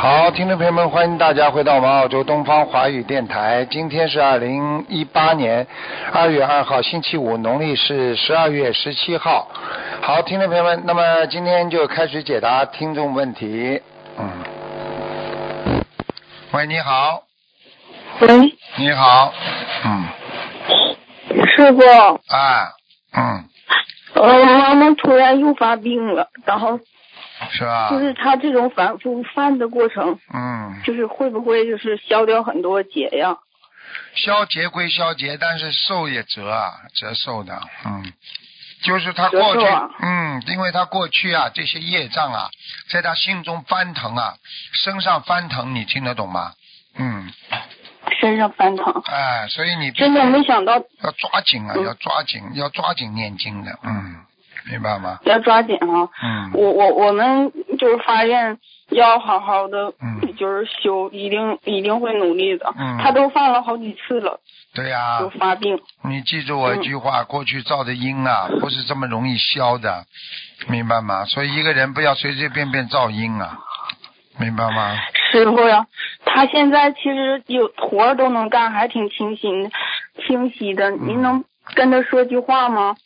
[0.00, 3.66] 好，听众朋友们，欢迎大家回到我们澳洲东方华语电台。
[3.70, 5.66] 今天是二零一八年
[6.10, 9.46] 二月二号，星期五，农历是十二月十七号。
[10.00, 13.82] 好，听众朋友们，那么今天就开始解答听众问题。
[14.18, 15.84] 嗯。
[16.52, 17.24] 喂，你好。
[18.20, 19.34] 喂，你好。
[19.84, 20.04] 嗯。
[21.46, 21.78] 师傅。
[22.34, 22.72] 啊。
[23.18, 23.44] 嗯。
[24.14, 26.80] 我妈妈突然又发病了，然后。
[27.50, 27.90] 是吧？
[27.90, 33.36] 就是他这种反复犯的过程，嗯，就是会不会就是消掉很多劫呀？
[34.14, 38.12] 消劫归消劫，但是受也折啊，折寿的，嗯，
[38.82, 39.66] 就是他过去，
[40.00, 42.50] 嗯，因为他过去啊，这些业障啊，
[42.90, 44.34] 在他心中翻腾啊，
[44.72, 46.52] 身上翻腾，你听得懂吗？
[46.98, 47.32] 嗯，
[48.20, 49.02] 身上翻腾。
[49.06, 54.16] 哎，所以你真的没想到，要抓紧啊，要抓紧，要抓紧念经的，嗯。
[54.68, 55.18] 明白吗？
[55.24, 56.08] 要抓紧啊！
[56.22, 58.58] 嗯，我我我们就是发现
[58.90, 62.72] 要好好的，嗯，就是修，一定一定会努力的。
[62.76, 64.40] 嗯，他都犯了好几次了。
[64.74, 65.20] 对呀。
[65.20, 65.80] 就发病。
[66.04, 70.04] 你记住我一句话：过去造的因啊，不是这么容易消的，
[70.68, 71.24] 明白吗？
[71.24, 73.58] 所以一个人不要随随便便造因啊，
[74.38, 74.96] 明白吗？
[75.32, 75.86] 师傅呀，
[76.24, 79.70] 他现在其实有活都能干，还挺清新、
[80.26, 80.90] 清晰的。
[80.90, 82.96] 您能跟他说句话吗？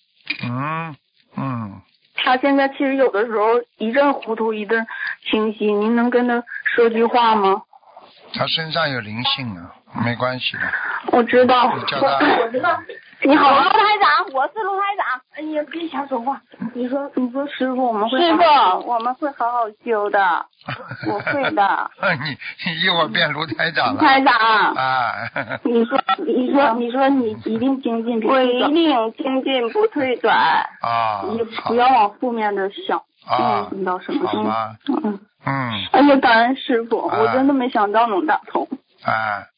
[0.43, 0.97] 嗯。
[1.37, 1.81] 嗯，
[2.15, 4.87] 他现在其实有的时候一阵糊涂一阵
[5.31, 6.43] 清晰，您能跟他
[6.75, 7.63] 说句话吗？
[8.33, 10.63] 他身上有灵性啊，没关系的。
[11.13, 11.67] 我知道。
[11.67, 11.75] 我。
[12.43, 12.81] 我知道。
[13.23, 15.21] 你好，卢台长，我是卢台长。
[15.35, 16.39] 哎呀，别瞎说话。
[16.75, 18.19] 你说，你说师傅，我们会。
[18.21, 18.43] 师傅，
[18.87, 20.45] 我们会好好修的。
[21.09, 21.91] 我会的。
[22.23, 22.37] 你
[22.67, 24.01] 你一会儿变卢台长了。
[24.01, 24.35] 台长。
[24.75, 25.15] 啊。
[25.63, 28.63] 你说，你说，你说，你一定精进不退转。
[28.63, 30.37] 我一定精进不退转。
[30.83, 31.23] 啊。
[31.31, 32.99] 你不要往负面的想。
[33.27, 33.69] 啊。
[33.71, 34.29] 你到什么？
[34.29, 34.77] 好吗？
[34.89, 35.21] 嗯。
[35.47, 35.87] 嗯。
[35.93, 38.69] 哎呀，感恩师傅，我真的没想到能打通。
[39.03, 39.49] 啊。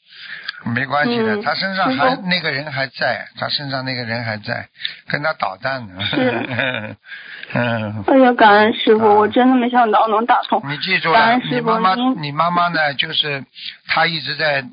[0.74, 4.68] 没关系的，他身上还那个人还在，他身上那个人还在，
[5.08, 6.04] 跟他捣蛋呢。
[6.04, 6.96] 是。
[7.54, 8.04] 嗯。
[8.06, 10.60] 哎呀，感恩师傅，我真的没想到能打通。
[10.68, 12.94] 你记住了，你妈妈，你妈妈呢？
[12.94, 13.44] 就是
[13.86, 14.64] 她一直在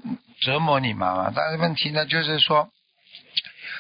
[0.42, 2.70] 折磨你妈妈，但是问题呢，就是说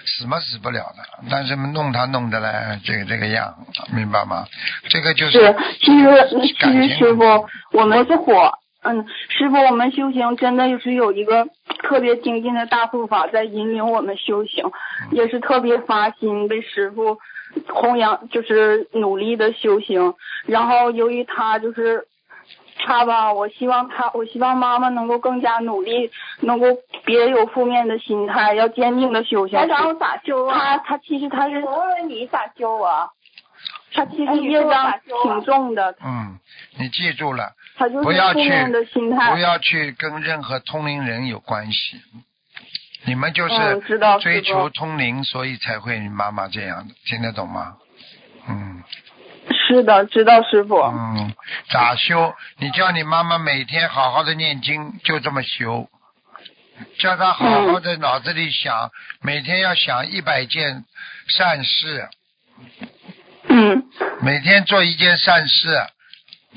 [0.05, 3.55] 死嘛死不了的，但是弄她弄的嘞，这个这个样，
[3.91, 4.45] 明白吗？
[4.89, 5.31] 这个就是。
[5.31, 8.51] 是，其实其实师傅，我们是火。
[8.83, 11.47] 嗯，师傅，我们修行真的就是有一个
[11.81, 14.71] 特别精进的大护法在引领我们修行，
[15.11, 17.17] 也是特别发心为师傅
[17.69, 20.13] 弘扬，就是努力的修行。
[20.45, 22.05] 然后由于他就是
[22.85, 26.11] 他吧，我希望他，我希望妈妈能够更加努力，
[26.41, 26.67] 能够
[27.05, 29.57] 别有负面的心态，要坚定的修行。
[29.57, 30.77] 台长，我咋修啊？
[30.77, 31.63] 他他其实他是。
[31.63, 33.07] 我问问你咋修啊？
[33.93, 34.93] 他其实业障
[35.23, 35.95] 挺重的。
[36.03, 36.39] 嗯，
[36.77, 37.53] 你记住了。
[38.03, 38.49] 不要去，
[39.31, 42.01] 不要去跟任何通灵人有关系。
[43.05, 43.79] 你们就是
[44.21, 47.75] 追求通灵，所以才会妈妈这样的，听得懂吗？
[48.47, 48.83] 嗯。
[49.67, 50.77] 是的，知道师傅。
[50.77, 51.33] 嗯，
[51.69, 52.33] 咋修？
[52.59, 55.89] 你叫你妈妈每天好好的念经，就这么修。
[56.99, 58.89] 叫她好好的脑子里想，
[59.21, 60.85] 每天要想一百件
[61.27, 62.07] 善事。
[63.53, 63.83] 嗯。
[64.21, 65.79] 每天做一件善事，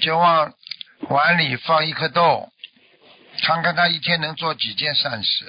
[0.00, 0.52] 就往。
[1.10, 2.48] 碗里放一颗豆，
[3.44, 5.44] 看看他一天能做几件善事，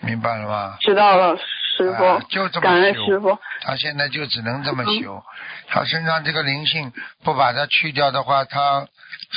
[0.00, 0.78] 明白了吗？
[0.80, 2.18] 知道了，师傅。
[2.30, 3.38] 就这么感恩师傅。
[3.60, 5.22] 他现在就只能这么修，
[5.68, 6.90] 他身上这个灵性
[7.22, 8.88] 不把它去掉的话，他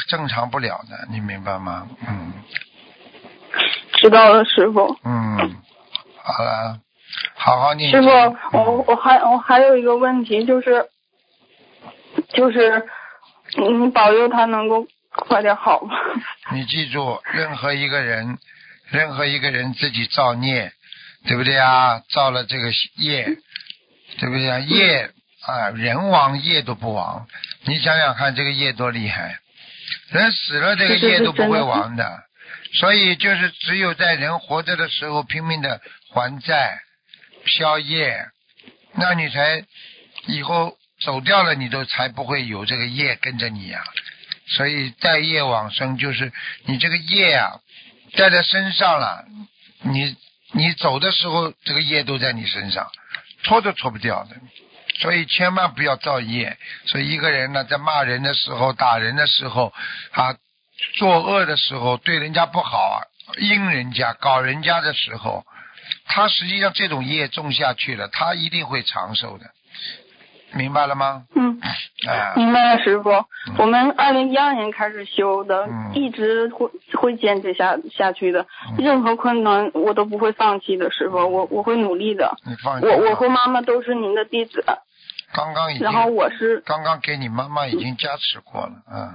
[0.08, 1.86] 正常不了的，你明白吗？
[2.08, 2.34] 嗯。
[3.98, 4.98] 知道了，师傅。
[5.04, 5.38] 嗯，
[6.24, 6.80] 好了，
[7.36, 7.92] 好好念。
[7.92, 8.10] 师傅，
[8.58, 10.88] 我我还我还有一个问题，就是
[12.36, 12.84] 就是
[13.58, 14.88] 你保佑他能够。
[15.18, 15.96] 快点好吧！
[16.52, 18.38] 你记住，任何一个人，
[18.90, 20.74] 任何一个人自己造孽，
[21.26, 22.02] 对不对啊？
[22.10, 23.24] 造了这个业，
[24.20, 24.60] 对不对啊？
[24.60, 25.10] 业
[25.46, 27.26] 啊，人亡业都不亡。
[27.64, 29.40] 你想想看，这个业多厉害！
[30.10, 32.24] 人死了，这个业都不会亡的。
[32.74, 35.80] 所以，就是只有在人活着的时候拼命的
[36.10, 36.82] 还债、
[37.46, 38.26] 消业，
[38.96, 39.64] 那你才
[40.28, 40.76] 以后
[41.06, 43.84] 走掉了，你都才不会有这个业跟着你呀。
[44.48, 46.34] 所以带业往生就是
[46.66, 47.60] 你这个业啊
[48.14, 49.24] 带在身上了，
[49.82, 50.18] 你
[50.52, 52.90] 你走的时候这个业都在你身上，
[53.44, 54.36] 脱都脱不掉的。
[55.00, 56.58] 所以千万不要造业。
[56.86, 59.74] 所以一个人呢，在骂人的时候、打人的时候
[60.12, 60.36] 啊，
[60.98, 62.98] 作恶的时候，对人家不好啊，
[63.38, 65.46] 阴人家、搞人家的时候，
[66.06, 69.52] 他实际上这种业种下去了，他一定会长寿的。
[70.56, 71.24] 明白了吗？
[71.36, 71.60] 嗯，
[72.08, 73.10] 哎，明白了，师傅。
[73.58, 78.46] 我们二零一二年开始修的，嗯一直会会坚持下下去的。
[78.78, 82.36] 任何困难我都不会放弃的，师傅，我我会努力的。
[82.46, 82.90] 你放心。
[82.90, 84.64] 我我和妈妈都是您的弟子，
[85.34, 89.14] 刚刚已经然后我是刚刚给你妈妈已经加持过了，嗯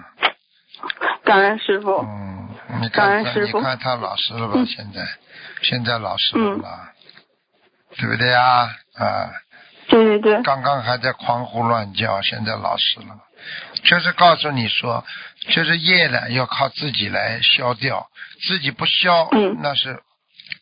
[1.24, 1.98] 感恩师傅。
[2.02, 2.48] 嗯，
[2.80, 4.54] 你感恩师傅你看他老实了吧？
[4.56, 5.00] 嗯现在
[5.62, 6.92] 现在老实了吧？
[7.96, 8.68] 对不对呀？
[8.96, 9.30] 啊，
[9.90, 13.18] 对对对，刚刚还在狂呼乱叫，现在老实了，
[13.84, 15.04] 就是告诉你说，
[15.48, 18.08] 就是业呢要靠自己来消掉，
[18.46, 20.00] 自己不消，嗯那是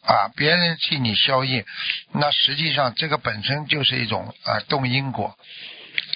[0.05, 1.65] 啊，别人替你消业，
[2.13, 5.37] 那实际上这个本身就是一种啊动因果。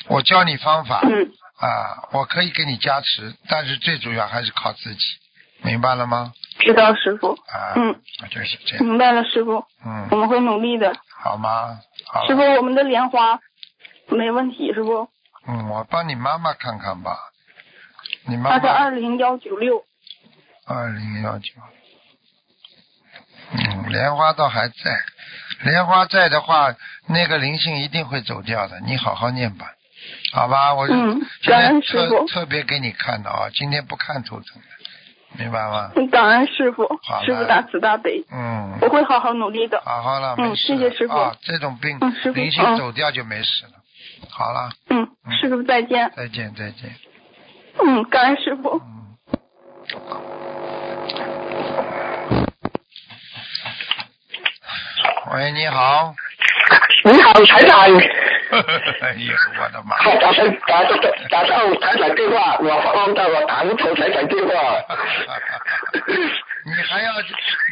[0.08, 1.30] 我教你方法，嗯，
[1.60, 5.04] 啊，我可以给你加持，但是最主要还是靠自己，
[5.62, 6.32] 明白了吗？
[6.60, 7.32] 知道师傅。
[7.32, 8.00] 啊，嗯，
[8.30, 10.92] 就是这样，明白了，师傅，嗯我嗯，们会努力的。
[11.22, 11.78] 好吗？
[12.06, 13.40] 好师傅，我们的莲花
[14.08, 15.08] 没问题，是不。
[15.46, 17.18] 嗯，我帮你妈妈看看吧，
[18.26, 19.84] 你妈她是妈二零幺九六。
[20.64, 21.50] 二零幺九，
[23.50, 24.74] 嗯，莲花倒还在，
[25.64, 26.74] 莲花在的话，
[27.08, 29.74] 那个灵性一定会走掉的，你好好念吧，
[30.32, 30.74] 好吧？
[30.74, 34.68] 我嗯今感恩天师傅特特别给你看的啊，今天不看图腾的，
[35.38, 35.90] 明白吗？
[36.10, 36.82] 感恩师傅
[37.24, 39.80] 师傅大慈大悲，嗯，我会好好努力的。
[39.84, 43.72] 好好了，嗯没事谢谢师傅啊，这种病嗯师傅灵性嗯走掉就没事了。
[44.30, 45.08] 好了，嗯，
[45.40, 46.10] 师傅再见。
[46.16, 46.94] 再见再见。
[47.84, 48.80] 嗯，感恩师傅。
[48.84, 49.02] 嗯。
[55.34, 56.14] 喂，你好。
[57.04, 57.88] 你好，台长。
[59.00, 59.96] 哎呀，我的妈！
[59.96, 60.98] 好，打上打上
[61.30, 64.52] 打上台长电话，我忘到我打不通台长电话。
[66.64, 67.12] 你还要，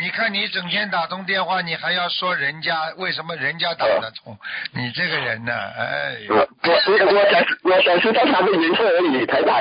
[0.00, 4.37] 你看你整天打通电话，你还要说人家为什么人家打得通？
[4.73, 6.73] 你这个人呢，哎我，我
[7.06, 9.55] 我想我想知道他的缘分而已，台长，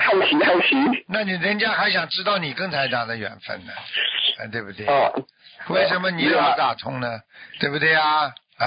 [0.00, 0.76] 好奇好奇。
[1.08, 3.72] 那你人家还想知道你跟台长的缘分呢，
[4.38, 4.86] 啊，对不对？
[4.86, 5.24] 哦，
[5.68, 7.08] 为什么你老打通呢？
[7.60, 8.30] 对不对啊？
[8.58, 8.66] 啊，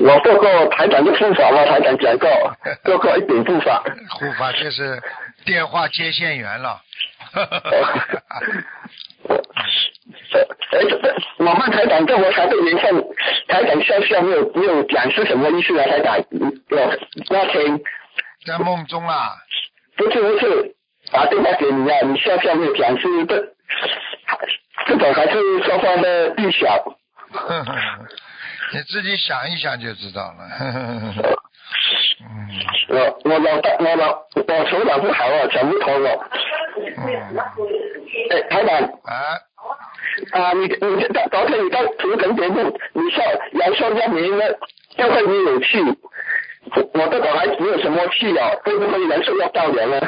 [0.00, 2.28] 我做过台长的护法嘛，台长讲过，
[2.84, 3.82] 做过一点护法。
[4.10, 5.02] 护法就是
[5.44, 6.80] 电话接线员了。
[10.72, 10.80] 哎，
[11.38, 13.04] 我问台长跟我才对缘分，
[13.48, 15.86] 台长笑笑没有没有讲是什么意思啊？
[15.86, 16.18] 台长，
[16.70, 16.96] 我
[17.30, 17.80] 那天
[18.46, 19.30] 在梦中啊，
[19.96, 20.74] 不是不是
[21.10, 23.54] 打电话给你啊，你笑笑没有讲是这
[24.86, 26.96] 这种还是双方的技巧？
[28.72, 30.48] 你自己想一想就知道了。
[30.58, 30.82] 呵呵
[31.22, 31.38] 呵
[32.20, 32.48] 嗯
[32.88, 36.30] 我我脑袋我脑我手脑不好啊，想不通了。
[36.96, 37.02] 嗯，
[38.30, 39.38] 哎，台长啊，
[40.32, 40.68] 啊，你你
[41.08, 43.22] 昨昨天你到图腾节目，你说
[43.60, 44.44] 阳寿一年呢，
[44.96, 45.78] 就会你有气。
[46.74, 49.98] 我我的小孩没有什么气啊，会不会阳寿要到年呢？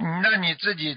[0.00, 0.96] 嗯那你自己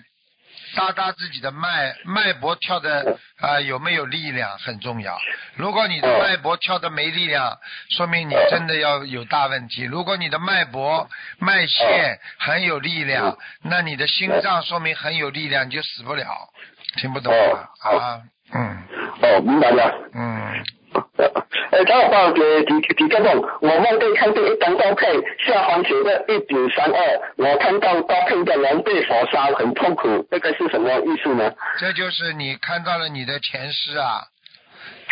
[0.75, 5.19] 搭搭自己的脉，脉搏跳的啊、有没有力量很重要。
[5.55, 7.57] 如果你的脉搏跳的没力量，
[7.89, 9.83] 说明你真的要有大问题。
[9.83, 11.09] 如果你的脉搏
[11.39, 16.49] 脉线很有力量，那你的心脏说明很有力量，你就死不了。
[16.97, 17.69] 听不懂啊？
[17.89, 18.21] 啊，
[18.53, 18.77] 嗯
[19.21, 19.93] 哦，明白了。
[20.13, 20.63] 嗯，
[21.71, 25.09] 呃，刚好帮我给几几个梦，我梦见看见一张照片，
[25.45, 31.53] 下方写着一九三二，我看到照片的人被火烧，很痛苦，这个是什么意思呢？
[31.79, 34.21] 这就是你看到了你的前世啊。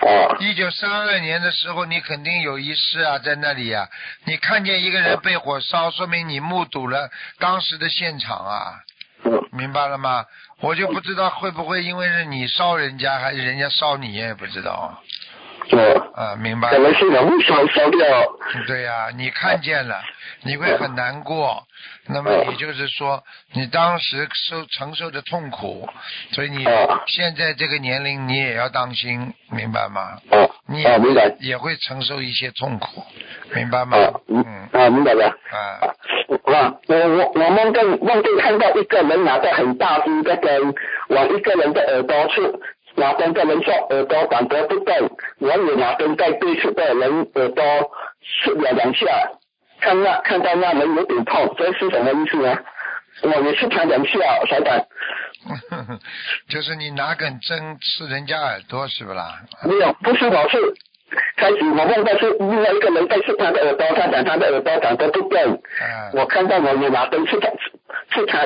[0.02, 3.88] 哦，一九三二年的时候，你肯定有一世啊，在那里呀、
[4.26, 8.80] 你看见一个人被火烧，说明你目睹了当时的现场啊，
[9.52, 10.26] 明白了吗？
[10.62, 15.00] 我就不知道会不会因为是你烧人家，还是人家烧你，也不知道啊。
[15.72, 16.80] 哦，啊，明白可。
[16.80, 18.00] 能是人物烧烧掉。
[18.68, 20.02] 对呀、你看见了，
[20.44, 21.64] 你会很难过。
[22.08, 23.24] 那么也就是说，
[23.54, 25.88] 你当时受承受的痛苦，
[26.32, 30.18] 所以你哦现在这个年龄你也要当心，明白吗？
[30.32, 31.36] 哦，你哦，明白。
[31.40, 33.04] 也会承受一些痛苦，
[33.54, 33.98] 明白吗？
[33.98, 35.28] 哦，嗯嗯，啊，明白了。
[35.28, 35.94] 啊，
[36.46, 40.74] 哇，我我我梦见梦见看到一个人拿着很大支的针
[41.10, 42.60] 往一个人的耳朵处，
[43.00, 47.64] 拿针的人说耳朵感觉不动，我也拿针在对处的人耳朵
[48.44, 49.08] 刺了两下，
[49.82, 52.58] 看那看到那人有点痛，这是什么意思呢？
[53.22, 54.86] 我也是看两下，小胆，
[56.48, 59.40] 就是你拿根针刺人家耳朵是不啦？
[59.66, 60.58] 没有，不是我是
[61.36, 67.50] 开始我梦到是另外一个人在刺他的耳朵，他讲他的耳朵长得不对，嗯，我看到我也拿针刺他
[68.14, 68.46] 刺他，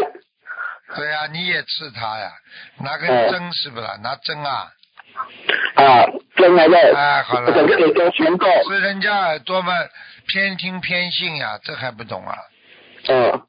[0.95, 2.31] 对呀、你也刺他呀，
[2.79, 3.97] 拿根哦针是不啦？
[4.03, 4.71] 拿针啊，
[5.75, 7.47] 啊，针来的，哎好了。
[7.47, 9.73] 我整个耳朵全过，刺人家耳朵嘛，
[10.27, 12.37] 偏听偏信呀，这还不懂啊？
[13.07, 13.41] 嗯。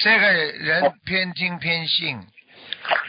[0.00, 2.20] 这个人偏听偏信，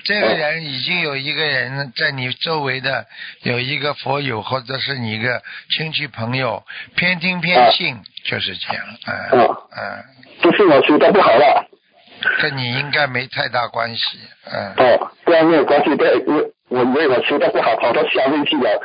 [0.04, 3.06] 这个人已经有一个人在你周围的
[3.44, 9.56] 有一个佛友或者是你一个亲戚朋友偏听偏信，就是这样，嗯嗯。
[9.78, 10.04] 嗯，
[10.42, 11.69] 不是我修的不好了，
[12.42, 14.20] 跟你应该没太大关系，
[14.52, 14.74] 嗯。
[14.78, 18.82] 哦，这样没有关系对，我我我修的不好，跑到下面去了，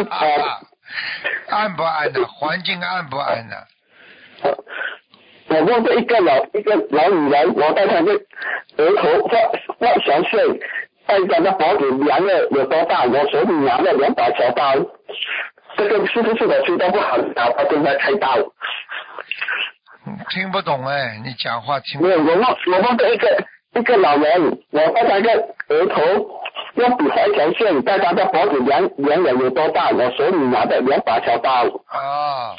[0.10, 0.60] 啊
[1.48, 2.24] 暗不暗的？
[2.26, 3.66] 环境暗不暗的？
[5.48, 8.12] 我梦到一个老一个老女人，我在她的
[8.76, 9.38] 额头画
[9.78, 10.38] 画小线，
[11.06, 14.74] 在她的脖子量了有多大，我手里拿了两把小刀，
[15.76, 18.36] 这个是不是我修的不好，拿刀跟她开刀？
[20.06, 23.44] 嗯听不懂哎，你讲话听不没有，我梦我梦到一个
[23.74, 26.02] 一个老人，我在他的额头
[26.74, 31.64] 用笔画一条线，在他的脖子两两眼有多大，我手里拿的两把小刀。
[31.86, 32.54] 啊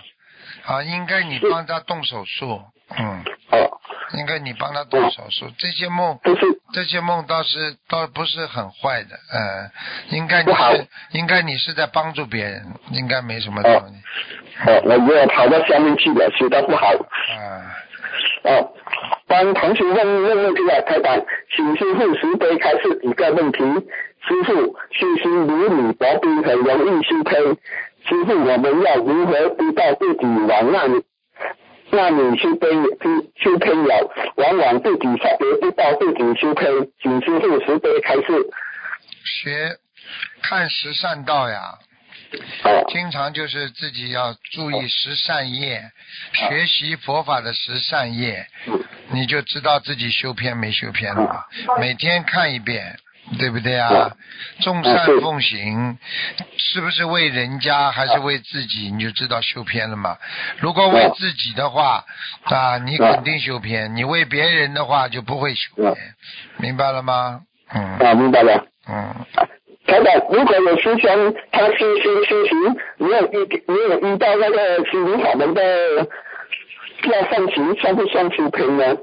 [0.66, 2.60] 啊，应该你帮他动手术，
[2.98, 3.80] 嗯，哦，
[4.14, 5.48] 应该你帮他动手术。
[5.58, 9.72] 这些梦，不是这些梦倒是倒不是很坏的，嗯，
[10.10, 16.88] 应该你好是应该你是在帮助别人，应该没什么道理，哦，我以为我跑到下面去了，修的不好。
[16.88, 17.76] 啊，
[18.44, 18.72] 哦，
[19.28, 21.20] 帮同学问问问题了，开板，
[21.56, 23.64] 请师傅慈悲开示几个问题。
[24.28, 24.54] 师傅，
[24.92, 27.40] 修心如履薄冰，很容易吃亏。
[28.08, 31.04] 师傅，我们要如何知道自己往那里
[31.96, 32.68] 那你修胚
[33.38, 34.12] 修偏了？
[34.36, 36.68] 往往自己察觉不到自己修胚，
[37.02, 38.24] 请师傅慈悲开示。
[39.24, 39.78] 学
[40.42, 41.80] 看十善道呀，
[42.64, 45.82] 哦经常就是自己要注意十善业，
[46.34, 48.46] 学习佛法的十善业，
[49.12, 51.46] 你就知道自己修偏没修偏了。
[51.80, 53.00] 每天看一遍，
[53.40, 54.12] 对不对啊？
[54.62, 55.98] 众善奉行，
[56.58, 60.18] 是不是为人家还是为自己，你就知道修偏了嘛。
[60.60, 62.06] 如果为自己的话，
[62.44, 65.96] 啊，你肯定修偏；你为别人的话，就不会修偏，
[66.58, 67.42] 明白了吗？
[67.74, 68.66] 嗯啊，明白了。
[68.88, 69.16] 嗯。
[69.88, 75.62] 台长，如果有师兄他修修修行，没有遇没有遇到那个心灵法门的
[77.04, 78.98] 要上行，算不算修偏呢？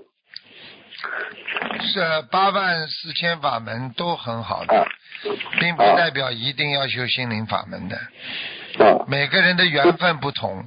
[1.81, 4.87] 是八万四千法门都很好啊的，
[5.59, 7.97] 并不代表一定要修心灵法门的。
[7.97, 10.67] 啊每个人的缘分不同，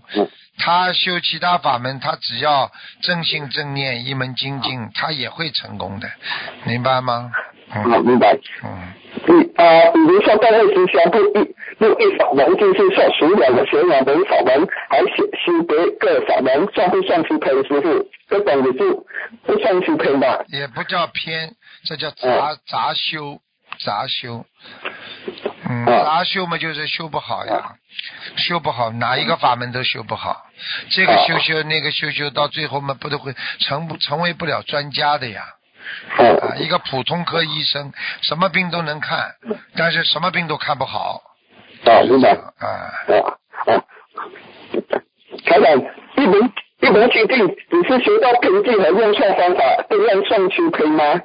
[0.58, 6.08] 他修其他法门，他只要正心正念一门精进，他也会成功的，
[6.66, 7.32] 明白吗？
[7.72, 8.38] 啊，嗯明白。
[8.64, 8.94] 嗯，
[9.26, 17.52] 比啊，比如说各位师兄不一不一法门，就是说属了的学两门法门，还是修别个法门，算不算修平？
[17.64, 18.94] 师傅，这种也是
[19.46, 20.44] 不算修平吧？
[20.48, 21.56] 也不叫偏，
[21.86, 23.40] 这叫杂杂修，
[23.84, 24.46] 杂修。
[25.68, 27.76] 嗯，杂修嘛，就是修不好呀，
[28.38, 30.46] 修不好，哪一个法门都修不好。
[30.90, 35.42] 这个修修，那个修修，到最后嘛，不都会成不成为不了专家的呀？
[36.18, 39.36] 啊，啊一个普通科医生，什么病都能看，
[39.76, 41.22] 但是什么病都看不好。
[41.86, 42.32] 啊，明白。
[42.32, 43.14] 啊，啊
[43.66, 43.84] 啊，
[45.46, 45.82] 台长，
[46.18, 46.52] 一门
[46.82, 51.04] 一门精进，只是学到平静和用错方法，这样算修平吗？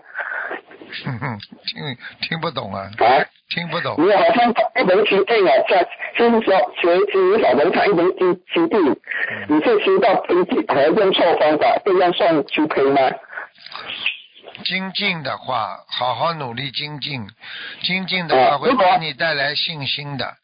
[1.05, 3.25] 哼哼，听听不懂啊，啊？
[3.50, 3.95] 听不懂。
[3.97, 5.88] 你好像一门精进啊，在
[6.19, 6.52] 就是说
[6.83, 9.00] 学习法门，看一门精精进，
[9.49, 13.00] 你是学到平静和用错方法，这样算修平吗？
[14.64, 17.29] 精进的话，好好努力精进，
[17.83, 20.37] 精进的话会给你带来信心的。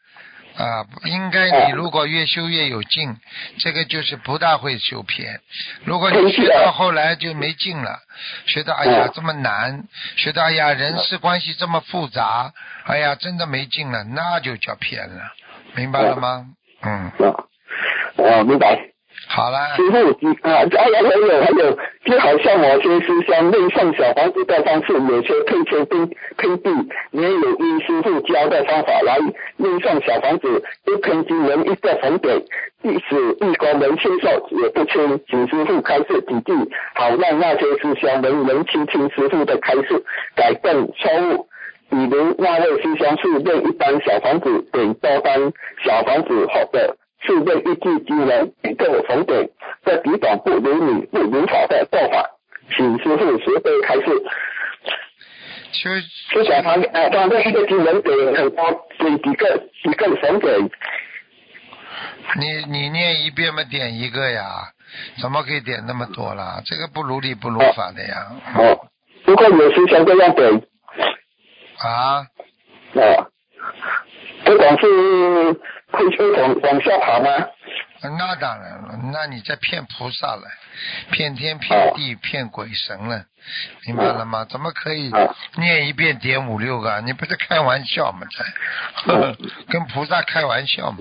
[0.57, 3.15] 啊，应该啊你如果越修越有劲，
[3.59, 5.39] 这个就是不大会修偏。
[5.83, 7.99] 如果你学到后来就没劲了，
[8.47, 9.83] 学到哎呀啊这么难，
[10.15, 12.51] 学到哎呀人事关系这么复杂，
[12.85, 15.21] 哎呀真的没劲了，那就叫偏了，
[15.75, 16.47] 明白了吗？
[16.81, 18.79] 嗯，啊，啊，明白。
[19.29, 26.69] 好了，师傅，啊，还有还有还有，就好像某些师兄内送小房子的方式，有些配车拼拼地，
[27.11, 29.19] 也有依师傅教的方法来
[29.57, 32.41] 内送小房子，一根经人一个红点，
[32.81, 36.53] 即使一国人接受也不清，请师傅开示几句，
[36.95, 40.03] 好让那些师兄们能听清师傅的开示，
[40.35, 41.47] 改正错误。
[41.89, 45.53] 比如那位师兄是练一般小房子给多单
[45.83, 46.95] 小房子好的。
[47.21, 49.49] 是为一句经文一个红点，
[49.83, 52.29] 这几种不如理不如法的做法，
[52.75, 54.03] 请师傅慈悲开示。
[55.69, 55.91] 就
[56.31, 60.57] 就想他呃，他那一个经文给很多给几个几个神给
[62.39, 64.43] 你你念一遍嘛，点一个呀，
[65.21, 66.61] 怎么可以点那么多啦？
[66.65, 68.27] 这个不如理不如法的呀。
[68.55, 68.87] 哦，
[69.25, 70.61] 如果有时想这样点
[71.79, 72.25] 啊，
[72.95, 73.27] 啊，
[74.45, 74.87] 不管是
[75.91, 77.29] 会会往往下爬吗？
[78.01, 80.43] 那当然了，那你在骗菩萨了，
[81.11, 83.25] 骗天骗地骗鬼神了，
[83.87, 84.45] 明白了吗？
[84.45, 87.01] 怎么可以啊念一遍点五六个？
[87.01, 88.27] 你不是开玩笑吗？
[88.37, 89.35] 在
[89.69, 90.97] 跟菩萨开玩笑吗？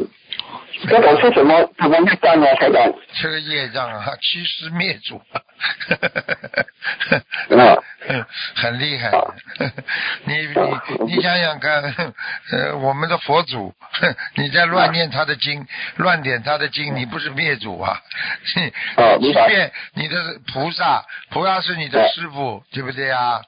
[0.89, 2.47] 这种是什么什么业障呢？
[2.57, 2.93] 台长？
[3.21, 5.41] 这个业障啊， 欺师灭祖，啊
[8.55, 9.11] 很厉害。
[10.25, 11.83] 你你你想想看，
[12.53, 13.75] 呃，我们的佛祖，
[14.35, 18.01] 你在乱念他的经，乱点他的经，你不是灭祖啊？
[18.55, 18.69] 你
[19.03, 23.41] 啊明白即便你的菩萨，菩萨是你的师傅，对不对啊？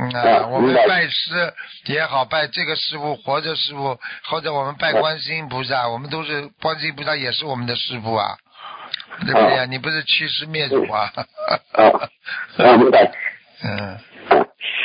[0.00, 1.52] 嗯啊，啊我们拜师
[1.86, 3.98] 也好，拜这个师傅，活着师傅，
[4.30, 8.36] 或者我们拜观世音菩萨，我们都是观世音菩萨也是我们的师傅啊，
[9.26, 9.64] 对不对啊？
[9.64, 11.12] 你不是欺师灭祖啊？
[11.72, 12.08] 啊
[12.58, 13.10] 啊，明白。
[13.64, 13.98] 嗯，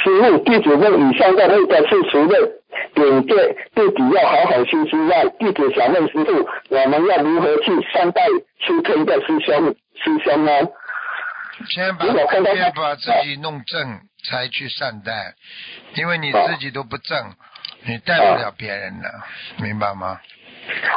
[0.04, 2.40] 师傅，弟子问以上的那个是除了
[2.96, 3.36] 点戒
[3.76, 8.24] 自己要好好修之外，弟子想问师傅，我们要如何去善待
[8.66, 10.52] 出坑的师兄师兄呢？
[11.70, 15.34] 先把先把自己弄正，才去善待，
[15.96, 17.18] 因为你自己都不正，
[17.86, 19.10] 你带不了别人的，
[19.58, 20.20] 明白吗？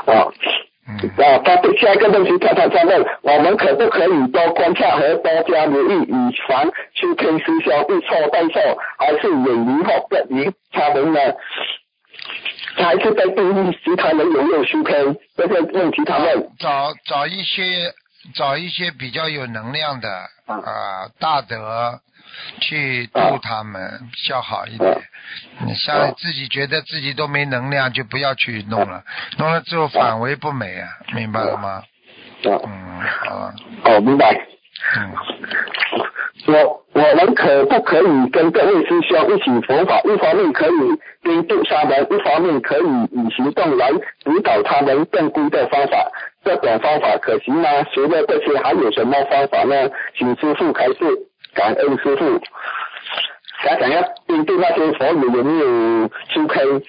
[0.07, 0.27] 啊
[0.89, 11.21] 嗯，啊，他对下一个问题，他他在问，我们可不可以多观察和多加留意，以防出坑师兄一错再错，还是远离或不离他们呢？
[12.77, 16.49] 还是在定义其他人有没有出坑这个问题，他问。
[16.59, 17.63] 找找一些
[18.35, 20.09] 找一些比较有能量的
[20.49, 22.01] 嗯啊、大德
[22.61, 25.03] 去度他们，比较好一点。
[25.65, 29.03] 你像自己觉得自己都没能量，就不要去弄了，
[29.39, 31.83] 弄了之后反为不美啊，明白了吗？
[32.45, 33.55] 啊，嗯，好了，
[33.85, 34.33] 哦，明白。
[34.97, 35.13] 嗯。
[36.47, 40.01] 我我们可不可以跟各位师兄一起佛法？
[40.05, 40.71] 一方面可以
[41.25, 46.07] 监督他们，一方面可以以行动来引导他们正规的方法。
[46.47, 47.69] 这种方法可行吗？
[47.93, 49.91] 除了这些，还有什么方法呢？
[50.17, 50.95] 请师傅开示，
[51.53, 52.41] 感恩师傅。
[53.65, 56.83] 想想要针对那些佛友有没有出坑？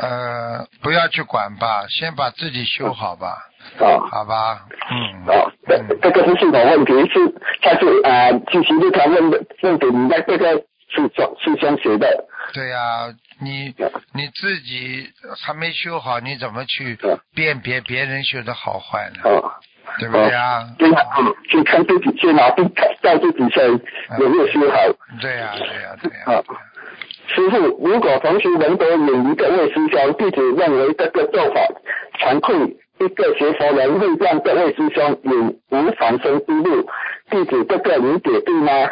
[0.00, 3.48] 呃，不要去管吧，先把自己修好吧，
[3.80, 4.60] 啊好吧？
[4.90, 5.34] 嗯。
[5.34, 10.54] 啊，这这个是系统问题，是他是啊，星期六他问的问给你在这个
[10.88, 11.02] 是
[11.42, 12.24] 是兄写的。
[12.54, 13.08] 对呀、
[13.40, 13.74] 你
[14.14, 15.08] 你自己
[15.40, 19.20] 还没修好，你怎么去嗯辨别别人修的好坏呢？
[19.24, 19.52] 哦，
[19.98, 20.66] 对不对啊？
[20.78, 22.64] 先嗯，先看自己，先拿自
[23.02, 23.80] 照自己身
[24.20, 24.76] 有没有修好。
[25.20, 26.42] 对呀、对呀、对呀、啊，
[27.28, 31.60] 师傅，如果同学能够有一个位师兄，弟子认为这个做法
[32.18, 32.56] 惭愧，
[32.98, 36.88] 一个学佛人会让各位师兄有无产生之路，
[37.30, 38.90] 弟子这个理解对吗？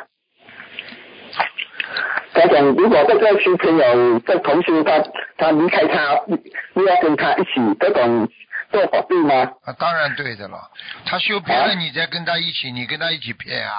[2.35, 5.03] 家长，如果这个新朋友这同学他
[5.38, 8.29] 他离开他，你要跟他一起，这种
[8.70, 9.35] 做法对吗？
[9.64, 10.59] 啊，当然对的了。
[11.07, 13.75] 他修偏了，你再跟他一起，你跟他一起骗啊，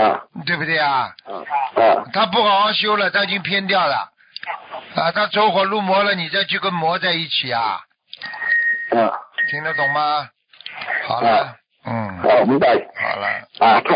[0.00, 1.14] 啊对不对啊？
[1.26, 4.10] 啊啊他不好好修了，他已经偏掉了。
[4.96, 7.78] 啊，他走火入魔了，你再去跟魔在一起啊，
[8.90, 9.12] 啊！
[9.48, 10.28] 听得懂吗？
[11.06, 12.68] 好了，嗯，好，明白。
[12.96, 13.28] 好了。
[13.60, 13.94] 啊，他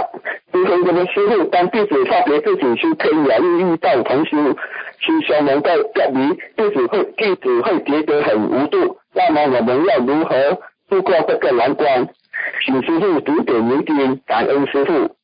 [0.56, 4.56] 今天这个师傅当弟子发觉自己是可以疗愈遇到同修
[4.98, 8.98] 师兄们的隔离，弟子会弟子会觉得很无助。
[9.12, 12.08] 那么我们要如何度过这个难关？
[12.64, 15.14] 请师傅指点迷津，感恩师傅。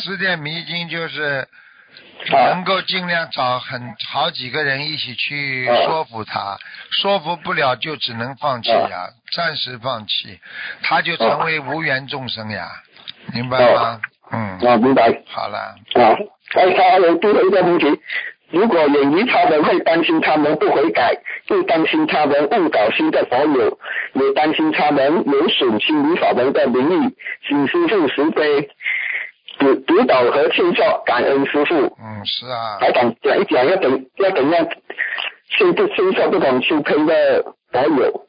[0.00, 1.46] 指点迷津就是
[2.30, 6.56] 能够尽量找很好几个人一起去说服他，
[6.90, 10.40] 说服不了就只能放弃呀，暂时放弃，
[10.82, 12.66] 他就成为无缘众生呀，
[13.34, 14.00] 明白吗？
[14.30, 15.22] 嗯，啊，明白。
[15.26, 15.58] 好了，
[15.94, 16.16] 啊，
[16.52, 18.00] 还他还有最后一个问题，
[18.50, 21.14] 如果远离他们，会担心他们不悔改，
[21.48, 23.78] 又担心他们误导新的佛友，
[24.14, 27.14] 也担心他们有损心理法门的名誉，
[27.46, 28.68] 请师父慈悲
[29.58, 31.74] 指指导和劝说，感恩师傅。
[31.74, 34.66] 嗯，是啊，还讲讲一讲要怎要怎样
[35.50, 38.27] 劝对劝说不懂修偏的佛友。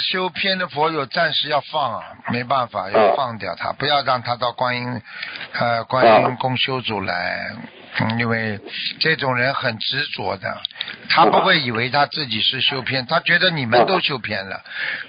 [0.00, 5.02] 修偏的佛友暂时要放啊，没办法，要放掉他，不要让他到观音，
[5.52, 7.50] 呃，观音宫修主来，
[7.98, 8.58] 嗯，因为
[8.98, 10.60] 这种人很执着的，
[11.08, 14.62] 他不会以为他自己是修偏，他觉得你们都修偏了。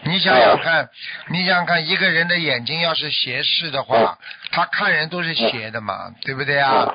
[0.04, 0.90] 你想想看，
[1.30, 4.18] 你想想看，一个人的眼睛要是斜视的话，
[4.52, 6.88] 他看人都是斜的嘛，对不对啊？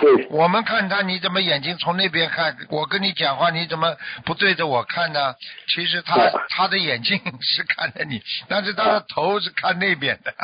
[0.00, 2.56] 对，我们看他，你怎么眼睛从那边看？
[2.68, 5.34] 我跟你讲话，你怎么不对着我看呢？
[5.68, 6.16] 其实他
[6.50, 10.34] 他的眼睛是看着你，但是他的头是看那边的，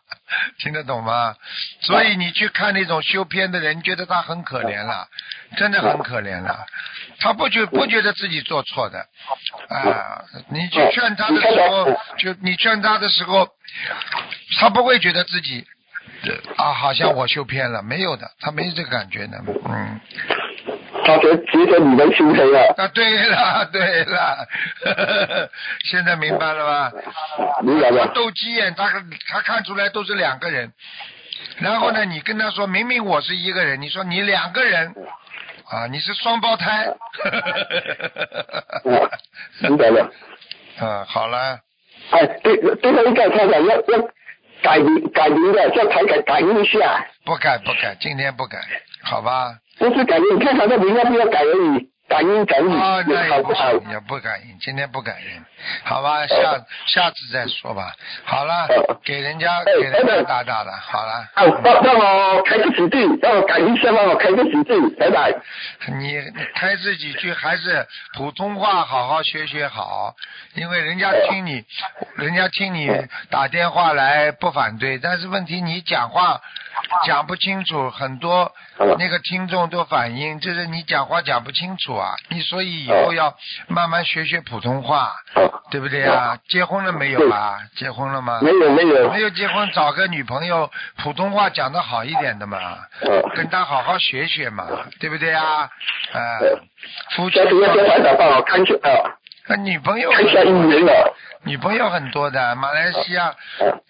[0.58, 1.34] 听得懂吗？
[1.80, 5.06] 所以你去看那种修片的人，觉得他很可怜了，
[5.56, 6.66] 真的很可怜了。
[7.18, 8.98] 他不觉不觉得自己做错的
[9.68, 10.24] 啊？
[10.48, 11.86] 你去劝他的时候，
[12.18, 13.48] 就你劝他的时候，
[14.58, 15.66] 他不会觉得自己。
[16.56, 20.00] 啊，好像我修偏了，没有的，他没这个感觉的，嗯。
[21.04, 22.74] 他觉觉得你们修偏了。
[22.76, 24.48] 啊，对了，对了，
[25.84, 26.92] 现在明白了吧？
[27.62, 28.06] 明白了。
[28.14, 28.88] 斗鸡眼，他
[29.28, 30.72] 他看出来都是两个人，
[31.58, 34.94] 然后呢，你跟他说明明我是一个人，你说你两个人，
[35.68, 36.86] 啊，你是双胞胎。
[39.58, 40.08] 明白了。
[40.80, 41.58] 嗯， 好了。
[42.10, 44.08] 哎，对，最后一个他讲要要。
[44.62, 47.04] 改名改名的，叫改改改名一下。
[47.24, 48.58] 不改不改，今天不改，
[49.02, 49.54] 好吧？
[49.78, 51.91] 不是改名，你看他的名要不要改而已。
[52.12, 52.78] 感应感应，
[53.30, 53.72] 好不好？
[53.90, 55.44] 也不感应，今天不感应，
[55.82, 56.26] 好吧？
[56.26, 57.94] 下下次再说吧。
[58.24, 58.68] 好了，
[59.02, 61.26] 给人家给人家打打了，好了。
[61.64, 65.32] 让让我开个几句，让我感应一下，让我开个几句，拜拜。
[65.98, 66.20] 你
[66.54, 67.86] 开这几句还是
[68.18, 70.14] 普通话好好学学好，
[70.54, 71.64] 因为人家听你，
[72.16, 72.90] 人家听你
[73.30, 76.38] 打电话来不反对，但是问题你讲话
[77.06, 78.52] 讲不清楚，很多
[78.98, 82.14] 那个听众都反映，就是你讲话讲不清楚啊。
[82.28, 83.34] 你所以以后要
[83.68, 85.12] 慢慢学学普通话，
[85.70, 86.38] 对不对啊？
[86.48, 87.58] 结婚了没有啊？
[87.76, 88.40] 结婚了吗？
[88.42, 89.10] 没有没有。
[89.10, 90.70] 没有结婚，找个女朋友，
[91.02, 92.58] 普通话讲的好一点的嘛，
[93.34, 94.66] 跟她好好学学嘛，
[95.00, 95.68] 对不对啊？
[96.12, 96.20] 啊，
[97.16, 97.38] 夫妻。
[99.48, 100.10] 那女朋友。
[101.44, 103.34] 女朋友很多的，马来西亚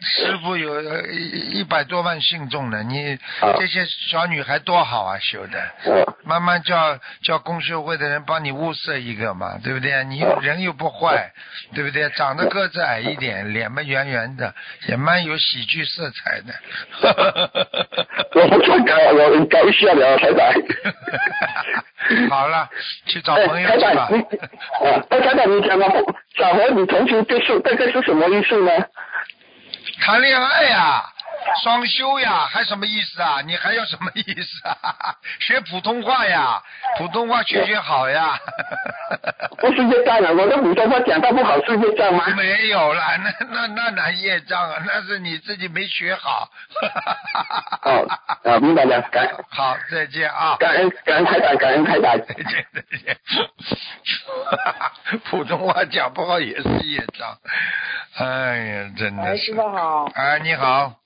[0.01, 2.83] 师傅有一一百多万信众呢。
[2.83, 3.19] 你
[3.59, 6.07] 这些小女孩多好啊，修的。
[6.25, 10.03] 慢慢叫叫公修会的人帮你物色一个嘛，对不对？
[10.05, 11.31] 你人又不坏，
[11.75, 12.09] 对不对？
[12.17, 14.55] 长得个子矮一点，脸嘛圆圆的，
[14.89, 16.55] 也蛮有喜剧色彩的。
[18.35, 20.55] 我不太搞，我搞笑的太太。
[22.31, 22.69] 好了，
[23.07, 24.09] 去找朋友去吧。
[24.85, 25.87] 哎，台长，你讲嘛，
[26.37, 27.41] 找和你同学这。
[27.41, 28.71] 是大概是什么意思呢？
[30.01, 31.03] 谈恋爱呀，
[31.63, 33.41] 双休呀，还什么意思啊？
[33.45, 35.15] 你还要什么意思啊？
[35.41, 36.63] 学普通话呀，
[36.99, 38.39] 普通话学学好呀。
[39.59, 42.25] 不是业障啊，我的普通话讲的不好是业障吗？
[42.37, 44.83] 没有啦，那那那哪业障啊？
[44.87, 46.49] 那是你自己没学好。
[47.85, 48.09] 哦，
[48.45, 50.57] 啊，明白了，感好，再见啊。
[50.59, 53.17] 感恩感恩开导，感恩开导，再见再见。
[55.31, 57.39] 普通话讲不好也是业障，
[58.17, 59.23] 哎呀，真的。
[59.23, 60.07] 哎，师傅好。
[60.15, 61.02] 哎，你好。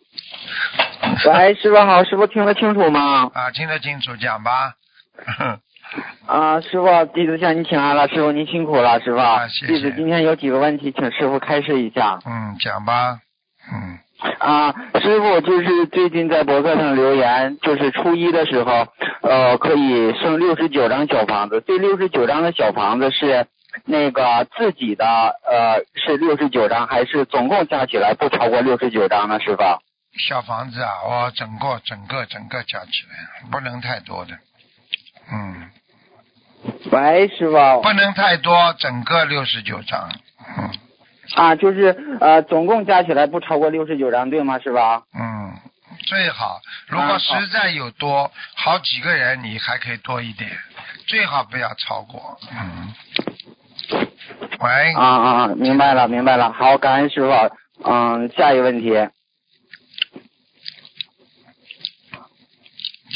[1.32, 3.30] 喂，师傅好，师傅听得清楚吗？
[3.34, 4.74] 啊，听得清楚，讲吧。
[6.26, 9.18] 啊，师傅，弟子向您请安了，师傅您辛苦了，师傅。
[9.18, 9.72] 啊，谢谢。
[9.72, 12.18] 弟子今天有几个问题，请师傅开示一下。
[12.26, 13.18] 嗯，讲吧。
[13.72, 13.98] 嗯。
[14.38, 18.86] 啊，师傅就是最近在博客上留言，就是初一的时候，
[19.22, 21.62] 呃，可以剩六十九张小房子。
[21.66, 23.46] 这六十九张的小房子是
[23.84, 29.38] 那个自己的，呃，是六十九张，还是总共加起来不超过六十九张呢？
[29.38, 29.62] 师傅？
[30.18, 34.32] 小房子啊，我整个整个整个加起来不能太多的，
[35.30, 35.70] 嗯。
[36.90, 37.82] 喂，师傅。
[37.82, 40.10] 不能太多，整个六十九张，
[40.56, 40.70] 嗯。
[41.34, 44.58] 啊，就是呃，总共加起来不超过六十九张，对吗？
[44.58, 45.02] 是吧？
[45.14, 45.54] 嗯，
[46.06, 46.60] 最好。
[46.88, 50.50] 如果实在有多好几个人，你还可以多一点，
[51.06, 52.38] 最好不要超过。
[52.50, 52.94] 嗯。
[54.58, 54.92] 喂。
[54.94, 55.46] 啊啊啊！
[55.56, 56.52] 明白了，明白了。
[56.52, 57.32] 好，感恩师傅。
[57.84, 58.90] 嗯，下一个问题。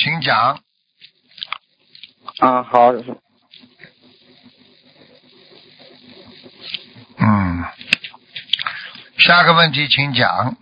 [0.02, 0.58] 请讲。
[2.38, 2.90] 啊，好。
[7.18, 7.64] 嗯。
[9.18, 10.56] 下个问题，请讲。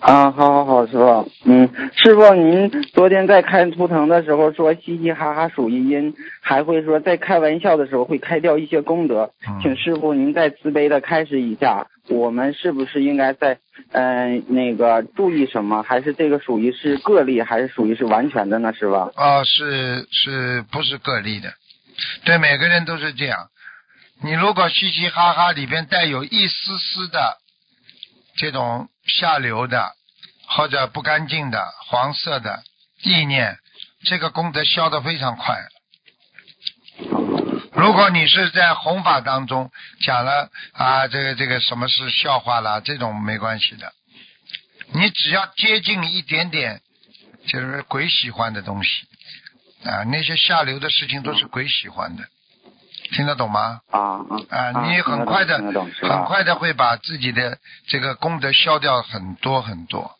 [0.00, 9.30] 啊，好好好，师傅，嗯，师傅，您昨天在看图腾的时候说嘻嘻哈哈属于阴，还会说在开玩笑的时候会开掉一些功德，
[9.62, 13.58] 请师傅您再慈悲的开示一下，我们是不是应该在
[13.92, 15.82] 嗯那个注意什么？
[15.82, 18.74] 还是这个属于是个例，还是属于是完全的呢？
[18.74, 18.94] 师傅？
[18.94, 21.48] 啊，是是不是个例的？
[22.24, 23.38] 对，每个人都是这样。
[24.22, 27.38] 你如果嘻嘻哈哈里边带有一丝丝的
[28.36, 29.92] 这种下流的
[30.48, 32.62] 或者不干净的黄色的
[33.02, 33.58] 意念
[34.04, 35.56] 这个功德消得非常快。
[37.72, 39.70] 如果你是在弘法当中
[40.00, 43.92] 讲了啊，这个这个什么是笑话啦，这种没关系的。
[44.92, 46.80] 你只要接近一点点，
[47.48, 48.90] 就是鬼喜欢的东西
[49.84, 52.24] 啊，那些下流的事情都是鬼喜欢的，
[53.12, 53.80] 听得懂吗？
[53.90, 54.84] 啊啊啊！
[54.86, 55.58] 你很快的，
[56.02, 60.10] 很快的会把自己的这个功德消掉很多很多，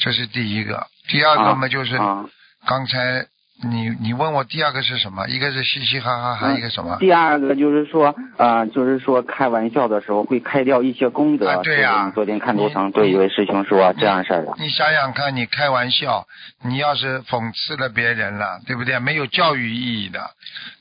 [0.00, 0.86] 这是第一个。
[1.08, 2.24] 第二个嘛，就是啊
[2.66, 3.26] 刚才
[3.62, 5.26] 你你问我第二个是什么？
[5.28, 6.96] 一个是嘻嘻哈哈，还有一个什么？
[6.98, 11.48] 第二个就是说，呃，就是说开玩笑的时候会开掉一些功德。
[11.48, 14.52] 啊对呀昨天看图腾对一位师兄说这样事儿的。
[14.58, 16.26] 你想想看，你开玩笑，
[16.62, 18.98] 你要是讽刺了别人了，对不对？
[18.98, 20.30] 没有教育意义的。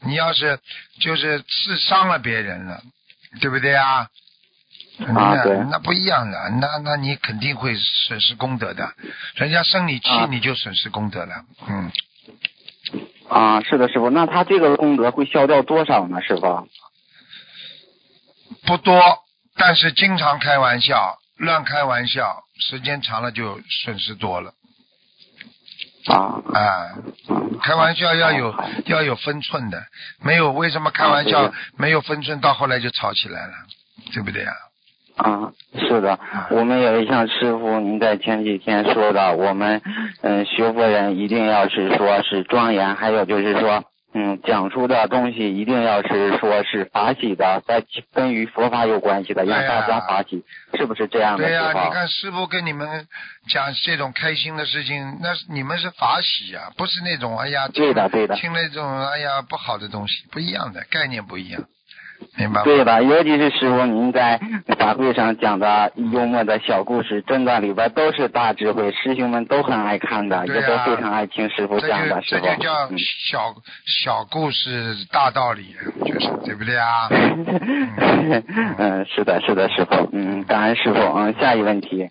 [0.01, 0.59] 你要是
[0.99, 2.81] 就是刺伤了别人了，
[3.39, 4.07] 对不对啊？
[5.15, 8.91] 啊对那不一样的，那那你肯定会损失功德的。
[9.36, 11.33] 人家生你气，啊你就损失功德了。
[11.67, 11.91] 嗯，
[13.34, 14.12] 啊，是的，师傅。
[14.12, 16.67] 那他这个功德会消掉多少呢，师傅？
[18.65, 19.02] 不多，
[19.56, 24.54] 但是经常开玩笑，乱开玩笑，时间长了就损失多了。
[26.06, 26.15] 啊
[26.54, 26.93] 啊，
[27.30, 28.54] 嗯开玩笑要有
[28.86, 29.82] 要有分寸的，
[30.22, 33.54] 没有为什么开玩笑啊没有分寸，到后来就吵起来了，
[34.13, 34.54] 对不对啊？
[35.15, 39.82] 啊，是的，我们也像师傅您在前几天说的，我们
[40.21, 43.84] 嗯学佛人一定要是说是庄严，还有就是说
[44.15, 51.45] 嗯讲出的东西一定要是说是法喜的，在跟与佛法有关系的，让大家法喜，是不是这样的？
[51.45, 53.08] 对呀、你看师傅跟你们
[53.49, 58.36] 讲这种开心的事情，那你们是法喜啊、不是那种哎呀，对的对的。
[58.36, 61.63] 听那种哎呀不好的东西，不一样的概念不一样，
[62.38, 62.59] 明白。
[62.59, 62.63] 吗？
[62.63, 64.39] 对吧，尤其是师傅您在
[64.77, 72.45] 法会上讲的幽默的小故事，真的里边都是大智慧，师兄们都很爱看的，也都非常爱听师傅讲的，师傅。
[72.45, 72.97] 就叫嗯。
[72.97, 73.55] 小
[73.86, 77.07] 小故事大道理，就是对不对啊？
[78.77, 82.09] 嗯，是的，是的，师傅，嗯，感恩师傅，嗯，下一问题，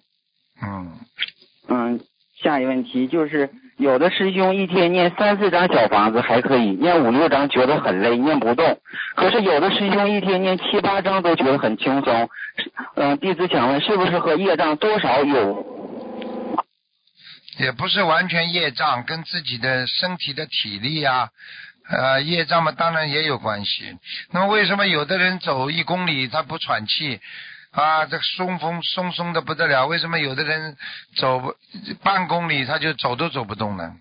[0.62, 0.92] 嗯，
[1.68, 2.01] 嗯，
[2.42, 8.79] 下一问题就是，有的师兄一天念三四张小房子还可以，念五六张觉得很累，念不动，
[9.17, 12.29] 可是有的师兄一天念七八张都觉得很轻松，
[12.97, 15.67] 嗯，弟子想问，是不是和业障多少有？
[17.59, 21.29] 也不是完全业障，跟自己的身体的体力啊，
[21.91, 23.97] 呃，业障嘛，当然也有关系。
[24.33, 27.21] 那么为什么有的人走一公里他不喘气
[27.73, 29.87] 啊，这松风松松的不得了？
[29.87, 30.77] 为什么有的人
[31.17, 31.55] 走不
[32.03, 33.95] 半公里他就走都走不动呢？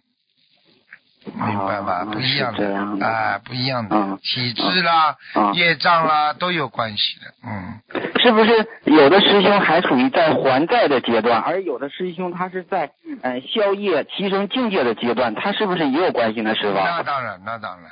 [1.23, 1.93] 明白吗？
[1.93, 7.33] 啊不一样的啊，不一样的，嗯体质啦、啊业障啦都有关系的。
[7.45, 7.79] 嗯，
[8.19, 16.73] 是不是有的师兄还处于在还债的阶段，而有的师兄他是在呃消业提升境界的阶段，他是不是也有关系呢，师傅？
[16.73, 17.91] 那当然，那当然。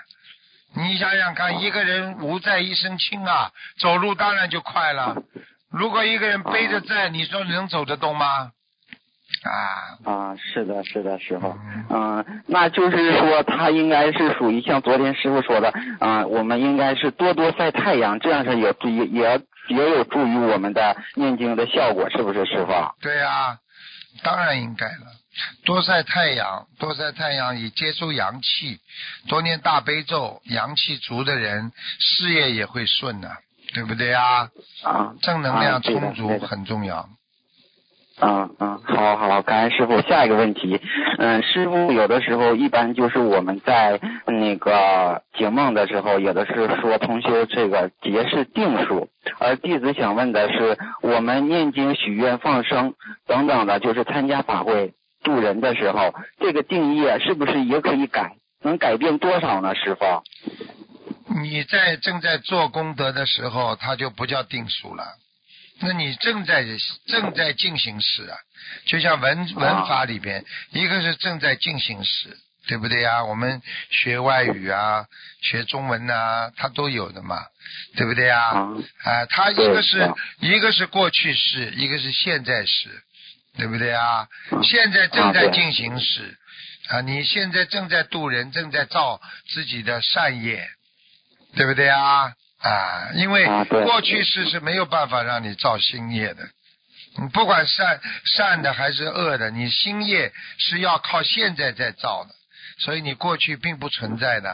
[0.76, 5.16] 你想想看，一个人无债一身轻啊，走路当然就快了。
[5.72, 8.52] 如果一个人背着债，你说能走得动吗？
[9.44, 11.48] 啊，啊，是的，是的，师傅。
[11.48, 22.72] 嗯嗯，那就是说他应该是属于像昨天师傅说的，啊，我们应该是多多晒太阳，这样是也也也也有助于我们的念经的效果，是不是，师傅？
[23.02, 23.60] 对呀、
[24.24, 25.14] 当然应该了。
[25.64, 28.80] 多晒太阳，多晒太阳以接收阳气，
[29.30, 33.30] 多念大悲咒，阳气足的人事业也会顺的、
[33.74, 34.50] 对不对啊？
[34.84, 37.10] 啊，正能量充足很重要。
[38.22, 40.02] 嗯嗯，好好，感恩师傅。
[40.02, 40.82] 下一个问题，
[41.20, 49.08] 嗯，师傅有的时候一般就是我们在那个解梦的时候，有的是说同修这个劫是定数，
[49.40, 52.94] 而弟子想问的是，我们念经、许愿、放生
[53.26, 58.34] 等等的，就是参加法会渡人的时候，这个定义是不是也可以改？
[58.62, 60.24] 能改变多少呢，师傅？
[61.42, 65.06] 你在正在做功德的时候，它就不叫定数了。
[65.82, 66.66] 那你正在
[67.08, 68.36] 正在进行时啊，
[68.86, 72.36] 就像文文法里边，一个是正在进行时，
[72.68, 73.24] 对不对呀？
[73.24, 75.06] 我们学外语啊，
[75.42, 77.38] 学中文呐、它都有的嘛，
[77.96, 78.50] 对不对呀？
[78.50, 78.68] 啊
[79.06, 82.90] 啊，它一个是是一个是过去式，一个是现在时，
[83.56, 84.28] 对不对啊？
[84.50, 86.38] 啊现在正在进行时
[86.90, 89.22] 啊，你现在正在度人，正在造
[89.54, 90.68] 自己的善业，
[91.56, 92.34] 对不对啊？
[92.62, 93.46] 啊，因为
[93.86, 96.44] 过去世是没有办法让你造新业的，
[97.18, 102.32] 你不管善善的还是恶的，你新业是要靠现在在造的，
[102.80, 104.50] 所以你过去并不存在的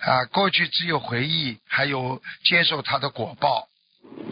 [0.00, 3.68] 啊，过去只有回忆，还有接受它的果报，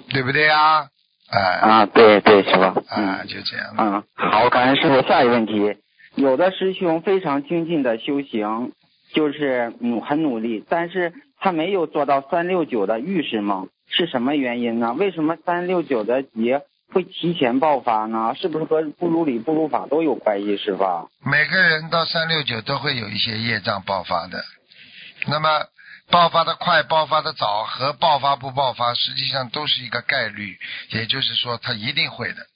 [0.09, 0.89] 对不对啊？
[1.31, 2.75] 啊啊，对对，是吧。
[2.89, 3.75] 啊，嗯就这样。
[3.77, 5.07] 嗯，好，感恩师傅。
[5.07, 5.77] 下一个问题，
[6.19, 8.73] 有的师兄非常精进的修行，
[9.15, 14.93] 就是努很努力，但是他没有做到三六九的预示梦，是什么原因呢？
[14.95, 18.35] 为什么三六九的劫会提前爆发呢？
[18.35, 21.09] 是不是和不如理不如法都有关系，师傅？
[21.25, 24.43] 每个人到三六九都会有一些业障爆发的，
[25.29, 25.67] 那么
[26.11, 30.59] 爆发的快、爆发的早和爆发不爆发，实际上都是一个概率，
[30.91, 32.47] 也就是说，他一定会的，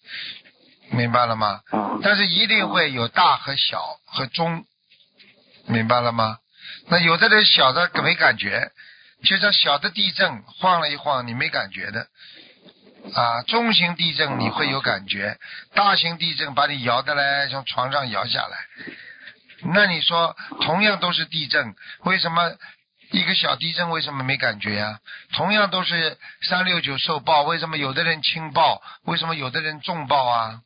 [0.93, 1.61] 明白了吗？
[1.71, 4.65] 啊但是一定会有大和小和中，
[5.67, 6.39] 明白了吗？
[6.89, 8.71] 那有的人小的没感觉，
[9.25, 12.07] 就像小的地震晃了一晃，你没感觉的。
[13.15, 15.39] 啊，中型地震你会有感觉，
[15.75, 18.57] 大型地震把你摇的来，从床上摇下来。
[19.75, 21.75] 那你说，同样都是地震，
[22.05, 22.53] 为什么
[23.11, 24.99] 一个小地震为什么没感觉呀、
[25.35, 30.61] 同样都是三六九受报，为什么有的人轻报，为什么有的人重报啊？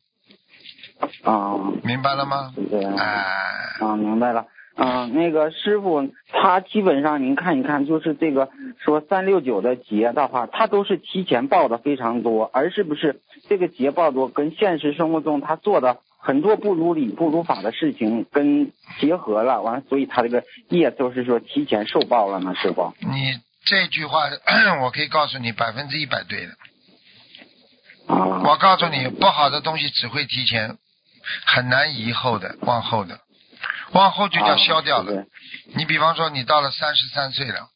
[1.23, 2.53] 啊，明白了吗？
[2.97, 4.45] 哎、啊，明白了。
[4.79, 22.93] 嗯、那个师傅，他基本上您看一看，就是这个说三六九的劫的话，他都是提前报的非常多，而是不是这个劫报多跟现实生活中他做的很多不如理不如法的事情跟结合了，完了，所以他这个业都是说提前受报了呢，师傅。
[22.99, 24.19] 你这句话
[24.83, 26.51] 我可以告诉你百分之一百对的。
[28.13, 30.77] 啊我告诉你，不好的东西只会提前，
[31.45, 33.19] 很难以后的，往后的，
[33.91, 35.21] 往后就叫消掉了。
[35.21, 35.23] 啊
[35.75, 37.67] 你比方说，你到了三十三岁了，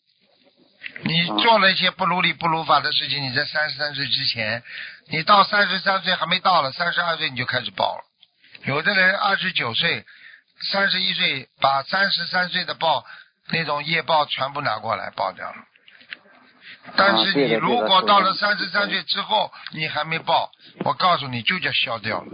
[1.03, 4.63] 你啊做了一些不如理不如法的事情，你在三十三岁之前，
[5.09, 8.03] 你到三十三岁还没到了，三十二岁你就开始报了。
[8.65, 10.05] 有的人二十九岁、
[10.71, 13.05] 三十一岁把三十三岁的报
[13.49, 15.55] 那种业报全部拿过来报掉了。
[16.95, 20.51] 但是你如果到了三十三岁之后你还没报，
[20.85, 22.31] 我告诉你就叫消掉了，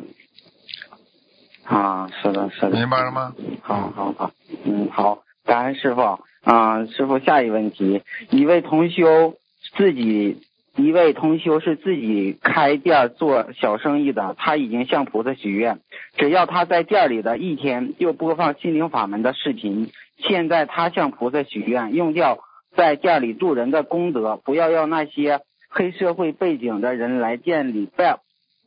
[1.67, 2.69] 啊，是的，是的。
[2.71, 3.35] 明白了吗？
[3.61, 4.31] 好好好，
[4.65, 6.19] 嗯，好，感恩师傅。
[6.43, 9.35] 啊、师傅，下一问题，一位同修
[9.75, 10.41] 自己，
[10.77, 15.79] 一位同修是自己开店做小生意的，他已经向菩萨许愿，
[16.15, 19.91] 只要他在店里的一天就播放心灵法门的视频。
[20.19, 22.39] 现在他向菩萨许愿，用掉
[22.77, 28.19] 在店里度人的功德，不要让那些黑社会背景的人来店里拜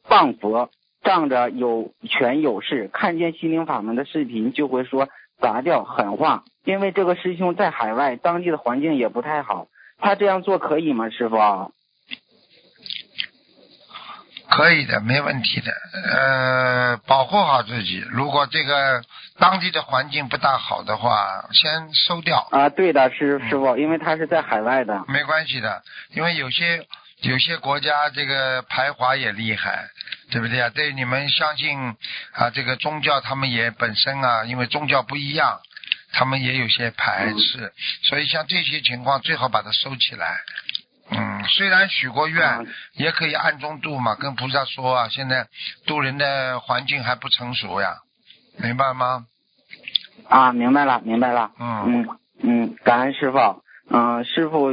[0.06, 0.68] 谤佛，
[1.02, 5.08] 仗着有权有势，看见心灵法门的视频就会说
[5.40, 6.44] 砸掉狠话。
[6.64, 11.72] 因为这个师兄在海外，当地的环境也不太好，他这样做可以吗，师傅？
[14.50, 15.72] 可以的，没问题的。
[16.12, 18.04] 呃，保护好自己。
[18.10, 19.00] 如果这个
[19.38, 25.04] 当地的环境不大好的话，先收掉，啊，对的，师师傅，因为他是在海外的。
[25.06, 25.82] 没关系的。
[26.14, 26.84] 因为有些
[27.22, 29.88] 有些国家这个排华也厉害，
[30.30, 30.70] 对不对啊？
[30.70, 31.78] 对你们相信
[32.32, 35.60] 啊，这个宗教他们也本身啊，因为宗教不一样，
[36.12, 37.72] 他们也有些排斥，
[38.04, 40.38] 所以像这些情况最好把它收起来。
[41.10, 42.60] 嗯，虽然许过愿，啊
[42.94, 45.48] 也可以暗中度嘛，跟菩萨说啊，现在
[45.86, 47.98] 度人的环境还不成熟呀，
[48.56, 49.26] 明白吗？
[50.28, 51.50] 啊，明白了，明白了。
[51.58, 53.62] 嗯，嗯嗯，感恩师傅。
[53.92, 54.70] 嗯、师傅，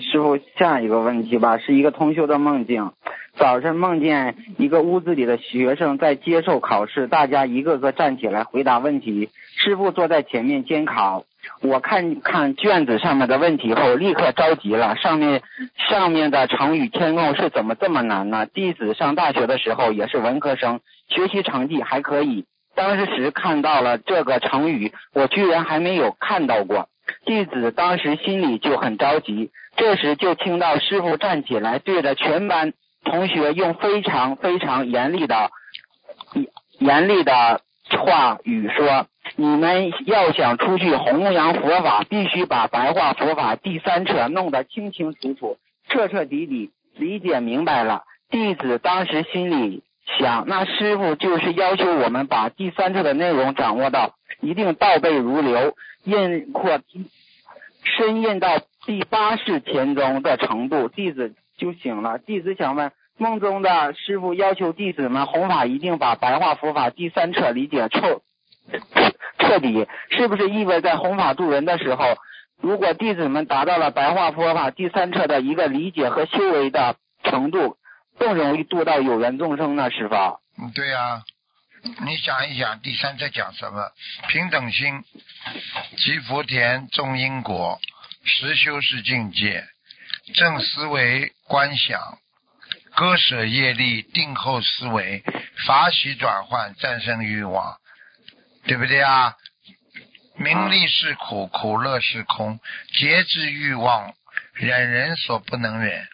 [0.00, 2.92] 师傅，下一个问题吧，是一个通修的梦境。
[3.36, 11.24] 早晨梦见一个屋子里的学生在接受考试，大家一个个站起来回答问题，师傅坐在前面监考。
[11.60, 14.96] 我看看卷子上面的问题后，立刻着急了。
[14.96, 15.42] 上面
[15.90, 18.46] 上面的成语填空是怎么这么难呢？
[18.46, 22.46] 弟子上大学的时候也是文科生，学习成绩还可以。
[22.76, 26.88] 当时看到了这个成语，我居然还没有看到过。
[27.24, 29.50] 弟子当时心里就很着急。
[29.76, 32.72] 这时就听到师傅站起来，对着全班
[33.04, 35.50] 同学用非常非常严厉的
[36.78, 37.60] 严厉的
[37.98, 49.82] 话语说：“你们要想出去弘扬佛法，必须把白话佛法第三册弄得清清楚楚、彻彻底底理解明白了。”弟子当时心里
[50.18, 56.80] 想，那师傅就是要求我们把第三册的内容掌握到一定倒背如流、印或
[57.84, 62.18] 深印到第八世田中的程度，弟子就醒了。
[62.18, 68.20] 弟子想问，梦中的师傅要求弟子们弘法一定把白话佛法第三册理解彻
[69.38, 72.04] 彻底，是不是意味在弘法度人的时候，
[72.60, 77.76] 如果弟子们达到了白话佛法第三册的一个理解和修为的程度，
[78.18, 79.90] 更容易度到有缘众生呢？
[79.90, 80.14] 师傅？
[80.56, 81.20] 嗯对呀、
[81.84, 83.92] 你想一想，第三在讲什么？
[84.28, 85.04] 平等心，
[85.98, 87.78] 积福田，种因果，
[88.24, 89.66] 实修是境界，
[90.34, 92.18] 正思维观想，
[92.94, 95.22] 割舍业力，定后思维，
[95.66, 97.76] 法喜转换，战胜欲望，
[98.64, 99.36] 对不对啊？
[100.36, 102.58] 名利是苦，苦乐是空，
[102.94, 104.14] 节制欲望，
[104.54, 106.08] 忍人所不能忍，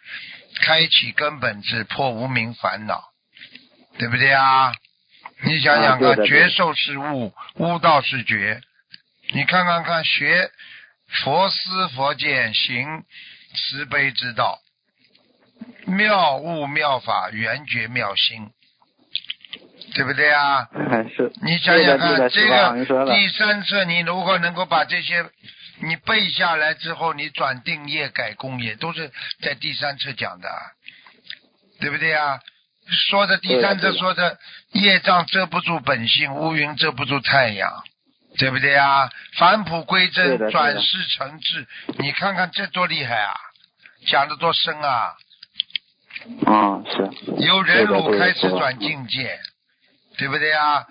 [0.61, 3.05] 开启根本智，破无明烦恼，
[3.97, 4.73] 对不对啊？
[5.43, 8.61] 你想想看，觉受是悟，悟道是觉。
[9.33, 10.51] 你看看看，学
[11.23, 13.03] 佛思佛见，行
[13.55, 14.59] 慈悲之道，
[15.85, 18.49] 妙悟妙法，圆觉妙心，
[19.93, 20.67] 对不对啊？
[21.15, 21.31] 是。
[21.41, 25.25] 你想想看，这个第三册，你如果能够把这些
[25.81, 29.11] 你背下来之后，你转定业改功业，都是
[29.41, 30.49] 在第三册讲的，
[31.79, 32.39] 对不对啊？
[32.87, 34.39] 说的第三册对的对的说的
[34.71, 37.71] 业障遮不住本性，乌云遮不住太阳，
[38.37, 39.09] 对不对啊？
[39.37, 41.67] 返璞归真转世成智，
[41.99, 43.35] 你看看这多厉害啊！
[44.07, 45.13] 讲的多深啊！
[46.47, 47.45] 嗯，是。
[47.45, 49.39] 由忍辱开始转境界，
[50.17, 50.85] 对不对啊？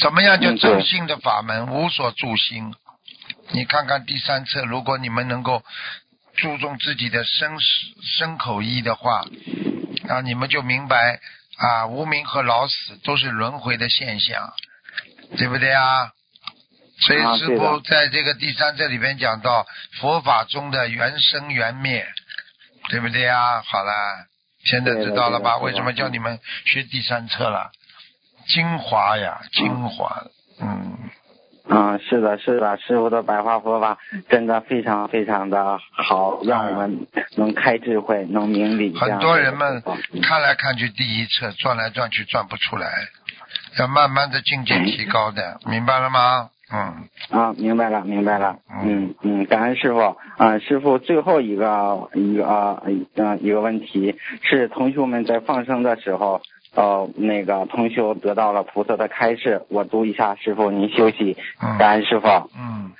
[0.00, 1.68] 怎么样叫正性的法门？
[1.68, 2.74] 无所住心。
[3.50, 5.62] 你看看第三册，如果你们能够
[6.36, 7.50] 注重自己的身
[8.18, 9.24] 身口意的话，
[10.08, 11.20] 啊，你们就明白
[11.58, 14.52] 啊，无名和老死都是轮回的现象，
[15.36, 16.12] 对不对啊？
[17.00, 19.66] 所以师傅在这个第三册里边讲到
[20.00, 22.06] 佛法中的缘生缘灭，
[22.88, 23.62] 对不对啊？
[23.62, 23.92] 好了，
[24.64, 25.56] 现在知道了吧？
[25.58, 27.72] 为什么叫你们学第三册了？
[28.46, 30.24] 精华呀，精华，
[30.60, 31.10] 嗯，
[31.68, 33.98] 嗯，是的，是的，师傅的白话佛法
[34.28, 37.06] 真的非常非常的好，让我们
[37.36, 38.94] 能开智慧，能明理。
[38.96, 39.82] 很多人们
[40.22, 43.08] 看来看去第一册转来转去转不出来，
[43.78, 46.50] 要慢慢的境界提高的，明白了吗？
[46.72, 48.56] 嗯，啊，明白了，明白了。
[48.82, 50.16] 嗯嗯，感恩师傅。
[50.36, 52.82] 啊，师傅，最后一个一个呃
[53.14, 56.40] 呃一个问题是，同学们在放生的时候，
[56.74, 61.36] 呃，那个同修得到了菩萨的开示，我读一下，师傅您休息。
[61.62, 62.26] 嗯感恩师傅。
[62.58, 62.92] 嗯，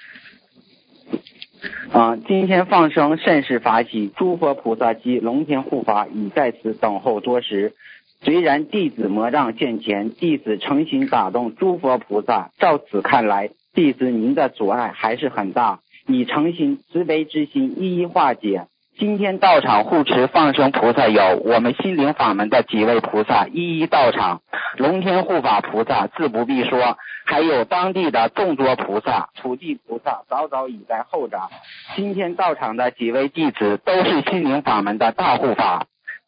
[1.93, 7.75] 啊，今天放生甚是法喜，诸佛菩萨及龙天护法已在此等候多时。
[8.23, 12.51] 虽然弟子魔障现前，弟子诚心打动诸佛菩萨。
[12.59, 18.67] 照此看来，弟子您的阻碍还是很大，以诚心慈悲之心一一化解。
[18.97, 24.41] 今天到场护持放生菩萨有我们心灵法门的几位菩萨一一到场，
[24.77, 31.39] 龙天护法菩萨自不必说，还有当地的众多菩萨、土地菩萨早早已在候着。
[31.97, 35.87] 今天到场的几位弟子都是心灵法门的大护法，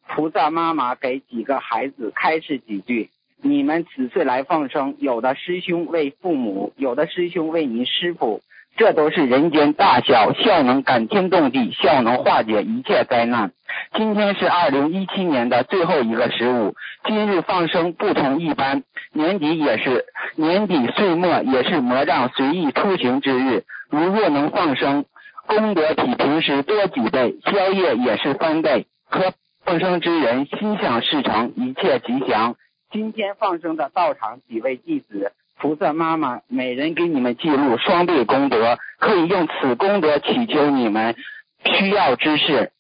[0.09, 3.11] 菩萨妈妈给几个孩子开示几句。
[3.41, 8.41] 你们此次来放生，有的师兄为父母，有的师兄为您师傅，
[8.77, 13.53] 这都是人间大孝，孝能感天动地，孝能化解一切灾难。
[13.95, 16.74] 今天是二零一七年的最后一个十五，
[17.05, 20.05] 今日放生不同一般，年底也是
[20.35, 23.64] 年底岁末也是魔障随意出行之日。
[23.89, 25.07] 如若能放生，
[25.47, 28.87] 功德比平时多几倍，宵夜也是翻倍。
[29.09, 29.33] 可
[29.64, 32.57] 放生之人心想事成，一切吉祥。
[32.93, 41.16] 今天放生的道场几位弟子，菩萨妈妈每人给你们记录双倍功德，可以用此功德祈求你们
[41.64, 42.72] 需要之事。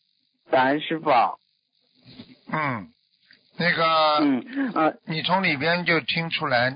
[0.50, 1.10] 感恩师傅。
[2.52, 2.88] 嗯，
[3.58, 3.84] 那个，
[4.20, 6.72] 嗯呃你从里边就听出来，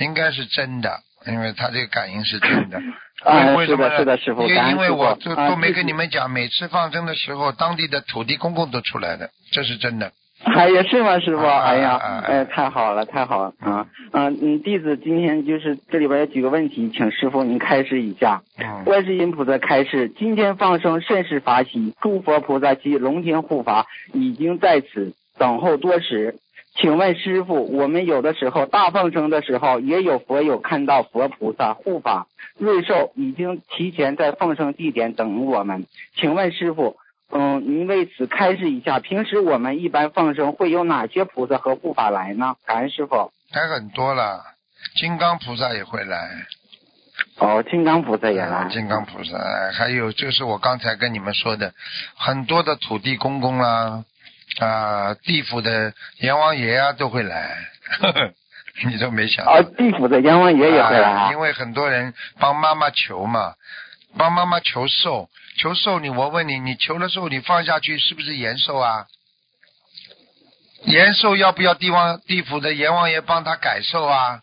[0.00, 2.78] 应该是真的，因为他这个感应是真的。
[3.24, 10.12] 啊为为什么呢是的是的师傅因为因为我都啊都没跟你们讲，每次放生的时候，当地的土地公公都出来的，这是真的。
[10.44, 11.42] 哎呀，是吗，师傅？
[11.42, 13.86] 啊哎呀哎，太好了，太好了啊！
[14.12, 18.42] 嗯嗯，弟子今天就是这里边有几个问题，请师傅您开示一下。
[18.58, 26.36] 嗯，观世音菩萨开示：今天放生甚是法喜，诸佛菩萨及龙天护法已经在此等候多时。
[26.76, 32.26] 请问师傅，我们有的时候大放生的时候，也有佛友看到佛菩萨护法
[32.58, 35.86] 瑞兽已经提前在放生地点等我们。
[36.16, 36.96] 请问师傅，
[37.36, 42.54] 嗯，您为此开示一下，平时我们一般放生会有哪些菩萨和护法来呢？
[42.64, 43.32] 感恩师傅。
[43.50, 44.40] 还很多了，
[44.94, 46.30] 金刚菩萨也会来，
[47.38, 48.56] 哦，金刚菩萨也来。
[48.58, 51.74] 啊金刚菩萨，哎还有就是我刚才跟你们说的，
[52.16, 54.04] 很多的土地公公啦，
[54.60, 57.56] 啊，地府的阎王爷啊都会来，
[58.00, 58.32] 呵 呵
[58.86, 59.54] 你都没想到。
[59.54, 61.20] 哦，地府的阎王爷也会来啊。
[61.24, 63.54] 啊因为很多人帮妈妈求嘛，
[64.16, 69.06] 帮妈妈求寿，求寿你，我问你，你求了寿，你放下去是不是延寿啊？
[70.84, 74.40] 延寿要不要地王地府的阎王爷帮他改寿啊？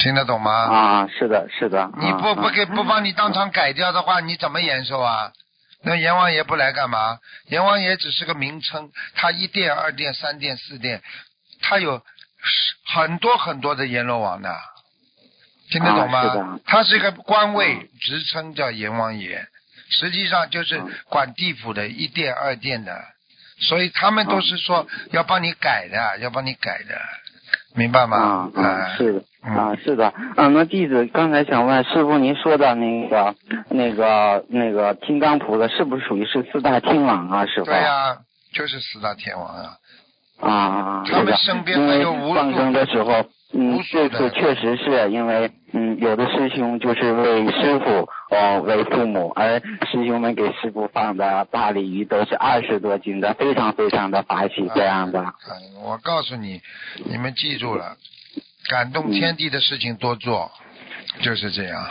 [0.00, 0.50] 听得懂吗？
[0.52, 1.90] 啊，是的，是的。
[1.98, 5.32] 你不啊不给不帮你当场改掉的话，你怎么延寿啊？
[5.84, 7.18] 那阎王爷不来干嘛？
[7.48, 11.02] 阎王爷只是个名称，他一殿、二殿、三殿、四殿，
[11.60, 12.02] 他有
[12.86, 14.56] 很多很多的阎罗王的，
[15.72, 16.60] 听得懂吗？
[16.66, 19.46] 他是一个官位，职称叫阎王爷，
[19.88, 22.92] 实际上就是嗯管地府的一殿二殿的，
[23.60, 27.00] 所以他们都是说要帮你改的，要帮你改的，
[27.74, 28.50] 明白吗？
[28.54, 29.24] 啊啊，哎是的。
[29.44, 30.06] 嗯啊，是的，
[30.36, 33.34] 啊，那弟子刚才想问师傅，您说的那个、
[33.70, 37.44] 那个、那个金刚菩萨是不是属于是四大天王啊？
[37.46, 37.64] 师傅？
[37.64, 38.18] 对呀、
[38.52, 39.76] 就是四大天王啊。
[40.38, 55.20] 啊，他们身边因为还有无数放生的时候，嗯这的次确实是因为，嗯，有的师兄就是为师傅，哦，为父母，而师兄们给师傅放的大鲤鱼都是二十多斤的，非常非常的法喜，这样的。
[55.20, 56.60] 嗯，我告诉你，
[57.04, 57.96] 你们记住了，
[58.70, 60.50] 感动天地的事情多做，
[61.20, 61.86] 就是这样。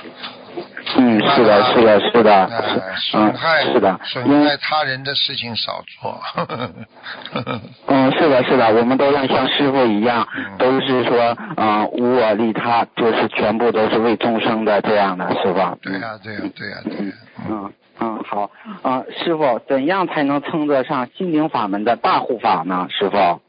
[0.97, 2.63] 嗯，是的，是的，是的，
[2.97, 6.19] 损害、嗯，是的，因为损害他人的事情少做。
[7.88, 15.78] 嗯，是的，是的，我们都要像师傅一样嗯，都是说，嗯、无我利他，就是全部都是为众生的这样的，是吧？
[15.82, 16.95] 对呀、对呀、对呀、对
[17.47, 18.49] 嗯呀、嗯好，
[18.84, 22.88] 嗯，师傅，怎样才能称得上心灵法门的大护法呢？
[22.89, 23.41] 师傅？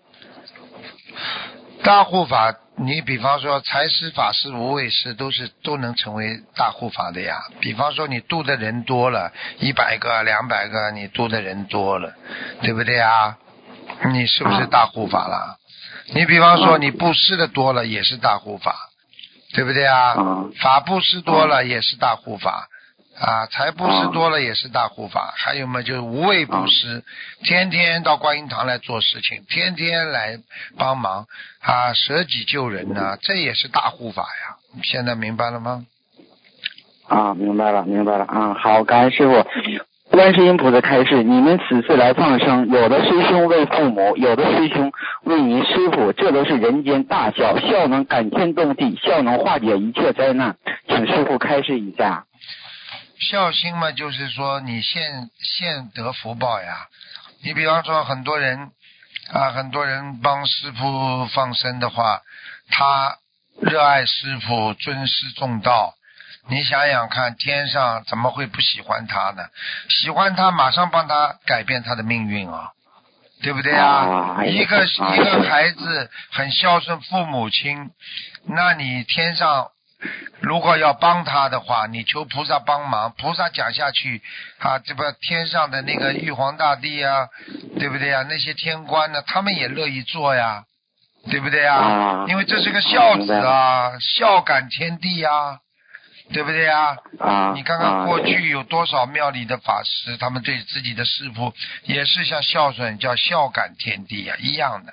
[1.83, 2.55] 大护法，
[2.85, 7.39] 你比方说财师、法师、无畏师，都是都能成为大护法的呀。
[7.61, 12.13] 比方说你度的人多了，一百个、两百个，你度的人多了，
[12.61, 13.39] 对不对啊？
[14.13, 15.57] 你是不是大护法了？
[16.15, 18.75] 你比方说你布施的多了，也是大护法，
[19.55, 20.15] 对不对啊？
[20.19, 22.69] 嗯法布施多了也是大护法。
[23.21, 27.05] 啊，财布施多了也是大护法，还有嘛就是无畏布施，
[27.45, 30.39] 天天到观音堂来做事情，天天来
[30.79, 31.27] 帮忙
[31.61, 34.57] 啊，舍己救人呐、这也是大护法呀。
[34.83, 35.85] 现在明白了吗？
[37.07, 38.25] 啊，明白了，明白了。
[38.25, 39.47] 啊，好，感恩师傅。
[40.11, 44.93] 观世音菩萨开示，你们此次来放生，有的师兄为父母，有的师兄
[45.25, 50.57] 为您师傅，这都是人间大孝，孝能感天动地，孝能化解一切灾难。
[50.89, 52.25] 请师傅开示一下。
[53.23, 56.89] 孝心嘛，就是说你现现得福报呀。
[57.45, 58.71] 你比方说很多人
[59.33, 62.23] 啊，很多人帮师傅放生的话，
[62.71, 63.17] 他
[63.61, 65.95] 热爱师傅，尊师重道。
[66.49, 69.45] 你想想看，天上怎么会不喜欢他呢？
[69.89, 72.73] 喜欢他，马上帮他改变他的命运啊，
[73.43, 74.45] 对不对啊？
[74.45, 77.91] 一个啊一个孩子很孝顺父母亲，
[78.47, 79.69] 那你天上
[80.41, 84.21] 如果要帮他的话，你求菩萨帮忙，菩萨讲下去
[84.59, 87.29] 啊，这不天上的那个玉皇大帝啊，
[87.79, 88.25] 对不对呀？
[88.29, 90.65] 那些天官呢，他们也乐意做呀，
[91.31, 91.75] 对不对呀？
[91.77, 95.61] 啊因为这是个孝子啊，孝感天地呀，
[96.33, 96.97] 对不对呀？
[97.21, 104.93] 啊，你看看啊过去有多少庙里的法师，他们对自己的师傅也是像孝顺，叫孝感天地呀，一样的。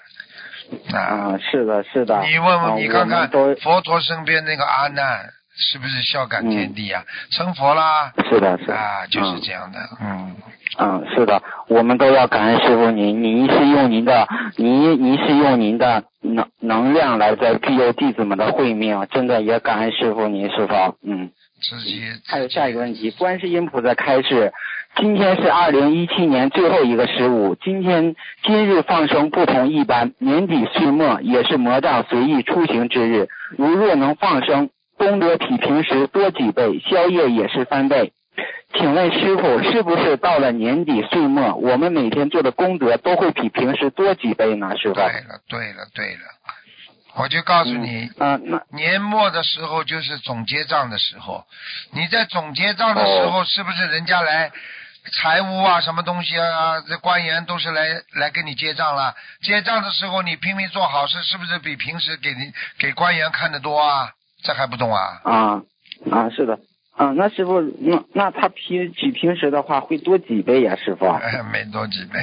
[0.93, 2.21] 啊，啊，是的，是的。
[2.23, 7.03] 你问问，啊你看看都佛陀身边那个阿难，是不是孝感天地啊？
[7.31, 8.75] 成佛啦，是的，是的。
[8.75, 10.35] 啊，就是嗯这样的，嗯，
[10.77, 21.31] 嗯，是的，我们都要感恩师傅您，您是用您的，您您是用您的能能量来在庇佑弟子们的慧命，真的也感恩师傅您，师傅，嗯。
[21.61, 24.53] 自己还有下一个问题，观世音菩萨开示，
[24.99, 38.11] 今天是二零一七年最后一个十五，今天今日放生不同一般，年底岁末也是魔障随意出行之日，如若能放生，功德比平时多几倍，宵夜也是翻倍。
[38.73, 44.75] 请问师傅，是不是到了年底岁末，我们每天做的功德都会比平时多几倍呢？
[44.77, 44.95] 师傅？
[44.95, 46.19] 对了，对了，对了，
[47.15, 51.45] 我就告诉你，嗯、啊，那年末的时候就是总结账的时候，
[51.93, 54.51] 你在总结账的时候，是不是人家来
[55.21, 59.15] 财务啊，什么东西啊，这官员都是来来跟你结账了？
[59.41, 64.11] 结账的时候你拼命做好事，是不是比平时给你给官员看的多啊？
[64.43, 65.21] 这还不懂啊？
[65.23, 65.61] 啊
[66.11, 66.59] 啊，是的。
[66.95, 71.07] 啊，那师傅，那那他比比平时的话会多几倍呀、师傅？
[71.07, 72.19] 哎 没多几倍，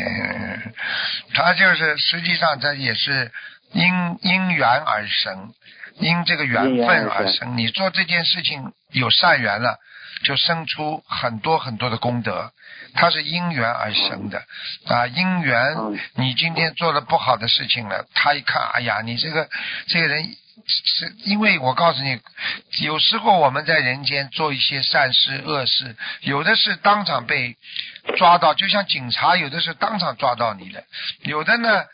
[1.34, 3.32] 他就是实际上这也是
[3.72, 5.54] 因因缘而生，
[5.94, 7.56] 因这个缘分而生。
[7.56, 9.78] 你做这件事情有善缘了，
[10.24, 12.52] 就生出很多很多的功德，
[12.96, 14.42] 它是因缘而生的
[14.86, 15.06] 啊。
[15.06, 19.48] 因缘嗯，你今天做了不好的事情了，他一看，哎呀，你这个
[19.86, 20.36] 这个人。
[20.68, 22.18] 是因为我告诉你，
[22.80, 27.56] 有时候我们在人间做一些善事恶事，有的是当场被
[28.16, 30.82] 抓到，就像警察有的是当场抓到你的，
[31.20, 31.84] 有的呢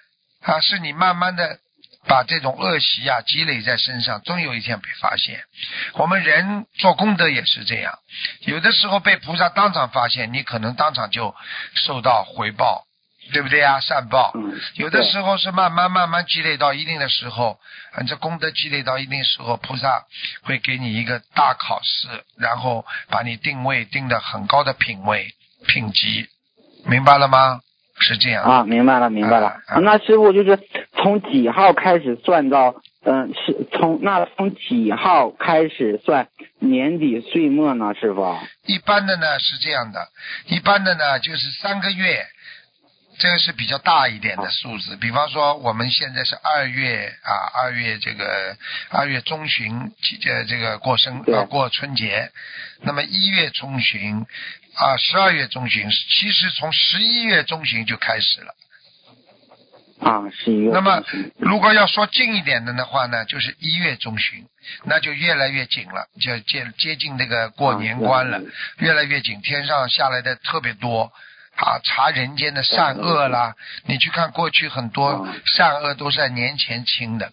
[0.42, 1.58] 啊是你慢慢的
[2.06, 5.40] 把这种恶习啊积累在身上，终有一天被发现。
[5.94, 7.98] 我们人做功德也是这样，
[8.40, 11.34] 有的时候被菩萨当场发现，你可能当场就
[11.74, 12.84] 受到回报。
[13.32, 13.78] 对不对啊？
[13.78, 17.60] 善报，嗯有的时候是慢慢慢慢积累到一定的时候，
[17.96, 20.02] 你，这功德积累到一定时候，菩萨
[20.42, 25.32] 会给你一个大考试，然后把你定位定的很高的品位
[25.68, 26.26] 品级，
[26.84, 27.60] 明白了吗？
[28.00, 29.54] 是这样啊，明白了，明白了。
[29.82, 30.58] 那师傅就是
[31.02, 36.28] 从几号开始算到，嗯、是从那从几号开始算
[36.60, 37.92] 年底岁末呢？
[38.00, 38.38] 师傅？
[38.66, 40.08] 一般的呢是这样的，
[40.46, 42.24] 一般的呢就是三个月，
[43.18, 44.94] 这个是比较大一点的数字。
[44.96, 47.30] 比方说我们现在是二月啊，
[47.62, 48.56] 二月这个
[48.90, 49.92] 二月中旬，
[50.26, 52.30] 呃，这个过生对啊过春节，
[52.82, 54.24] 那么一月中旬
[54.76, 58.54] 啊，十二月中旬，其实从十一月中旬就开始了。
[60.02, 60.70] 啊，十一月。
[60.72, 61.02] 那么
[61.38, 64.46] 如果要说近一点的的话呢，就是一月中旬，
[64.84, 68.40] 那就越来越紧了，就接接近那个过年关了，
[68.78, 71.12] 越来越紧，天上下来的特别多。
[71.54, 73.54] 啊，查人间的善恶啦！
[73.84, 77.30] 你去看过去很多善恶都是在年前清的，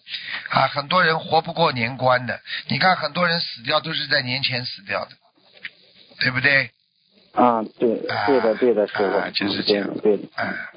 [0.50, 2.38] 啊，很多人活不过年关的。
[2.68, 5.12] 你看很多人死掉都是在年前死掉的，
[6.20, 6.70] 对不对？
[7.32, 9.88] 啊，对，啊对的，对的，师傅，啊就是嗯这样。
[9.88, 10.22] 对的，对的。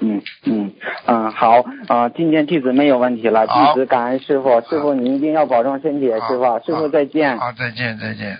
[0.02, 0.74] 嗯，嗯嗯
[1.08, 3.74] 嗯，好啊、今天弟子没有问题了，好。
[3.74, 7.38] 弟子感恩师傅，师傅您一定要保重身体，师傅，师傅再见。
[7.40, 8.38] 好，再见，再见。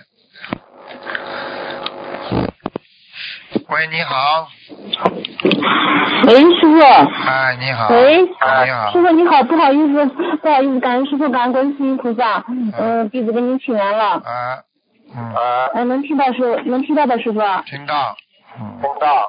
[3.68, 4.46] 喂，你好，
[6.26, 6.80] 喂，师傅。
[7.26, 8.28] 哎，你好，喂，你
[8.70, 8.92] 好。
[8.92, 10.06] 师，傅你好，不好意思，
[10.40, 12.44] 不好意思，感恩师傅，感恩观世音菩萨，
[12.78, 14.62] 嗯、弟子给您请安了，啊，
[15.84, 17.40] 能听到师，能听到的师傅。
[17.66, 18.16] 听到，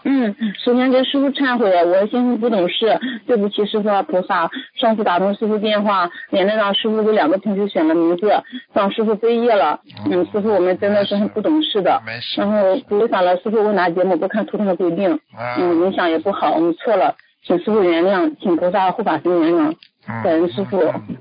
[0.03, 4.49] 嗯，嗯，首先跟师傅忏悔，我先生不懂事，对不起师傅和菩萨。
[4.75, 8.31] 上次打通师傅电话，免得让师傅给两个同学选了名字，
[8.71, 9.79] 让师傅背业了。
[10.05, 12.39] 嗯，师傅我们真的是很不懂事的，没事。
[12.39, 19.73] 然，后违反了师傅问答节目不看图腾的规定，啊，嗯，影响也不好，我们错了，请师傅原谅，请菩萨护法神原谅。
[20.07, 20.79] 嗯，感恩师傅。
[20.81, 21.17] 嗯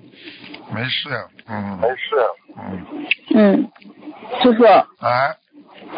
[0.75, 1.09] 没事，
[1.49, 2.17] 嗯，没事，
[2.59, 2.87] 嗯，
[3.35, 3.71] 嗯，
[4.43, 4.85] 师傅，啊，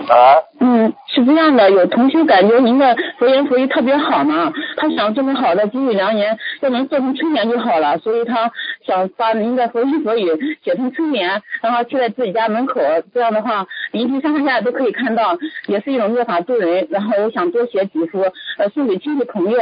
[0.09, 0.37] 啊。
[0.59, 8.51] 嗯，是这样的，有同学感觉您的佛言佛语特别好嘛，他想这么好的金玉良言，要能做成春联就好了，所以他
[8.87, 12.81] 想把您的佛言佛语写成春联，然后贴在自己家门口，
[13.14, 16.87] 这样的话邻居上上下下都可以看到，也是一种做法助人。
[16.91, 18.20] 然后我想多写几幅，
[18.59, 19.59] 呃，送给亲戚朋友，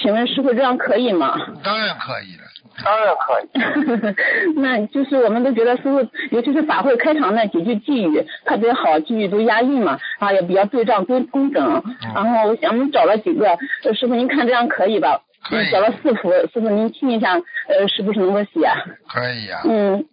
[0.00, 1.36] 请问师傅这样可以吗？
[1.64, 4.14] 当然可以了，
[4.56, 6.00] 那就是我们都觉得师傅，
[6.30, 11.82] 尤其是法会开场那几句寄语特别好，寄语都押韵嘛，啊也比较对仗工工整。
[12.14, 15.20] 然后我想我们找了几个，呃师傅您看这样可以吧？
[15.48, 17.34] 可以嗯找了四幅，师傅您听一下，
[17.68, 18.68] 呃是不是能够写？
[19.08, 20.04] 可以呀，嗯。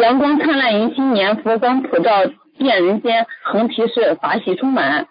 [0.00, 2.10] 阳光灿烂迎新年，佛光普照
[2.58, 5.06] 遍人间，横批是法喜充满。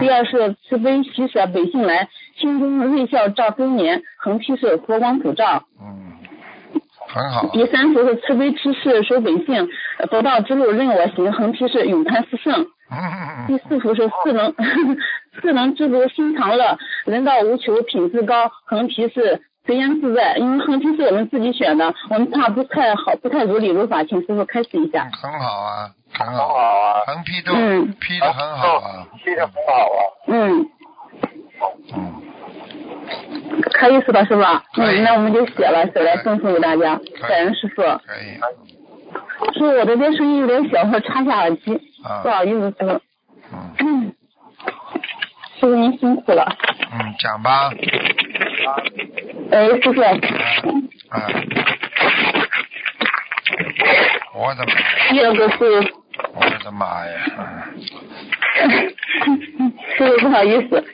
[0.00, 5.62] 第二是慈悲喜舍本性来，心中瑞笑照周年，横批是佛光普照。
[5.80, 6.12] 嗯，
[7.08, 9.68] 很好，第三幅是慈悲之事守本性，
[9.98, 12.66] 呃佛道之路任我行，横批是永攀四圣。
[12.88, 14.54] 嗯第四幅是四能
[15.42, 20.36] 四能知足心常乐，人道无求品质高，横批是随缘自在。
[20.36, 25.08] 因为横批是我们自己选的，我们怕不太好，不太如理如法，请师傅开始一下。
[25.12, 27.92] 很好啊，很好，啊，横批都嗯。
[28.00, 29.06] 批的很好啊，
[30.28, 30.66] 嗯，
[31.94, 32.22] 嗯，
[33.72, 34.42] 可以是吧，师傅？
[35.02, 36.98] 那我们就写了，写了赠送给大家，
[37.28, 37.82] 感恩师傅。
[37.82, 37.88] 可
[38.22, 38.38] 以，
[39.54, 42.20] 师傅，我这边声音有点小，我插下耳机，啊。
[42.22, 43.00] 不，好意思，师傅。
[43.52, 43.74] 嗯。
[43.78, 44.12] 嗯，
[45.60, 46.46] 师傅您辛苦了。
[46.92, 47.70] 嗯，讲吧，
[49.50, 51.22] 哎，师傅，啊，
[54.34, 54.72] 我的妈，
[55.10, 55.92] 第二个是，
[56.34, 57.12] 我的妈呀，
[58.64, 60.84] 嗯师傅不好意思。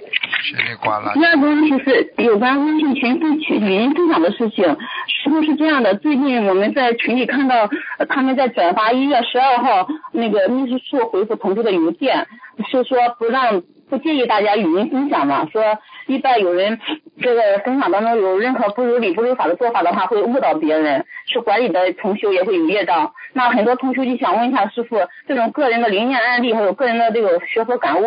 [0.43, 1.13] 稀里呱啦。
[1.15, 4.65] 第，二个问题是有关微信群分群语音分享的事情。
[5.07, 12.27] 师傅是这样的，最近我们在群里看到、呃他们在转发一月十二号那个秘书处回复同志的邮件，
[12.71, 13.63] 是说不让
[13.93, 15.63] 不建议大家语音分享嘛，说
[16.07, 16.81] 一般有人
[17.21, 23.13] 这个分享当中有任何不如理不如法的做法的话，会误导别人，是管理的同修也会有业障。
[23.35, 24.97] 那很多同修就想问一下师傅，
[25.29, 28.07] 这种个人的灵验案例还有个人的这个学佛感悟，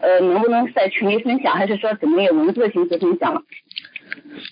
[0.00, 3.42] 呃，能不能在群里分享，还是说怎么有文字的形式分享？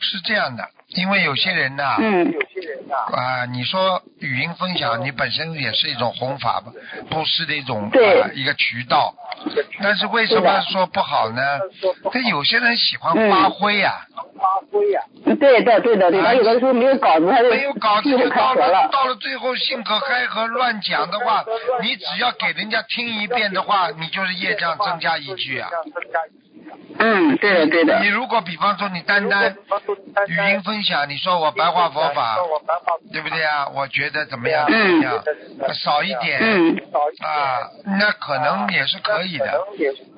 [0.00, 6.72] 是这样的，因为有些人呐，嗯有些人呐啊，你说语音分享，你本身也是一种弘法吧，
[7.10, 7.90] 布施的一种
[8.34, 9.14] 一个渠道。
[9.82, 11.42] 但是为什么说不好呢？
[12.12, 14.18] 他有些人喜欢发挥呀、嗯
[15.38, 18.88] 对的对的对的，他有的时候没有稿子，他就没有稿子就到了。
[18.92, 21.44] 到了最后信口开河乱讲的话，
[21.80, 25.68] 你只要给人家听一遍的话，你就是业障增加一句啊。
[26.98, 27.98] 嗯，对的对的。
[28.00, 28.08] 你。
[28.08, 29.54] 如果比方说你单单
[30.28, 32.36] 语音分享，你说我白话佛法，
[33.12, 33.68] 对不对啊？
[33.74, 36.38] 我觉得怎么样怎嗯么样，少一点。
[36.40, 36.76] 嗯。
[37.20, 37.58] 啊，
[37.98, 39.64] 那可能也是可以的。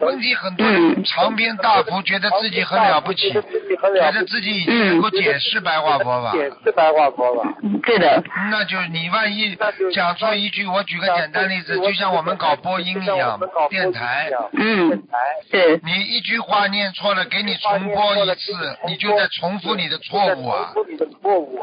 [0.00, 0.66] 问题很多
[1.04, 6.32] 长篇大幅，觉得自己很了不起，觉得自己已经能够解释白话佛法，
[7.82, 8.22] 对的。
[8.50, 9.56] 那就你万一
[9.92, 13.38] 讲错一句，我举个简单例子，就像我们搞播音一样，
[13.70, 15.02] 电台，嗯，
[15.50, 18.52] 对，你一句话念错了，给你重播一次，
[18.86, 20.72] 你就在重复你的错误啊。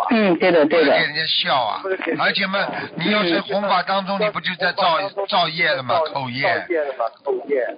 [0.10, 0.98] 嗯，对的对的给。
[0.98, 1.82] 人家笑啊！
[2.20, 4.98] 而且嘛，你要是弘法当中，你不就在造
[5.28, 6.00] 造业了吗？
[6.14, 6.66] 口业。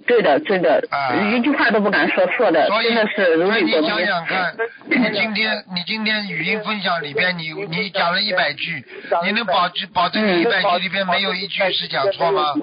[0.08, 4.04] 对的，对的啊，一句话都不敢说错的，所以，真的是如所以你想。
[4.06, 4.56] 想看，
[4.88, 8.86] 你今天你今天语音分享里边，你你讲了一百句，
[9.24, 12.54] 你能保证保证你一百句里边没有一句是讲错吗？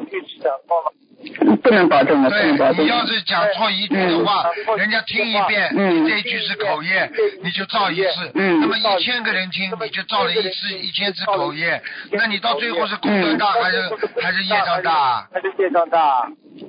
[1.63, 2.89] 不能保证的，不对能保，证你。
[2.89, 7.11] 要是讲错一句的话，人家听一遍，嗯你这一句是口业，
[7.43, 8.31] 你就造一次。
[8.35, 13.79] 嗯那么一千个人听，你就造了一次一千次口业，那你到最后是功德大还是
[14.21, 15.27] 还是业障大啊？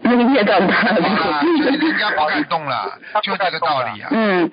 [0.01, 0.75] 那个业障大。
[0.75, 4.09] 啊，所以人家不敢动了，就这个道理啊。
[4.11, 4.49] 嗯，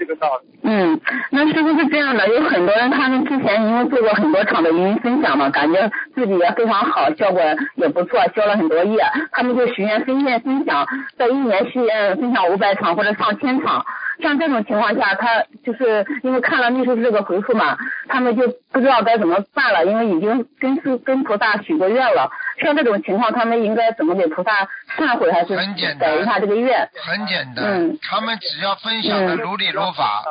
[0.62, 2.28] 嗯，那是不是这样的？
[2.28, 7.41] 有很多人他们之前因为做过很多场的语音分享嘛，感觉自己也非常好，效果
[7.76, 10.86] 也不错，消了很多业，他们就许愿分愿分享，
[11.16, 13.84] 在一年许愿分享五百场或者上千场。
[14.21, 17.77] 像这种情况下，他就是因为看了秘书这个回复嘛，
[18.09, 22.31] 他们就不知道该怎么办了，因为已经跟是跟菩萨许过愿了。
[22.61, 26.89] 像这种情况，他们应该怎么给菩萨忏悔，还是很简单改一下这个愿？
[27.05, 30.25] 很简单嗯，他们只要分享的嗯如理如法，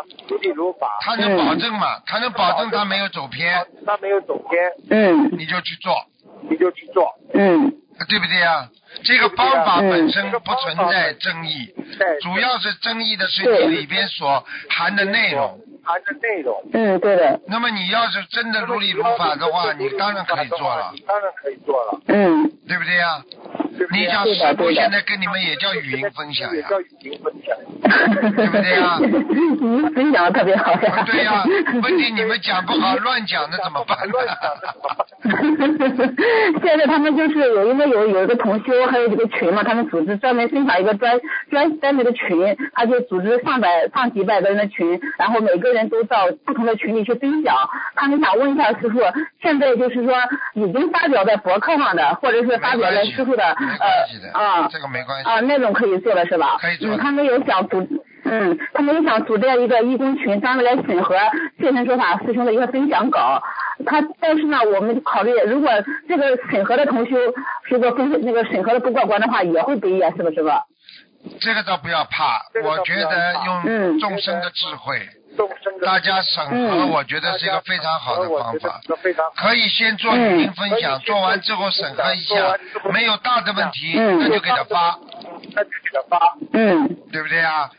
[1.01, 1.99] 他能保证嘛？
[2.05, 5.95] 他能保证他没有走偏，他没有走偏嗯你就去做，
[6.49, 7.71] 你就去做嗯
[8.09, 8.67] 对不对啊？
[9.07, 11.73] 这个方法嗯本身不存在争议，
[12.21, 15.57] 主要是争议的是你里边所含的内容。
[16.73, 21.99] 嗯，对的，那么你要是真的如理如法的话，你当然可以做了，当然可以做了。
[22.07, 22.51] 嗯。
[22.67, 23.23] 对不对呀？
[23.93, 28.97] 你想对的师傅现在跟你们也叫语音分享呀，对不对呀？
[28.99, 31.05] 您分享的特别好呀。
[31.05, 31.45] 对呀，
[31.81, 34.13] 问题你们讲不好，乱讲那怎么办呢？
[36.61, 41.17] 现在他们就是有因为有有一个同修，还有这个群嘛，他们组织专门分享一个专
[41.49, 47.55] 专专门的群，他就组织上百上几百个人的群，然后每个人都到不同的群里去分享。
[47.95, 48.99] 他们想问一下师傅，
[49.41, 50.13] 现在就是说
[50.53, 56.57] 已经发表在博客上的，或者是发表在师傅的呃啊这个没关系啊那种可以做的是吧？
[56.61, 57.85] 可以做嗯，他们有想组。
[58.29, 61.15] 嗯，他们有想组建一个义工群，专门来审核
[61.61, 63.41] 现身说法师兄的一个分享稿。
[63.85, 65.69] 他但是呢，我们考虑如果
[66.09, 67.15] 这个审核的同修
[67.69, 70.63] 如果分那个审核的不过关的话，也会背业，是不是吧？
[71.39, 74.99] 这个倒不要怕，我觉得用嗯众生的智慧，
[75.85, 76.89] 大家审核，嗯。
[76.89, 78.81] 我觉得是一个非常好的方法。
[79.35, 82.57] 可以先做语音分享，做完之后审核一下，
[82.91, 84.97] 没有大的问题，那就给他发。
[85.53, 86.87] 那就给他发，嗯。
[87.11, 87.69] 对不对啊？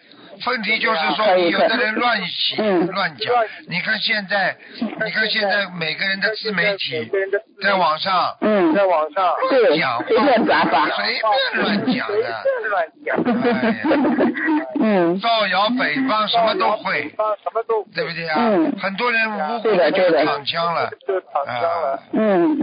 [0.46, 2.86] 问题就是说，有的人乱写嗯。
[2.88, 3.34] 乱讲。
[3.68, 7.10] 你看现在，你看现在每个人的自媒体
[7.62, 10.88] 在网上嗯，在网上乱，讲话随便转发。
[10.90, 11.22] 随便
[11.62, 12.22] 乱讲的，
[12.72, 13.16] 哎呀。
[14.80, 15.18] 嗯。
[15.20, 17.12] 造谣诽谤什么都会，
[17.94, 18.36] 对不对啊？
[18.38, 18.72] 嗯。
[18.80, 20.84] 很多人无辜对的对的躺枪了，
[21.46, 22.58] 啊，嗯，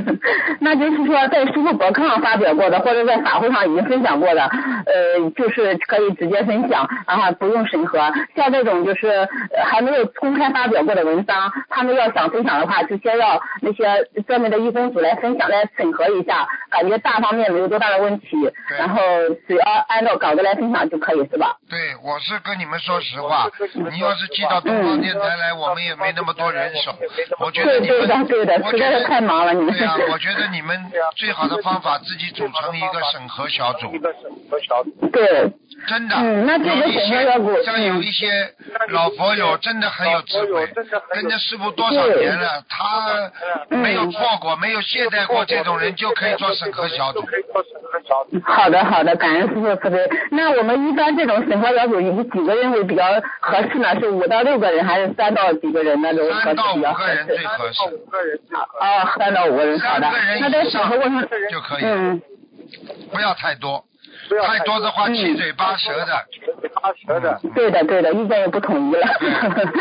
[0.60, 7.98] 那就是说，在师傅博客上发表过的，或者在法会上已经分享过的，呃，就是可以直接分享，然后不用审核。
[8.36, 13.82] 像这种就是呃还没有公开发表过的文章，他们要想分享的话，就先要那些
[14.28, 18.36] 专门的义工组来分享，来审核一下，感觉大方面没有多大的问题，
[18.78, 19.00] 然后
[19.48, 21.56] 只要按照稿子来分享就可以，是吧？
[21.68, 23.48] 对，我是跟你们说实话，
[23.90, 26.94] 你要是寄到东方电台来，我们也没那么多人手，
[27.40, 29.70] 我觉得对你们对的对的，我觉得实在是太忙了，你们。
[29.74, 30.76] 对啊，我觉得你们
[31.16, 33.90] 最好的方法自己组成一个审核小组，
[35.10, 35.50] 对，
[35.88, 37.24] 真的，嗯那这个有一些
[37.64, 38.52] 像有嗯一些
[38.88, 40.66] 老佛友真的很有智慧，
[41.14, 43.30] 跟着师傅多少年了，他
[43.68, 47.24] 没有错过，没有懈怠过，这种人就可以做审核小组。
[48.44, 49.98] 好的，好的，感恩师傅慈悲。
[50.30, 53.04] 那我们一般这种审核小组以几个人为比较
[53.40, 53.98] 合适呢？
[54.00, 57.46] 是五到六个人，还是三到几个人那种合适三到五个人最适？
[57.46, 57.80] 合适，
[58.80, 60.18] 哦，三到五个人，好的三个。
[60.18, 62.22] 人那在以上审核过程就可以，嗯，
[63.12, 63.84] 不要太多，
[64.46, 66.24] 太多的话嗯七嘴八舌的，
[66.74, 67.40] 八舌的。
[67.54, 69.06] 对的对的，意见也不统一了。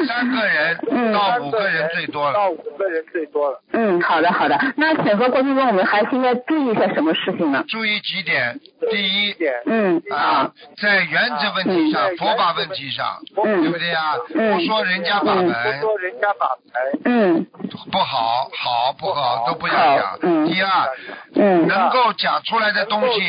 [0.07, 2.33] 三个人 嗯到五个人最多了。
[2.33, 3.61] 到五个人最多了。
[3.73, 4.57] 嗯，好的好的。
[4.75, 7.63] 那审核过程中我们还应该注意一些什么事情呢？
[7.67, 10.49] 注意几点，第一点嗯啊，
[10.81, 13.05] 在原则问题上、嗯佛法问题上，
[13.43, 14.15] 嗯对不对呀？
[14.35, 17.45] 嗯不说人家法嗯门不说人家法门，嗯
[17.91, 20.19] 不好，好不好都不要好讲。
[20.23, 20.89] 嗯第二，
[21.35, 23.19] 嗯能够讲出来的东西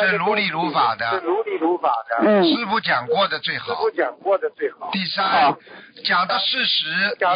[0.00, 2.26] 是如理如法是，如理如法的。
[2.28, 3.66] 嗯师傅讲过的最好。
[3.66, 4.90] 师傅讲过的最好。
[4.92, 5.54] 第三，
[6.04, 6.86] 讲的事实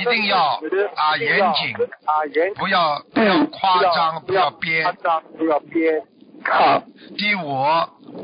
[0.00, 0.60] 一定要
[0.96, 1.74] 啊严谨，
[2.04, 4.96] 啊严谨，不要不要嗯夸张，不要夸编。
[5.02, 6.02] 张，不要编。
[6.44, 6.82] 好
[7.16, 7.64] 第五，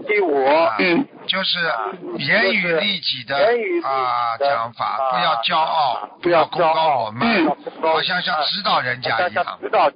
[0.06, 1.58] 第五，啊嗯就是
[2.18, 3.36] 严于律己的
[3.84, 9.58] 啊讲法，啊不要骄傲，不要功高傲我慢嗯，好像像指导人家一样。
[9.60, 9.90] 知道。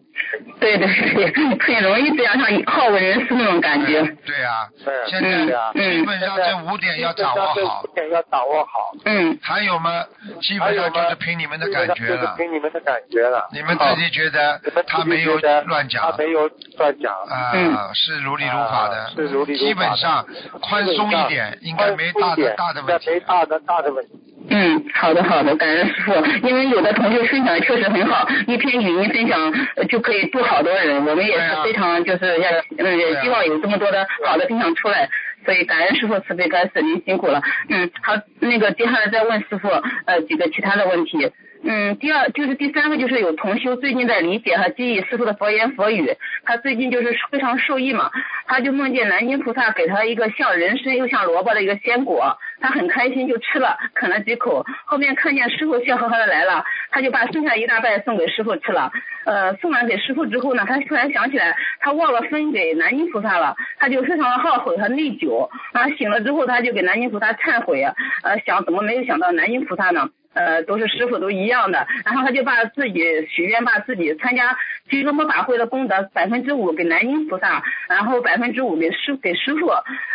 [0.58, 1.32] 对对对，
[1.74, 4.02] 很容易这样像好为人师那种感觉。
[4.26, 4.68] 对啊，
[5.06, 8.92] 现在基本上这五点要掌握好要掌握好。
[9.04, 10.04] 嗯还有吗，
[10.42, 12.34] 基本上就是凭你们的感觉了。
[12.36, 13.48] 凭你们的感觉了。
[13.52, 17.12] 你们自己觉得他没有乱讲他没有乱讲。
[17.14, 20.26] 啊，嗯是如理如法的啊，是如理如法基本上
[20.60, 23.20] 宽松一点，应该没大的大的问题没。
[23.20, 24.10] 大的大的问题。
[24.48, 26.12] 嗯，好的好的，感恩师傅。
[26.48, 29.38] 因为有的同学分享的确实很好，一篇语音分享
[29.76, 35.08] 呃就可以度好多人，我们也是非常就是要嗯也啊希望有这么多的好的分享出来。
[35.44, 37.40] 所以感恩师傅慈悲，感恩师您辛苦了。
[37.68, 39.68] 嗯，好，那个接下来再问师傅
[40.06, 41.30] 呃几个其他的问题。
[41.62, 48.10] 嗯，第二就是第三个就是有同修最近在理解和记忆师傅的佛言佛语，他最近就是非常受益嘛，
[48.46, 58.90] 他就梦见南京菩萨给他一个像人参又像萝卜的一个鲜果，他很开心就吃了，啃了几口，后面看见师傅笑呵呵的来了，他就把剩下一大半送给师傅吃了。
[59.26, 65.46] 呃，送完给师傅之后呢，他突然想起来他忘了分给南京菩萨了，他就非常的懊悔和内疚。
[65.72, 67.82] 啊，醒了之后他就给南京菩萨忏悔，
[68.22, 70.08] 呃，想怎么没有想到南京菩萨呢？
[70.32, 74.56] 呃，都是师傅都一样的，然后他就把自己许愿，把自己参加
[74.90, 79.70] 集中魔法会的功德百分之五给南京菩萨，然后百分之五给师给师傅。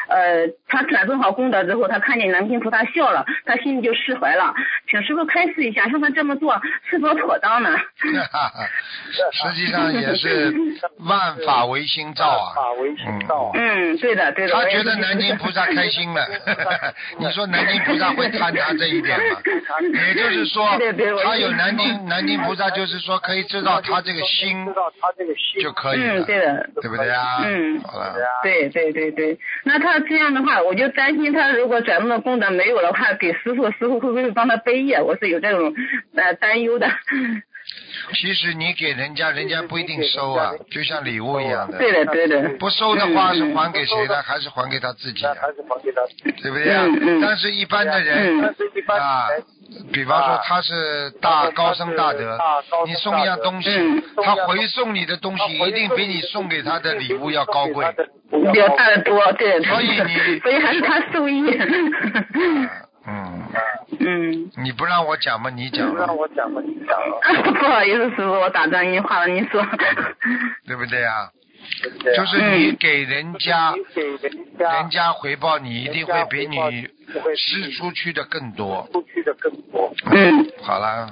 [0.07, 4.53] 呃，他转送好功德之后，他看见南京菩萨笑了，他心里就释怀了。
[4.87, 7.75] 请师傅开示一下，像他这么做是否妥当呢？
[9.31, 10.53] 实际上也是
[10.99, 12.53] 万法唯心造啊。
[12.55, 13.51] 法唯心造啊。
[13.55, 14.53] 嗯，对的对的。
[14.53, 16.21] 他觉得南京菩萨开心了，
[17.17, 19.39] 你说南京菩萨会贪他这一点吗？
[20.07, 20.77] 也就是说
[21.23, 26.69] 他有南京南京菩萨，就是说可以知道他这个心知道他这个心就可以嗯，了，对的。
[26.81, 27.43] 对不对啊？
[27.45, 35.01] 嗯好了，对对对对，那他这样的话，我就担心他如果转动的功德没有的话，给师傅，师傅会不会帮他背业？
[35.01, 35.73] 我是有这种
[36.15, 36.87] 呃担忧的。
[38.13, 41.77] 其实你给人家，人家不一定收啊，就像礼物一样的。
[41.77, 42.49] 对的对的。
[42.59, 44.21] 不收的话嗯是还给谁呢？
[44.23, 45.33] 还是还给他自己啊？
[45.41, 46.01] 还是还给他。
[46.41, 46.85] 对不对啊？
[47.21, 48.41] 但是一般的人
[48.97, 49.27] 啊，
[49.91, 52.37] 比方说他是大高僧大德
[52.85, 57.85] 你送一样东西嗯，他回送你的东西一定比你送给他的礼物要高贵。
[58.31, 61.41] 比较大的多，对，所以你 所以还是他受益。
[63.07, 63.43] 嗯，
[63.99, 67.19] 嗯，你不让我讲嘛，你讲不让，我讲嘛，你讲了。
[67.53, 69.63] 不好意思，师傅，我打断您话了，您说。
[70.65, 71.29] 对不对啊？
[72.15, 76.87] 就是你给人家，人家人家回报你一定会比你
[77.35, 78.87] 施出去的更多。
[78.91, 79.93] 出去的更多。
[80.11, 81.07] 嗯好了，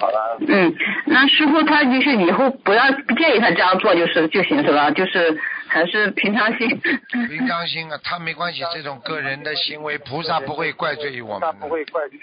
[0.00, 0.74] 好了，嗯，
[1.06, 4.90] 那师傅他就是以后不要不建议他这样做，就是就行是吧？
[4.90, 6.68] 就是还是平常心。
[7.28, 11.52] 平常心啊，他没关系，这种个人的行为，菩萨不会怪罪于我们的。
[11.60, 12.18] 不会怪你。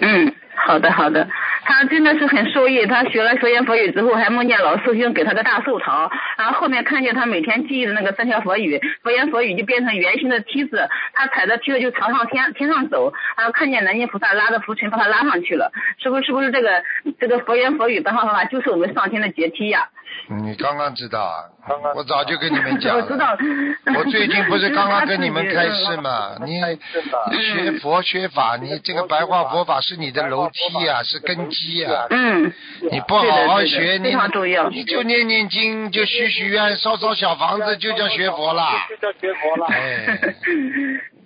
[0.00, 1.26] 嗯，好的好的，
[1.64, 2.84] 他真的是很受益。
[2.86, 15.72] 他学了佛言佛语之后，还梦见老师兄给他个大寿桃，然后后面看见他每天记忆的那个三条佛语，佛言佛语就变成圆形的梯子，他踩着梯子就朝上天天上走，然后看见南京菩萨拉着浮尘把他拉上去了。
[15.98, 16.82] 是不是是不是这个
[17.18, 19.88] 这个佛言佛语白话方法就是我们上天的阶梯呀？
[20.28, 21.92] 你刚刚知道啊刚刚？
[21.94, 23.04] 我早就跟你们讲了。
[23.06, 23.36] 我知道。
[23.96, 26.36] 我最近不是 刚刚跟你们开示嘛？
[26.44, 26.60] 你
[27.40, 32.06] 学佛学法，你这个白话佛法是你的楼梯啊，是根基啊。
[32.10, 32.52] 嗯，
[32.90, 34.16] 你不好好学，你
[34.70, 38.64] 你就念念经，就许许愿，烧烧小房子，就叫学佛了。
[38.88, 39.66] 就叫学佛了。
[39.66, 40.18] 哎，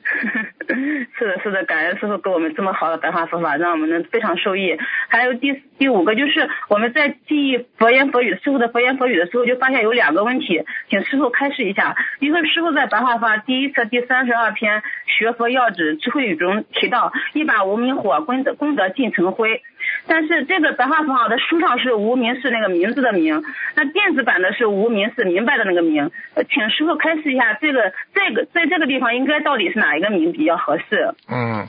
[1.19, 4.75] 是的，是的，感恩师傅给我们这么好的白话佛法，让我们能非常受益。
[5.09, 11.97] 还有第第五个就是我们在记忆佛言佛语师傅的佛言佛语的时候，就发现有两个问题，请师傅开示一下。
[12.21, 19.63] 一个师傅在白话法第一册第三十二篇学佛要旨智慧语中提到，一把无名火功德功德尽成灰。
[20.07, 23.43] 但是这个白话佛法的书上是无名是那个名字的名，
[23.75, 26.11] 那电子版的是无名是明白的那个名。
[26.51, 31.15] 请师傅开示一下，这个这个在这个地方应该到底是哪一个名比较合适？
[31.31, 31.67] 嗯，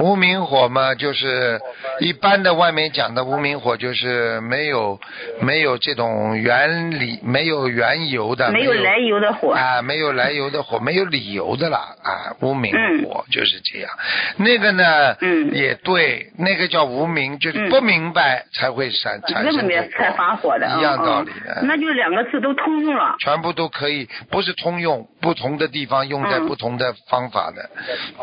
[0.00, 1.60] 无名火嘛，就是
[2.00, 4.98] 一般的外面讲的无名火，就是没有
[5.40, 9.52] 没有这种原理，没有缘由的，没有来由的火。
[9.52, 12.72] 啊，没有来由的火，没有理由的啦啊，无名
[13.04, 13.90] 火就是这样。
[14.36, 21.62] 那个呢，嗯，也对，那个叫无名，就是不明白才会产产生才发火的，一样道理嗯的。
[21.64, 23.16] 那就两个字都通用了。
[23.18, 27.70] 全部都可以，不是通用，不同的地方用在嗯不同的方法的。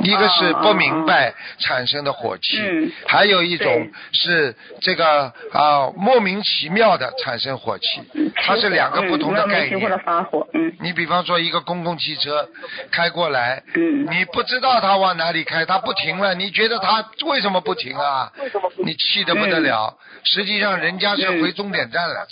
[0.01, 3.91] 一个是不明白产生的火气，嗯还有一种对
[4.39, 8.01] 是这个啊莫名其妙的产生火气，
[8.35, 9.99] 它是两个不同的概念。
[10.05, 10.71] 发火，嗯。
[10.81, 12.47] 你比方说一个公共汽车
[12.91, 14.05] 开过来，嗯。
[14.09, 18.31] 你不知道它往哪里开，它不停了，你觉得它为什么不停啊？
[18.77, 22.27] 你气得不得了，实际上人家是嗯回终点站了，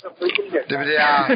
[0.68, 1.28] 对不对啊？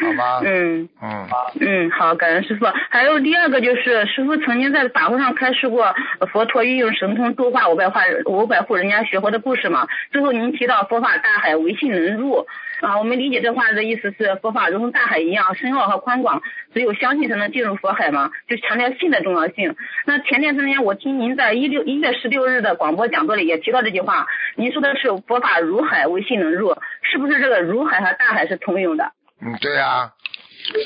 [0.00, 0.40] 好吧。
[0.44, 0.88] 嗯。
[1.02, 1.28] 嗯。
[1.60, 2.66] 嗯，好，感恩师傅。
[2.90, 5.94] 还有第二个就是，师傅曾经在法会上开示过
[6.32, 9.88] 佛陀运用神通度化五百化五百户人家学佛的故事嘛。
[10.10, 12.46] 最后您提到佛法大海，唯信能入
[12.80, 16.42] 啊，我们理解这话的意思是佛法如同大海一样深奥和宽广，
[16.74, 19.76] 只有相信才能进入佛海嘛，就强调信的重要性。
[20.04, 24.26] 那前段时间我听您在一六一月十六日的广播讲座里也提到这句话，
[24.56, 29.12] 您说的是佛法如海，唯信能入，是不是这个如海和大海是通用的？
[29.44, 30.12] 嗯，对啊，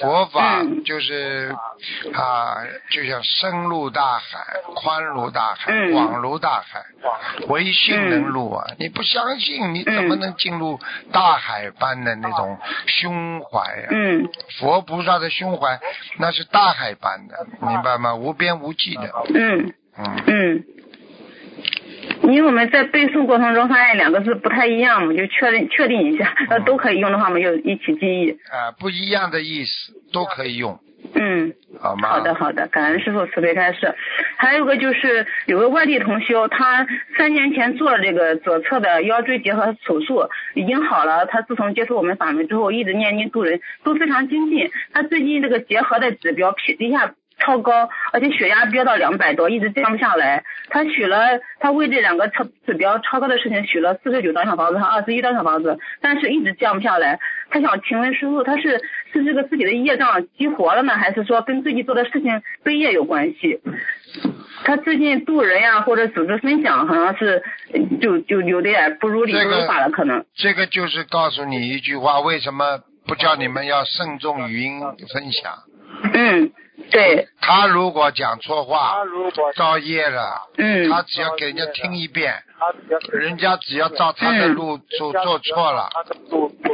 [0.01, 0.85] 佛法嗯。
[0.85, 1.55] 就是
[2.15, 2.59] 啊，
[2.91, 5.93] 就像深入大海、宽如大海、嗯。
[5.93, 6.85] 广如大海，
[7.49, 8.65] 唯信能入啊！
[8.79, 10.21] 你不相信，你怎么嗯。
[10.21, 10.79] 能进入
[11.13, 13.89] 大海般的那种胸怀啊？
[13.91, 14.29] 嗯。
[14.59, 15.79] 佛菩萨的胸怀
[16.19, 18.15] 那是大海般的，明白吗？
[18.15, 19.75] 无边无际的，嗯。
[19.99, 20.65] 嗯，嗯，
[22.23, 28.31] 因为我们在背诵过程中发现两个字不太一样我们，就确认确定一下，呃，都可以用的话，我们就一起记忆。
[28.51, 30.79] 啊，不一样的意思都可以用，
[31.15, 32.09] 嗯，好吗？
[32.09, 33.95] 好的好的，感恩师傅慈悲开示。
[34.39, 36.87] 还有个就是有个外地同修，他
[37.17, 41.27] 三年前做了这个左侧的腰椎结合手术，已经好了。
[41.27, 44.71] 他自从接触我们法门之后，一直念经度人，都非常精进。
[44.93, 50.45] 他最近这个结合的指标皮一下超高，而且血压飙到两百多，一直降不下来。
[50.69, 57.19] 他许了，他为这两个超指标超高的事情许了四十九张小房子和二十一张小房子，但是一直降不下来。
[57.51, 58.81] 他想请问师傅，他是
[59.13, 63.61] 是这个自己的业障激活了呢，还是说跟自己做的事情背业有关系？
[64.65, 67.43] 他最近渡人呀，或者组织分享，好像是
[68.01, 70.25] 就就有点不如理不如法了，可能。
[70.35, 74.81] 这个就是告诉你一句话：为什么不叫你们要慎重语音
[75.13, 75.53] 分享？
[76.13, 76.51] 嗯，
[76.91, 80.89] 对，他如果讲错话他，如果造业了，嗯。
[80.91, 82.35] 他只要给人家听一遍，
[83.13, 86.03] 人家只要照他的路做做错了，他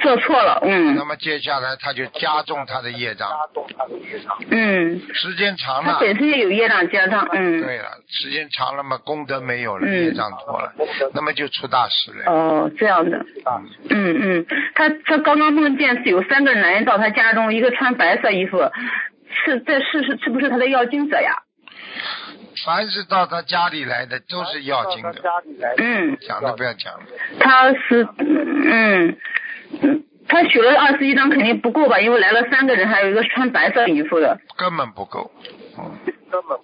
[0.01, 0.95] 做错了，嗯。
[0.97, 4.37] 那么接下来他就加重他的业障，加重他的业障。
[4.51, 7.63] 嗯，时间长了，他本身也有业障加上，嗯。
[7.63, 10.07] 对了，时间长了嘛，功德没有了，嗯。
[10.07, 10.73] 业障多了，
[11.15, 12.31] 那么就出大事了。
[12.31, 13.25] 哦，这样的，
[13.91, 18.59] 嗯嗯，他他刚刚梦见是有三个男人到他家中，一个穿白色衣服，
[19.33, 21.33] 是这是是是不是他的要经者呀？
[22.65, 25.15] 凡是到他家里来的都是要经的，
[25.79, 27.01] 嗯，讲都不要讲了。
[27.41, 29.17] 他是嗯
[29.81, 34.39] 嗯，他取了二十一张肯定不够吧，因为来了三个人，还有一个穿白色衣服的。
[34.57, 35.31] 根本不够。
[35.79, 35.99] 嗯，
[36.31, 36.59] 根本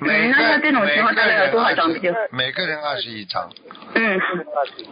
[0.00, 3.50] 每个那他这种情况大概有多少张每个人比较每个人二十一张。
[3.94, 4.20] 嗯，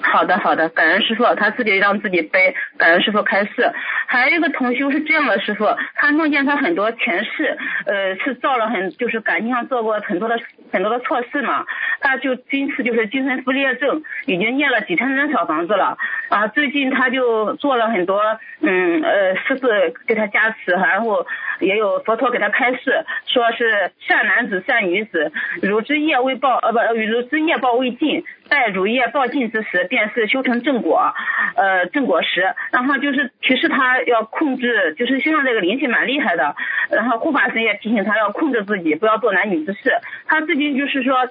[0.01, 3.73] 好的好的，感恩师傅，他自己让自己背，感恩师傅开示。
[4.07, 7.57] 还有一个同修是这样的，师傅，他梦见他很多前世，
[7.87, 10.39] 呃，是造了很就是感情上做过很多的
[10.73, 11.67] 很多的错事嘛，
[12.01, 15.99] 他就今次就是精神分裂症，已经念了几千张小房子了。
[16.29, 18.21] 啊，最近他就做了很多
[18.61, 19.69] 嗯呃师傅
[20.07, 21.27] 给他加持，然后
[21.61, 31.15] 也有佛陀给他开示，说是善男子善女子，汝之业未报呃不汝之业报未尽，待汝业报尽之时，便是修成正果，
[31.57, 32.55] 呃正果时。
[32.71, 36.55] 然后就是提示他要控制，就是身上这个灵气蛮厉害的。
[36.91, 39.97] 然后护法神也提醒他要控制自己，不要做男女之事。
[40.27, 41.31] 他最近就是说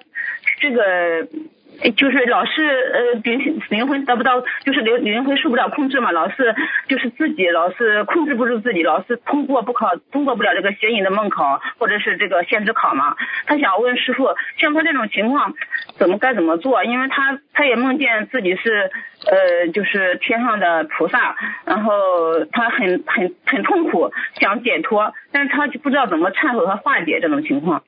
[0.59, 1.27] 这个。
[1.95, 6.55] 就是老是呃灵灵魂得不到，就是灵灵魂受不了控制嘛，老是
[6.87, 13.15] 就是自己老是控制不住自己，老是通过不考通过不了这个邪淫的梦考或者是这个限制考嘛。
[13.47, 15.53] 他想问师傅，像他这种情况
[15.97, 16.83] 怎么该怎么做？
[16.83, 18.91] 因为他他也梦见自己是
[19.25, 27.83] 呃就是天上的菩萨，然后他很很很痛苦，想解脱，但是他就不知道怎么忏悔和化解这种情况。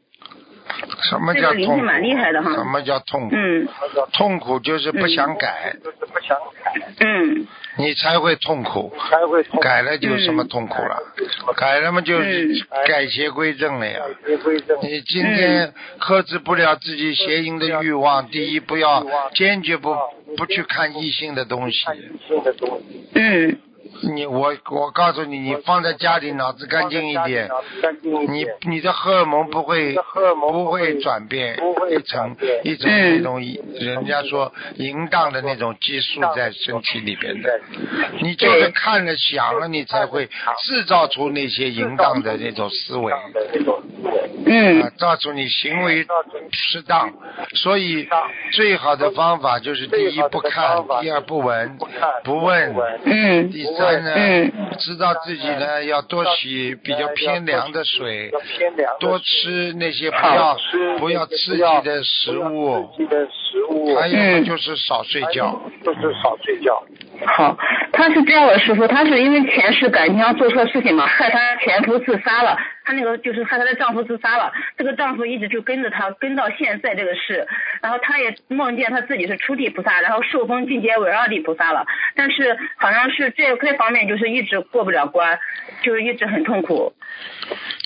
[1.10, 1.52] 什么叫痛苦？
[1.52, 3.36] 这个灵性蛮厉害的哈什么叫痛苦？
[3.36, 3.68] 嗯
[4.14, 8.94] 痛苦就是不想改，就是不想改，嗯你才会痛苦。
[9.10, 10.98] 才会痛改了就什么痛苦了？
[11.56, 14.00] 改了嘛就是嗯改邪归正了呀。
[14.26, 14.78] 改归正。
[14.84, 19.04] 你今天克制不了自己邪淫的欲望，第一不要
[19.34, 19.96] 坚决不
[20.38, 21.84] 不去看异性的东西。
[21.86, 23.60] 看异性的东西，嗯
[24.02, 27.50] 你我我告诉你，你放在家里脑子干净一点，
[28.30, 33.42] 你，你的荷尔蒙不会荷尔蒙不会转变不会一层一层嗯那种
[33.80, 37.62] 人家说淫荡的那种激素在身体里边的。
[38.22, 40.28] 你就是看了想了，你才会
[40.64, 43.14] 制造出那些淫荡的那种思维，
[44.46, 46.06] 嗯造出你行为
[46.52, 47.12] 适当。
[47.56, 48.08] 所以
[48.52, 51.78] 最好的方法就是第一不看，第二不闻，
[52.24, 52.74] 不问。
[53.06, 60.58] 嗯第三呢嗯，知道自己呢要多洗比较偏凉的水要，偏凉多吃那些不要
[61.00, 65.60] 不要刺激的食物，刺激的食物，还有嗯就是少睡觉。
[65.84, 66.82] 就是少睡觉。
[67.26, 67.56] 好，
[67.92, 77.48] 他是这样的，师傅，他是因为前世感情上做错事情嘛，害他前夫自杀了，她那个就是害她的丈夫自杀了，这个丈夫一直就跟着她，跟到现在这个事，
[77.82, 85.40] 然后她也梦见她自己是初地菩萨，然后受封进阶为二地菩萨了，但是好像是这这方面就是一直过不了关，
[85.82, 86.94] 就是一直很痛苦，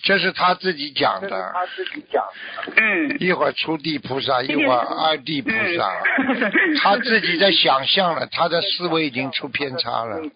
[0.04, 2.24] 这是她自己讲的，她自己讲
[2.66, 3.18] 的，嗯。
[3.20, 5.56] 一会儿初地菩萨，一会儿二地菩萨，
[6.28, 6.76] 嗯。
[6.82, 10.18] 他自己在想象了，她的思维已经出偏差了。
[10.20, 10.32] 嗯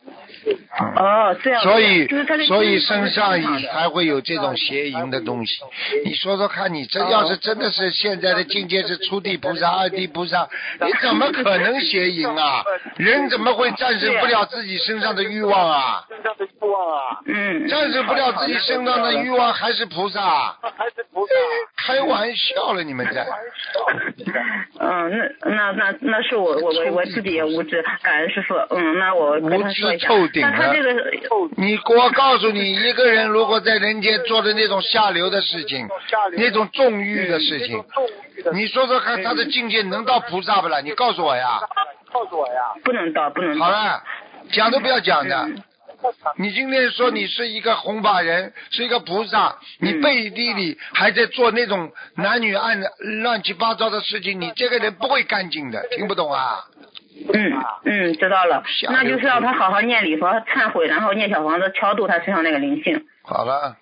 [0.95, 2.07] 哦，这样，所以
[2.47, 5.62] 所以身上才会有这种邪淫的东西。
[6.06, 10.47] 你说说看，你这要是真的是现在的境界是初地菩萨、二地菩萨，
[10.86, 12.64] 你怎么可能邪淫啊？
[12.97, 16.06] 人怎么会战胜不了自己身上的欲望啊？
[16.10, 20.56] 身上的欲望啊，嗯，战胜不了自己身上的欲望还是菩萨？
[20.62, 21.34] 还是菩萨。
[21.78, 23.26] 开玩笑了，你们在？
[24.80, 28.56] 嗯，那那那那是我我我我自己也无知，感恩师傅。
[28.70, 30.28] 嗯，那我无知透。
[30.28, 31.02] 顶那他了这个，
[31.58, 35.87] 你我告诉你，一个人如果在人间做的那种下流的事情，
[36.37, 37.83] 那种纵欲的事情，
[38.53, 40.81] 你说说看，他的境界能到菩萨不啦？
[40.81, 41.59] 你告诉我呀。
[42.11, 43.65] 告诉我呀，不能到，不能到。
[43.65, 44.03] 好了，
[44.51, 45.35] 讲都不要讲的。
[45.47, 45.63] 嗯
[46.35, 52.81] 你今天说你是一个红法人，是一个菩萨，你背地里还在做那种男女暗
[53.21, 56.57] 乱七八糟的事情，你这个人不会干净的，听不懂啊？
[57.31, 57.53] 嗯
[57.85, 58.63] 嗯，知道了。
[58.89, 63.05] 那就是让他好好念礼佛、忏悔，然后念小房子超度他身上那个灵性。
[63.21, 63.77] 好了，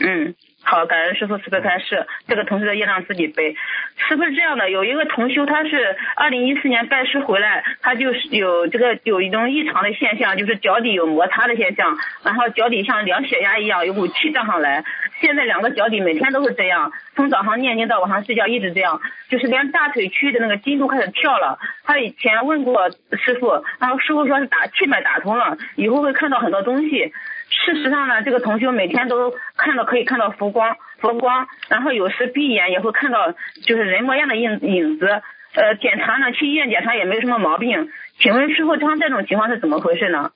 [0.00, 3.54] 嗯，好，感恩师傅慈悲开示，这个同学的业障自己背。
[3.96, 14.84] 师傅是这样的，有一个同修，他是二零一四年拜师回来，他就是有这个有一种异常的现象，就是脚底有摩擦的现象，然后脚底像量血压一样，有股气胀上来。
[15.20, 21.58] 现在两个脚底每天都是这样，从早上念经到晚上睡觉一直这样，就是连大腿区的那个筋都开始跳了。
[21.84, 27.12] 他以前问过师傅，然后师傅说是打气脉打通了，以后会看到很多东西。
[27.50, 33.32] 事实上呢，这个同学每天都看到可以看到佛光，佛光，然后有时闭眼也会看到
[33.64, 35.06] 就是人模样的影影子。
[35.52, 37.90] 呃，检查呢，去医院检查也没有什么毛病。
[38.20, 40.30] 请问师傅，像这种情况是怎么回事呢？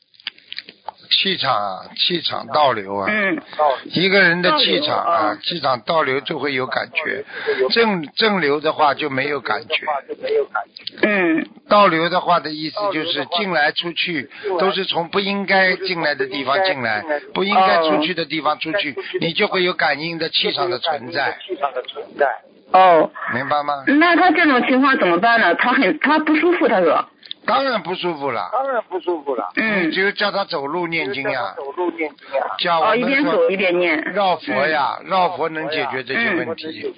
[1.16, 3.06] 气场啊，气场倒流啊。
[3.08, 3.38] 嗯
[3.84, 7.24] 一个人的气场啊啊，气场倒流就会有感觉，
[7.70, 10.94] 正正流的话就没有感觉，就没有感觉。
[11.02, 17.02] 嗯倒流的话的意思就是进来出去都是从不应该进来的地方进来，
[17.32, 22.26] 不应该出去的地方出去，你就会有感应的气场的存在，气场的存在。
[22.72, 23.84] 哦，明白吗？
[23.86, 25.54] 那他这种情况怎么办呢？
[25.54, 27.08] 他很他不舒服，他说。
[27.46, 29.48] 当然不舒服了，当然不舒服了。
[29.56, 34.00] 嗯只有叫他走路念经呀，走路念经呀，哦，叫我们一边走说一边念。
[34.12, 36.94] 绕佛呀，绕佛能解决这些问题。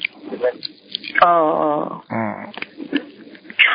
[1.20, 2.03] 哦哦。
[2.11, 2.53] 嗯，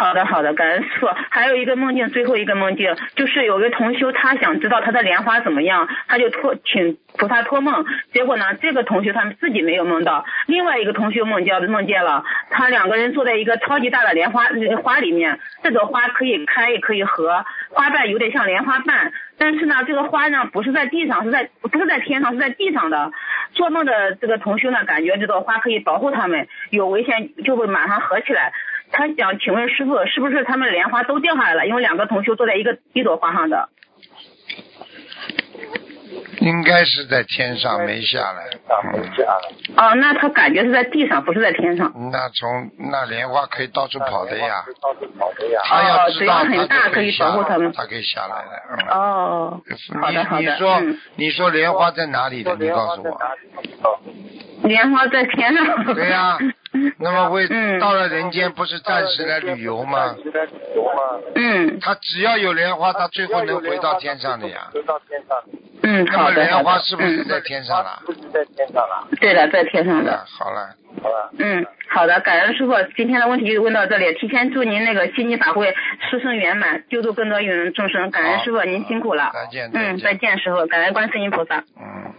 [0.02, 1.08] 好的，好的，感恩师傅。
[1.30, 7.86] 还有一个梦境，最后一个梦境就是有个同修，他想知道他的莲花怎么样，他就托请菩萨托梦。
[8.12, 14.45] 结果呢，这个同修他们自己没有梦到，另外一个同修梦见梦见了，他两个人坐在一个超级大的莲花
[14.82, 23.11] 花里面，这朵花可以开也可以合，花瓣有点像莲花瓣，但是呢，这个花呢不是在地上，是在不是在天上，是在地上的。
[23.53, 28.52] 做梦的这个同修呢，感觉这朵花可以保护他们，有危险就会马上合起来。
[28.91, 31.68] 他想请问师傅，是不是他们莲花都掉下来了？
[31.68, 33.69] 因为两个同修坐在一个一朵花上的。
[36.39, 38.49] 应该是在天上没下来。
[38.84, 38.99] 嗯，
[39.77, 41.93] 哦，那他感觉是在地上，不是在天上。
[42.11, 45.61] 那从那莲花可以到处跑的呀，到处跑的呀。
[45.63, 48.51] 他要知道哦只要很大可以下保护他们他可以下来的。
[48.72, 49.61] 嗯哦，
[50.01, 50.41] 好的好的。
[50.41, 52.55] 你你说嗯你说莲花在哪里的？
[52.55, 54.68] 你告诉我。
[54.68, 55.93] 莲花在天上。
[55.93, 56.39] 对呀、
[56.99, 60.15] 那么会嗯到了人间，不是暂时来旅游吗？
[61.35, 64.69] 嗯他只要有莲花，他最后能回到天上的呀。
[64.73, 65.38] 回到天上，
[65.84, 66.43] 嗯，好的。
[66.43, 68.02] 莲花是不是嗯，在天上了？
[68.06, 70.76] 不是在天上了，对的，在天上的好了。
[71.02, 74.14] 好了，嗯，好的，感恩师傅，今天的问题就问到这里。
[74.14, 75.73] 提前祝您那个心经法会
[76.10, 78.11] 师生圆满，救度更多有缘众生。
[78.11, 79.31] 感恩师傅，您辛苦了。
[79.34, 81.64] 再见嗯，再见再见，师傅，感恩观世音菩萨。
[81.80, 82.14] 嗯。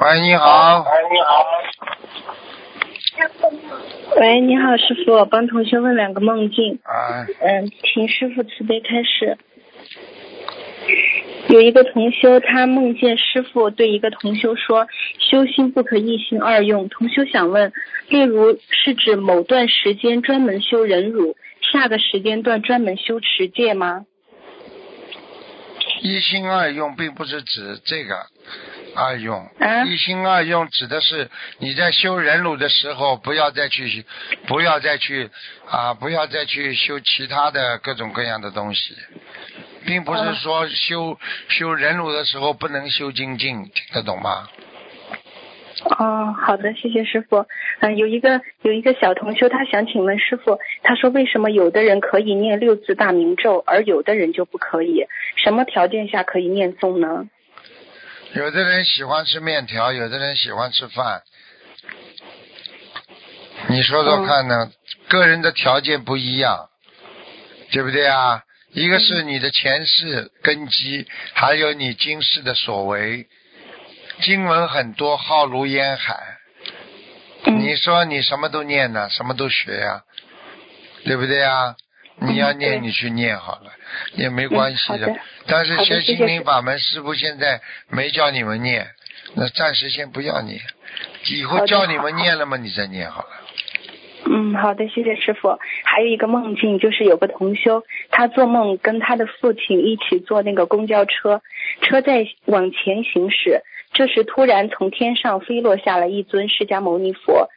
[0.00, 1.46] 喂，你好，你好，
[4.16, 6.78] 喂，你好，师傅，我帮同学问两个梦境。
[6.82, 9.36] 啊，嗯，请师傅慈悲开始。
[11.48, 14.86] 有一个同修，他梦见师傅对一个同修说
[15.18, 17.72] ：“修心不可一心二用。”同修想问，
[18.08, 24.06] 例如是指某段时间专门修忍辱，下个时间段专门修持戒吗？
[26.00, 28.26] 一心二用并不是指这个
[28.94, 31.28] 二用，啊一心二用指的是
[31.58, 34.04] 你在修忍辱的时候，不要再去，
[34.46, 35.30] 不要再去
[35.68, 38.94] 啊，不要再去修其他的各种各样的东西，
[39.86, 44.48] 并不是说修、修忍辱的时候不能修精进，听得懂吗？
[45.98, 47.44] 哦，好的，谢谢师傅。
[47.80, 55.06] 嗯、有一个有一个小同修，他想请问师傅，他说为什么有的人可以念六字大明咒，而有的人就不可以？
[55.36, 57.26] 什么条件下可以念诵呢？
[58.34, 61.22] 有的人喜欢吃面条，有的人喜欢吃饭。
[63.68, 64.72] 你说说看呢？
[65.08, 66.70] 个人的条件不一样，
[67.70, 68.42] 对不对啊？
[68.72, 73.28] 一个是你的前世根基，还有你今世的所为。
[74.22, 76.38] 经文很多，浩如烟海。
[77.44, 80.04] 你说你什么都念呢，什么都学呀、
[81.04, 81.76] 对不对啊？
[82.20, 83.72] 你要念，你去念好了，
[84.14, 85.16] 也没关系的
[85.46, 88.86] 但是学心灵法门，师傅现在没叫你们念，
[89.34, 90.60] 那暂时先不要念，
[91.30, 93.28] 以后叫你们念了嘛，你再念好了。
[94.24, 95.58] 嗯，好的，谢谢师傅。
[95.82, 101.42] 还有一个梦境，就是有个同修，他做梦跟他的父亲一起坐那个公交车，
[101.80, 103.62] 车在往前行驶，
[103.92, 107.48] 这时突然从天上飞落下来一尊释迦牟尼佛，呃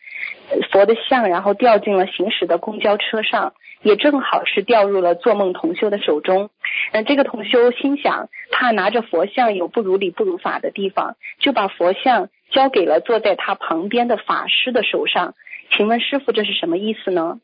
[0.71, 6.49] 佛的像，然后掉进了行驶的公交车上，也正好是掉入了做梦同修的手中。
[6.91, 15.33] 嗯、这个同修心想，怕拿着佛像有不如理不如法的地方，就把佛像交给了坐在他旁边的法师的手上。
[15.71, 17.39] 请问师傅，这是什么意思呢？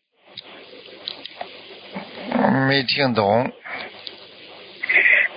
[2.68, 3.52] 没听懂，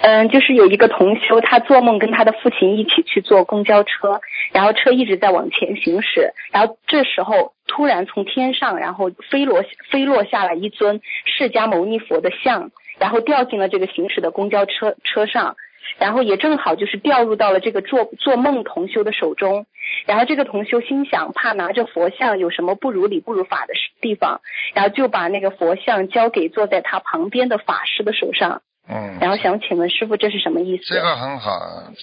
[0.06, 4.20] 嗯，就是有一个同修，他做梦跟他的父亲一起去坐公交车，
[4.52, 15.56] 然后车一直在往前行驶，然后这时候突然从天上，然后飞落飞落下来一尊释迦牟尼佛的像，然后掉进了这个行驶的公交车车上，
[15.98, 19.64] 然后也正好就是掉入到了这个做做梦同修的手中，
[20.04, 23.72] 然后这个同修心想，怕拿着佛像有什么不如理不如法的
[24.02, 24.42] 地方，
[24.74, 28.60] 然后就把那个佛像交给坐在他旁边的法师的手上。
[28.86, 30.82] 嗯，然后想请问师傅，这是什么意思？
[30.94, 31.50] 这个很好，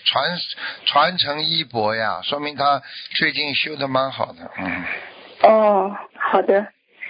[0.05, 0.37] 传
[0.85, 2.81] 传承衣钵呀，说明他
[3.11, 4.83] 最近修的蛮好的，嗯。
[5.43, 6.67] 哦，好的，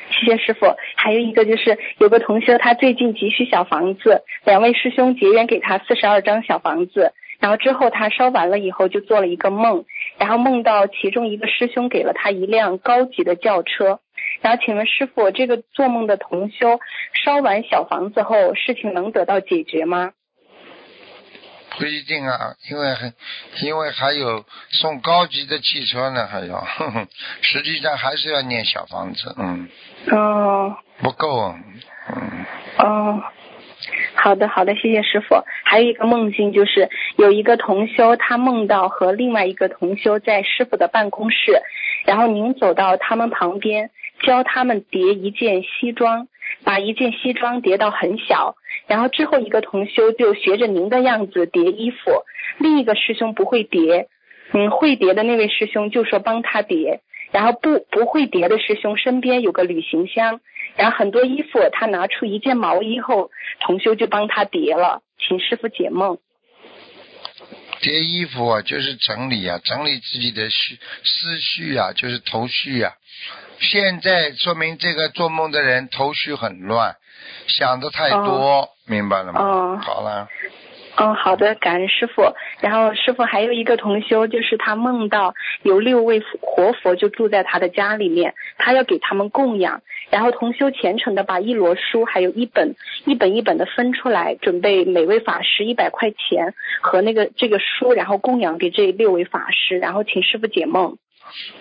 [0.10, 0.66] 谢谢师傅。
[0.98, 9.86] 还有一个就是有个同学，他最近急需小房子，两位师兄结缘给他四十二张小房子，然后之后他烧完了以后就做了一个梦，
[10.18, 14.00] 然后梦到其中一个师兄给了他一辆高级的轿车。
[14.42, 16.80] 然后请问师傅，这个做梦的同修
[17.24, 20.14] 烧完小房子后，事情能得到解决吗？
[21.78, 23.14] 不一定啊，因为很，
[23.64, 27.08] 因为还有送高级的汽车呢，还要，呵 呵
[27.42, 29.70] 实际上还是要念小房子，嗯，
[30.12, 30.76] 哦。
[31.02, 31.56] 不够啊，
[32.14, 32.46] 嗯，
[32.78, 33.24] 哦，
[34.14, 35.44] 好的好的，谢谢师傅。
[35.64, 41.62] 还有一个梦境就是有一个同修，他梦到和另外一个同修在师傅的办公室，
[42.06, 43.90] 然后您走到他们旁边，
[44.22, 46.28] 教他们叠一件西装，
[46.64, 48.56] 把一件西装叠到很小，
[48.88, 51.98] 然后之后一个同修就学着您的样子叠衣服，
[52.60, 54.08] 另一个师兄不会叠，
[54.54, 57.00] 嗯，会叠的那位师兄就说帮他叠，
[57.32, 60.42] 然后不不会叠的师兄身边有个旅行箱，
[60.76, 63.32] 然后很多衣服，他拿出一件毛衣后，
[63.62, 66.18] 同修就帮他叠了，请师傅解梦。
[67.82, 72.94] 叠衣服啊，就是整理啊，整理自己的绪思绪啊，就是头绪啊。
[73.60, 76.96] 现在说明这个做梦的人头绪很乱，
[77.48, 79.42] 想的太多，明白了吗？
[79.42, 80.28] 哦好了，
[81.02, 82.36] 嗯，好的，感恩师傅。
[82.60, 85.34] 然后师傅还有一个同修，就是他梦到
[85.64, 89.82] 有六位活佛就住在他的家里面，他要给他们供养。
[90.12, 92.76] 然后同修虔诚的把一摞书还有一本
[93.06, 100.98] 一本一本的分出来，准备每位法师一百块钱和那个这个书，然后供养给这六位法师，然后请师傅解梦。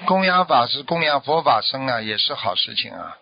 [0.05, 3.17] 供养法师、供养佛法僧啊，也是好事情啊，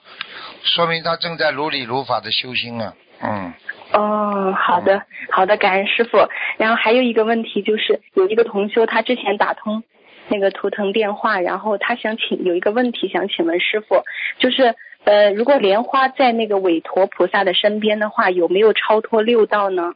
[0.64, 2.94] 说明他正在如理如法的修心啊。
[3.20, 3.52] 嗯，
[3.92, 6.18] 哦，好的，好的，感恩师傅。
[6.58, 9.82] 然后还有一个问题就是，有一个同修他之前打通
[10.28, 14.02] 那个图腾电话，然后他想请有一个问题想请问师傅，
[14.38, 14.74] 就是
[15.04, 19.94] 呃，如果莲花在那个韦陀菩萨的身边的话，有没有超脱六道呢？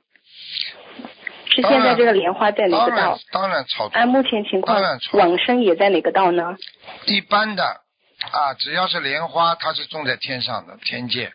[1.54, 3.18] 是现在这个莲花在哪个道？
[3.30, 3.98] 当然超脱。
[3.98, 6.56] 按目前情况当然，超往生也在哪个道呢？
[7.04, 11.30] 一般的啊，只要是莲花，它是种在天上的天界。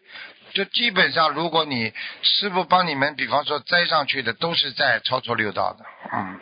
[0.57, 1.93] 就基本上，如果你
[2.23, 5.85] 师傅帮你们，比方说栽上去的，都是在超出六道的。
[6.11, 6.39] 嗯。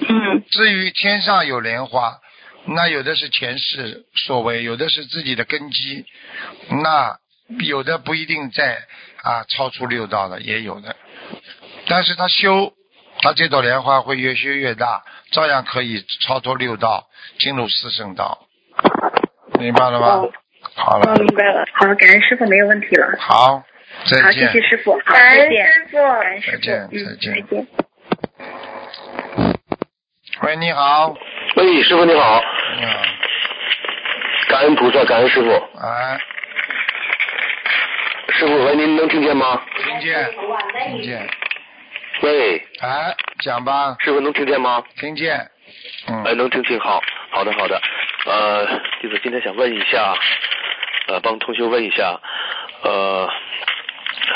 [0.00, 0.44] 嗯。
[0.50, 2.18] 至于天上有莲花，
[2.66, 6.04] 那有的是前世所为，有的是自己的根基，
[6.68, 7.16] 那
[7.60, 8.82] 有的不一定在
[9.22, 10.94] 啊超出六道的，也有的。
[11.86, 12.74] 但是他修，
[13.22, 17.06] 他这朵莲花会越修越大，照样可以超脱六道，
[17.38, 18.46] 进入四圣道。
[19.58, 20.22] 明白了吗？
[20.76, 21.64] 好了哦，，明白了。
[21.72, 23.06] 好，感恩师傅，没有问题了。
[23.18, 23.62] 好，
[24.10, 24.46] 再见好，谢。
[24.48, 24.92] 谢师傅。
[25.04, 25.66] 好，感恩再见。
[25.66, 26.56] 师傅，感恩师傅。
[26.56, 27.66] 再见嗯，再见再见。
[30.42, 31.14] 喂，你好，
[31.56, 32.42] 喂，师傅你好，
[32.76, 32.92] 你好，
[34.48, 35.50] 感恩菩萨，感恩师傅。
[35.80, 36.18] 哎，
[38.30, 39.62] 师傅，喂，您能听见吗？
[39.78, 40.30] 听见，
[40.90, 41.26] 听见，
[42.22, 44.82] 喂，哎，讲吧，师傅能听见吗？
[44.98, 45.36] 听见，
[46.08, 47.80] 哎，嗯，能听清，好，好的，好的。
[48.26, 48.66] 呃，
[49.00, 50.14] 弟子今天想问一下，
[51.06, 52.20] 呃，帮同修问一下，
[52.82, 53.28] 呃，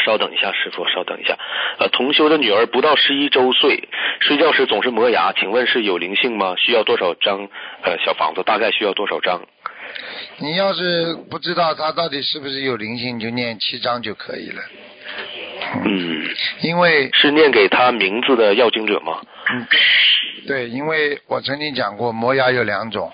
[0.04, 1.38] 稍等一下，师傅，稍等一下。
[1.78, 3.88] 呃，同修的女儿不到十一周岁，
[4.20, 6.54] 睡觉时总是磨牙，请问是有灵性吗？
[6.56, 7.48] 需要多少张
[7.82, 8.42] 呃小房子？
[8.42, 9.40] 大概需要多少张？
[10.38, 14.62] 你要是不知道他到底是不是有灵性，你就念七章就可以了。
[15.84, 16.28] 嗯，
[16.60, 19.22] 因为是念给他名字的要经者吗？
[19.50, 19.66] 嗯，
[20.46, 23.10] 对，因为我曾经讲过，磨牙有两种，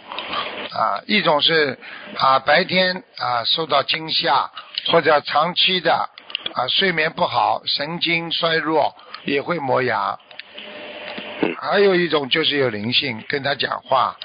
[0.73, 1.79] 啊，一种是
[2.17, 4.51] 啊白天啊受到惊吓
[4.87, 5.93] 或者长期的
[6.55, 10.19] 啊睡眠不好、神经衰弱也会磨牙，
[11.61, 14.17] 还有一种就是有灵性，跟他讲话，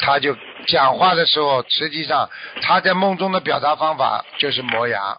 [0.00, 2.28] 他就讲话的时候，实际上
[2.60, 5.16] 他在梦中的表达方法就是磨牙，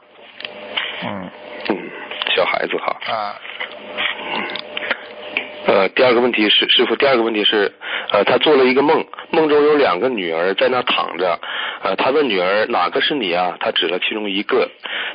[1.03, 1.31] 嗯。
[1.69, 1.77] 嗯，
[2.35, 3.13] 小孩子哈。
[3.13, 3.35] 啊，
[5.67, 7.73] 呃，第二个问题是，师傅，第二个问题是，
[8.11, 11.37] 呃，他做了一个梦，梦中有两个女儿在那躺着，
[11.83, 13.57] 呃，他问女儿哪个是你啊？
[13.59, 14.69] 他指了其中一个，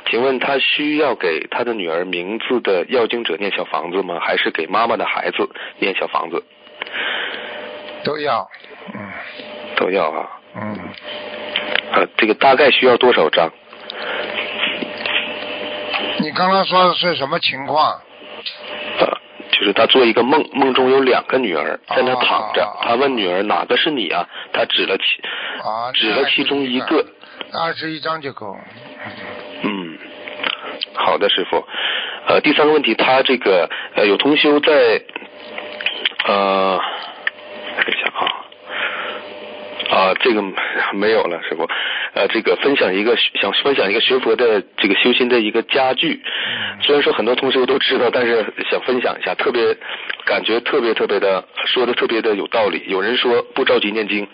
[0.07, 4.19] 请问他需要给他的女儿名字的要经者念小房子吗？
[4.21, 5.49] 还是给妈妈的孩子
[5.79, 6.43] 念小房子？
[8.03, 8.47] 都要，
[8.93, 9.11] 嗯
[9.75, 10.29] 都要啊。
[10.55, 10.77] 嗯，
[11.93, 13.51] 呃，这个大概需要多少张？
[16.19, 17.99] 你刚刚说的是什么情况？
[18.99, 19.17] 呃，
[19.63, 24.27] 就是他做一个梦，梦中有两个女儿在那躺着，哦他问女儿哪个是你啊？
[24.51, 25.03] 他指了其
[25.65, 27.05] 啊，指了其中一个。
[27.53, 28.57] 二十一张就够。
[29.61, 29.97] 嗯，
[30.95, 31.65] 好的，师傅。
[32.27, 35.01] 呃，第三个问题，他这个呃有同修在
[36.27, 36.77] 呃，
[37.77, 38.09] 等一下
[39.93, 40.03] 啊。
[40.03, 40.41] 啊，这个
[40.93, 41.67] 没有了，师傅。
[42.13, 46.21] 呃，这个分享一个想分享一个学佛的这个修心的一个家具，
[46.81, 49.75] 虽然说很多同学都知道，但是想分享一下，特别
[50.25, 52.83] 感觉特别特别的说的特别的有道理。
[52.87, 54.27] 有人说不着急念经，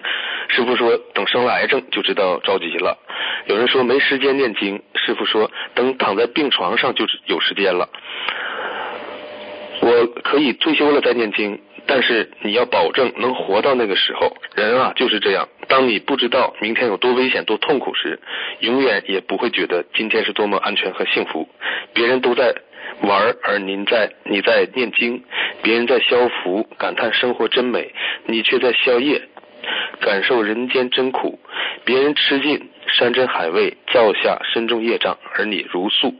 [0.50, 2.98] 师傅说等生了癌症就知道着急了。
[3.46, 7.88] 有人说没时间念经，师傅说等躺在病床上就有时间了。
[9.82, 11.58] 我可以退休了再念经，
[11.90, 14.38] 但是你要保证能活到那个时候。
[14.56, 18.20] 人啊就是这样，当你不知道明天有多危险、多痛苦时，
[18.60, 21.50] 永远也不会觉得今天是多么安全和幸福。
[21.94, 22.54] 别人都在
[23.02, 25.24] 玩，而您在你在念经；
[25.64, 27.94] 别人在消福，感叹生活真美，
[28.26, 29.22] 你却在宵夜，
[30.00, 31.40] 感受人间真苦。
[31.86, 36.14] 别人吃尽山珍海味，造下深重业障，而你如素，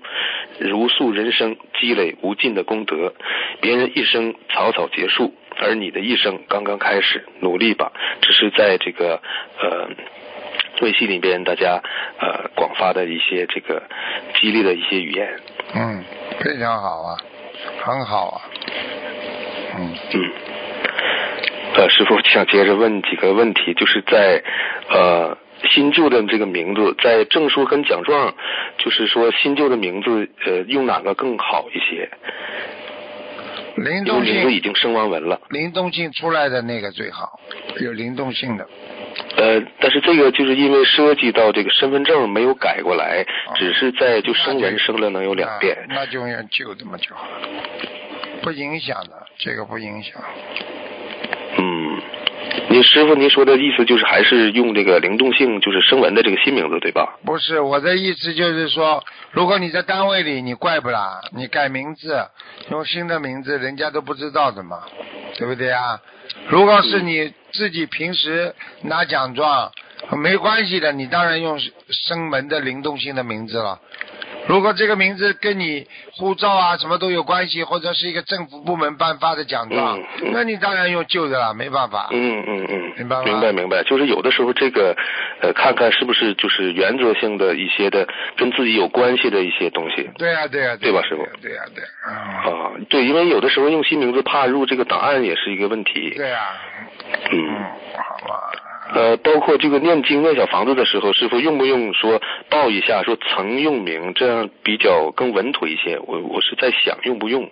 [0.60, 3.14] 如素人生积累无尽的功德。
[3.62, 7.92] 别人一生草草结束，而你的一生刚刚开始，努力吧！
[8.22, 9.22] 只是在这个
[9.60, 9.90] 呃
[10.82, 11.82] 微信里边，大家
[12.20, 13.84] 呃广发的一些这个
[14.36, 15.40] 激励的一些语言。
[15.76, 16.04] 嗯，
[16.40, 17.18] 非常好啊，
[17.82, 18.42] 很好啊。
[19.78, 20.32] 嗯嗯。
[21.76, 24.44] 呃，师傅想接着问几个问题，就是在
[24.90, 25.38] 呃
[25.70, 28.34] 新旧的这个名字，在证书跟奖状，
[28.80, 32.10] 就是说新旧的名字呃用哪个更好一些？
[33.76, 35.40] 灵动因为名字已，经生完文了。
[35.50, 37.40] 灵动性出来的那个最好，
[37.80, 38.68] 有灵动性的。
[39.38, 43.26] 呃，但是这个就是因为涉及到这个身份证没有改过来，
[43.56, 45.78] 只是在就生文生了能有两遍。
[45.90, 47.48] 那就用旧的嘛就好了，
[48.42, 50.14] 不影响的，这个不影响。
[51.58, 51.99] 嗯，
[52.72, 57.18] 你师傅您说的意思就是还是用这个灵动性，就是声纹的这个新名字对吧？
[57.26, 61.20] 不是，我的意思就是说，如果你在单位里，你怪不啦？
[61.36, 62.28] 你改名字，
[62.70, 64.84] 用新的名字，人家都不知道的嘛，
[65.38, 66.00] 对不对啊？
[66.48, 69.72] 如果是你自己平时拿奖状，
[70.18, 71.60] 没关系的，你当然用
[71.90, 73.80] 声纹的灵动性的名字了。
[74.48, 80.00] 如果这个名字跟你护照啊什么都有关系，或者是一个政府部门颁发的奖状，
[80.34, 82.10] 那你当然用旧的了，没办法。
[82.12, 83.24] 嗯嗯嗯，明白吗？
[83.26, 84.96] 明白明白，就是有的时候这个
[85.42, 90.10] 呃，看看是不是就是原则性的一些的跟自己有关系的一些东西。
[90.18, 91.24] 对呀对呀，对吧师傅？
[91.42, 91.84] 对呀对。
[92.12, 96.12] 啊，对，因为有的时候用新名字怕入这个档案也是一个问题。
[96.18, 96.40] 对呀。
[97.32, 97.66] 嗯。
[97.98, 98.52] 好吧。
[98.92, 106.00] 呃，包括这个念经念小房子的时候，师傅用不用说报一下，说曾用名，这样比较更稳妥一些？
[106.00, 107.44] 我我是在想用不用？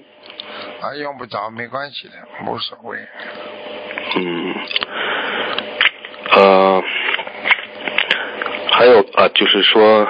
[0.82, 2.14] 啊，用不着，没关系的，
[2.48, 2.98] 无所谓。
[4.16, 4.56] 嗯。
[6.32, 6.84] 呃，
[8.72, 10.08] 还有啊，就是说，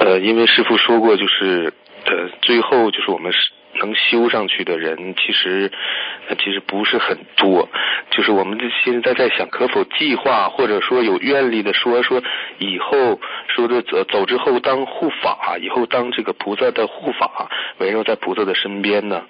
[0.00, 1.72] 呃，因为师傅说过，就是
[2.04, 3.55] 呃，最后就是我们是。
[3.78, 5.70] 能修上去的人，其实
[6.38, 7.68] 其实不是很多。
[8.10, 12.22] 就是我们现在在想，可否计划或者说有愿力的说说，
[12.58, 19.24] 以后说的走走之后当护法，以后当这个菩萨的护法，围绕在菩萨的身边呢？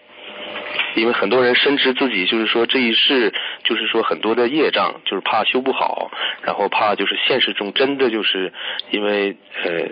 [0.95, 3.33] 因为很多人深知自己就是说这一世
[3.65, 6.11] 就是说很多的业障，就是怕修不好，
[6.43, 8.53] 然后怕就是现实中真的就是
[8.91, 9.89] 因为呃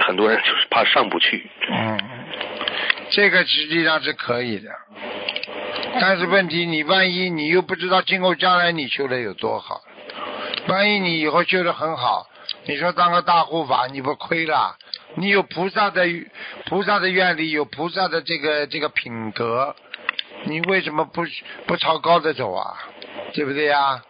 [0.00, 1.46] 很多人就是怕上不去。
[1.70, 1.98] 嗯。
[3.10, 4.70] 这个实际上是可以的，
[6.00, 9.82] 但是问题你万一你又不知道今后将来你修的有多好，
[10.68, 12.28] 万一你以后修的很好，
[12.66, 14.76] 你说当个大护法你不亏了？
[15.14, 16.06] 你有菩萨的
[16.66, 19.74] 菩萨的愿力，有菩萨的这个这个品格，
[20.44, 21.24] 你为什么不
[21.66, 22.76] 不朝高的走啊？
[23.32, 24.02] 对不对呀？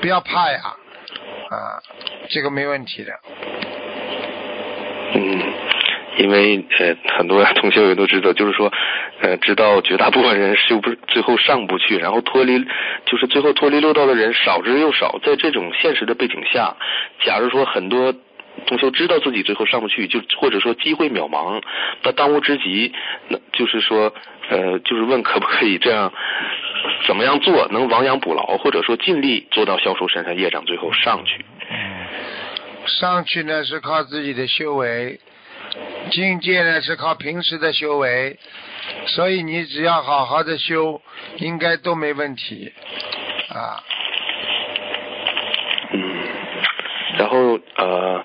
[0.00, 0.76] 不要怕呀，
[1.50, 1.82] 啊，
[2.30, 3.12] 这个没问题的。
[6.16, 8.72] 因为呃，很多同学也都知道，就是说，
[9.20, 12.64] 呃，知道绝大部分人修不最后上不去，然后脱离，
[13.04, 15.18] 就是最后脱离六道的人少之又少。
[15.22, 16.74] 在这种现实的背景下，
[17.24, 18.14] 假如说很多
[18.66, 21.62] 同学知道自己最后上不去，就或者说机会渺茫，
[22.02, 22.92] 那当务之急，
[23.28, 24.14] 那就是说，
[24.48, 26.10] 呃，就是问可不可以这样，
[27.06, 31.44] 怎么样做能亡羊补牢，或者说尽力做到消除身上业障，最后上去。
[32.86, 35.20] 上去呢是靠自己的修为。
[36.10, 38.38] 境界呢是靠平时的修为，
[39.06, 41.02] 所以你只要好好的修，
[41.38, 42.72] 应该都没问题
[43.48, 43.82] 啊。
[45.92, 46.00] 嗯，
[47.18, 48.24] 然后呃，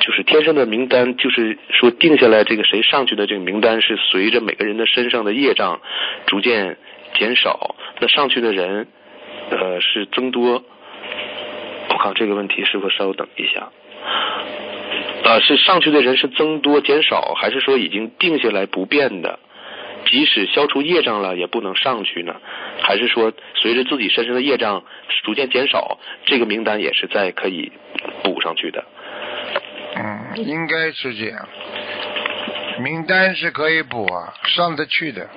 [0.00, 5.80] 就是天上的名单，就是说定下来这个谁上去的这个名单是随着每个人的身上的业障
[6.26, 6.76] 逐渐
[7.18, 8.88] 减少，那上去的人
[9.50, 10.62] 呃是增多。
[11.88, 13.70] 我靠，这个问题，师傅稍等一下。
[15.24, 19.38] 啊，是上去的人是增多减少，还是说已经定下来不变的？
[20.04, 22.34] 即使消除业障了，也不能上去呢？
[22.82, 24.82] 还是说随着自己身上的业障
[25.22, 27.70] 逐渐减少，这个名单也是在可以
[28.24, 28.84] 补上去的？
[29.94, 31.48] 嗯，应该是这样。
[32.80, 35.28] 名单是可以补啊，上得去的。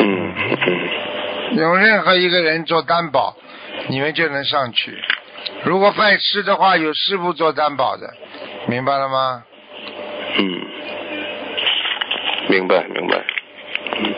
[0.00, 1.56] 嗯嗯。
[1.56, 3.36] 用任何一个人做担保，
[3.88, 4.98] 你们就能上去。
[5.64, 8.14] 如果拜师的话，有师傅做担保的。
[8.68, 9.44] 明白了吗？
[10.38, 10.60] 嗯，
[12.48, 13.24] 明白明白。
[13.96, 14.14] 嗯，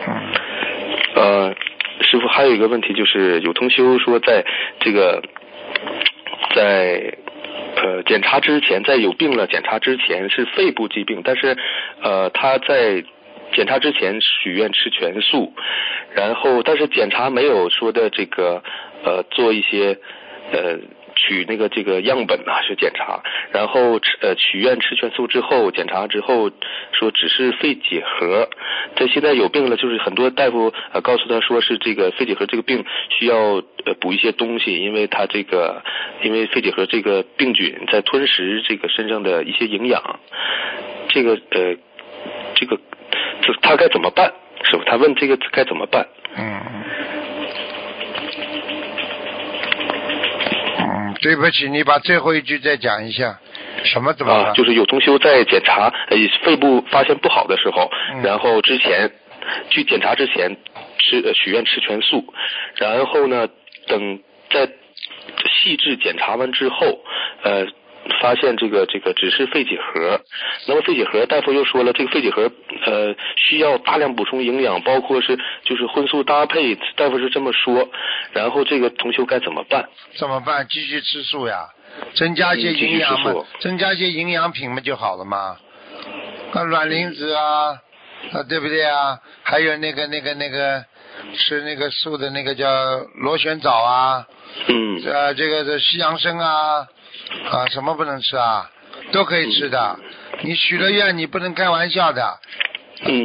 [1.15, 1.55] 呃，
[2.01, 4.45] 师傅还有一个问题就是，有同修说，在
[4.79, 5.23] 这个
[6.55, 7.17] 在
[7.77, 11.57] 呃检查之前，在有病了检查之前是肺部疾病，但是
[12.03, 13.03] 呃他在
[13.53, 15.53] 检查之前许愿吃全素，
[16.13, 18.61] 然后但是检查没有说的这个
[19.03, 19.97] 呃做一些
[20.51, 20.77] 呃。
[21.21, 23.21] 取那个这个样本呐，是检查，
[23.53, 26.49] 然后呃许愿吃全素之后，检查之后
[26.91, 28.49] 说只是肺结核，
[28.95, 33.35] 他现在有病了，就是很多大夫呃告诉他说是这个肺结核这个病需要
[33.85, 35.83] 呃补一些东西，因为他这个
[36.23, 40.19] 因为肺结核这个病菌在吞食这个身上的一些营养，
[41.09, 41.75] 这个呃
[42.55, 42.79] 这个
[43.61, 44.33] 他该怎么办？
[44.63, 44.83] 是不？
[44.83, 46.07] 他问这个该怎么办？
[46.35, 46.70] 嗯。
[51.21, 53.39] 对不起，你把最后一句再讲一下，
[53.83, 54.53] 什么怎么啊？
[54.53, 57.89] 就是有同修在检查呃肺部发现不好的时候，
[58.23, 59.11] 然后之前
[59.69, 60.57] 去检查之前
[60.97, 62.33] 吃许愿吃全素，
[62.75, 63.47] 然后呢
[63.87, 64.19] 等
[64.49, 64.67] 在
[65.47, 66.99] 细致检查完之后，
[67.43, 67.67] 呃。
[68.19, 70.19] 发现这个这个只是肺结核，
[70.67, 72.51] 那么肺结核大夫又说了，这个肺结核
[72.85, 77.89] 呃需要大量补充营养，包括是就是荤素搭配，大夫是这么说。
[78.33, 79.87] 然后这个同修该怎么办？
[80.17, 80.67] 怎么办？
[80.69, 81.69] 继续吃素呀，
[82.15, 85.57] 增加一些营养嘛，增加一些营养品嘛就好了嘛。
[86.53, 87.79] 啊，卵磷脂啊，
[88.33, 89.19] 啊对不对啊？
[89.43, 90.83] 还有那个那个那个
[91.35, 92.67] 吃那个素的那个叫
[93.15, 94.25] 螺旋藻啊，
[94.67, 96.87] 嗯，啊这个是西洋参啊。
[97.51, 98.69] 啊，什么不能吃啊？
[99.11, 99.99] 都可以吃的。
[100.41, 102.39] 你许了愿，你不能开玩笑的。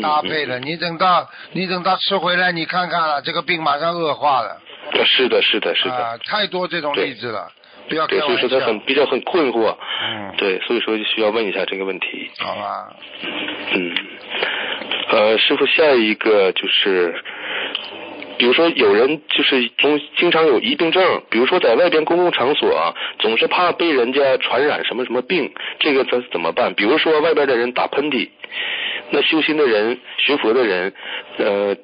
[0.02, 4.60] 搭配的，你等到你等到吃回来，你看看了，这个病马上恶化了。
[5.04, 5.94] 是的，是的，是的。
[5.94, 7.50] 啊，太多这种例子了，
[7.88, 8.36] 不要开玩笑。
[8.36, 9.76] 所以说他很比较很困惑。
[9.76, 10.34] 嗯。
[10.38, 12.30] 对，所以说就需要问一下这个问题。
[12.38, 12.88] 好吧。
[13.72, 13.96] 嗯。
[15.10, 17.22] 呃，师傅，下一个就是。
[18.38, 26.74] 比如说，有人就是总经常有疑病症，比如说在外边公共场所，总是怕被人家传染什么什么病，这个怎怎么办？
[26.74, 28.28] 比如说外边的人打喷嚏，
[29.10, 30.92] 那修心的人、学佛的人，
[31.38, 31.76] 呃，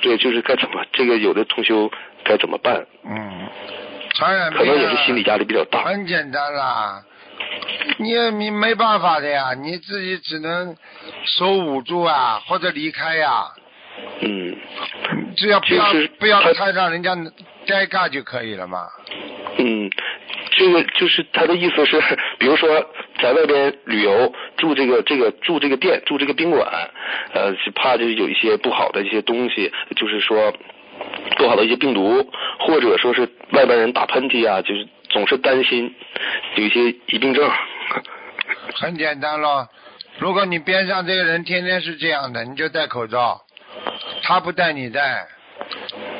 [0.00, 0.82] 对，就是该怎么？
[0.92, 1.90] 这个有的同修
[2.24, 2.86] 该怎么办？
[3.04, 3.48] 嗯，
[4.14, 5.82] 传染可能也是心理压力比较大。
[5.84, 7.02] 很简单啦，
[7.98, 10.74] 你你没办法的呀，你自己只能
[11.24, 13.48] 手捂住啊，或者离开呀。
[14.20, 14.56] 嗯，
[15.36, 15.84] 只要不要
[16.18, 17.14] 不要太让人家
[17.66, 18.86] 尴尬就可以了嘛。
[19.58, 19.90] 嗯，
[20.52, 22.00] 这个就是他的意思是，
[22.38, 22.68] 比如说
[23.20, 26.66] 在外边旅游住这个这个住这个店住这个宾馆，
[27.34, 30.52] 呃，怕就有一些不好的一些东西，就是说
[31.36, 35.94] 不好的一些病毒，或者说是外边人打喷嚏啊，就是总是担心
[36.56, 37.50] 有一些疑病症。
[38.74, 39.68] 很简单咯，
[40.18, 43.42] 如果你边上这个人天天是这样的，你就戴口罩。
[44.22, 45.26] 他不带你带，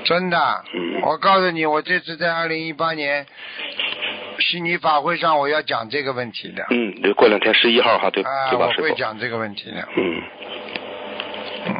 [0.05, 0.65] 真的。
[1.03, 3.27] 我告诉你，我这次在二零一八年
[4.39, 6.65] 悉尼法会上，我要讲这个问题的。
[6.71, 8.67] 嗯，过两天十一号哈，对对吧？
[8.77, 9.89] 我会讲这个问题的。
[9.97, 10.23] 嗯。
[11.67, 11.75] 嗯。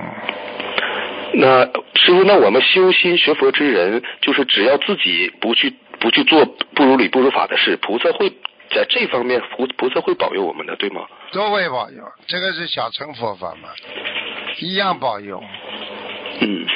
[1.35, 6.45] 那师傅，那我们修心学佛之人，就是只要自己不去不去做
[6.75, 8.31] 不如理不如法的事，菩萨会
[8.71, 11.07] 在这方面菩菩萨会保佑我们的，对吗？
[11.33, 13.69] 都会保佑，这个是小乘佛法嘛。
[14.59, 15.43] 一样保佑。
[16.41, 16.67] 嗯，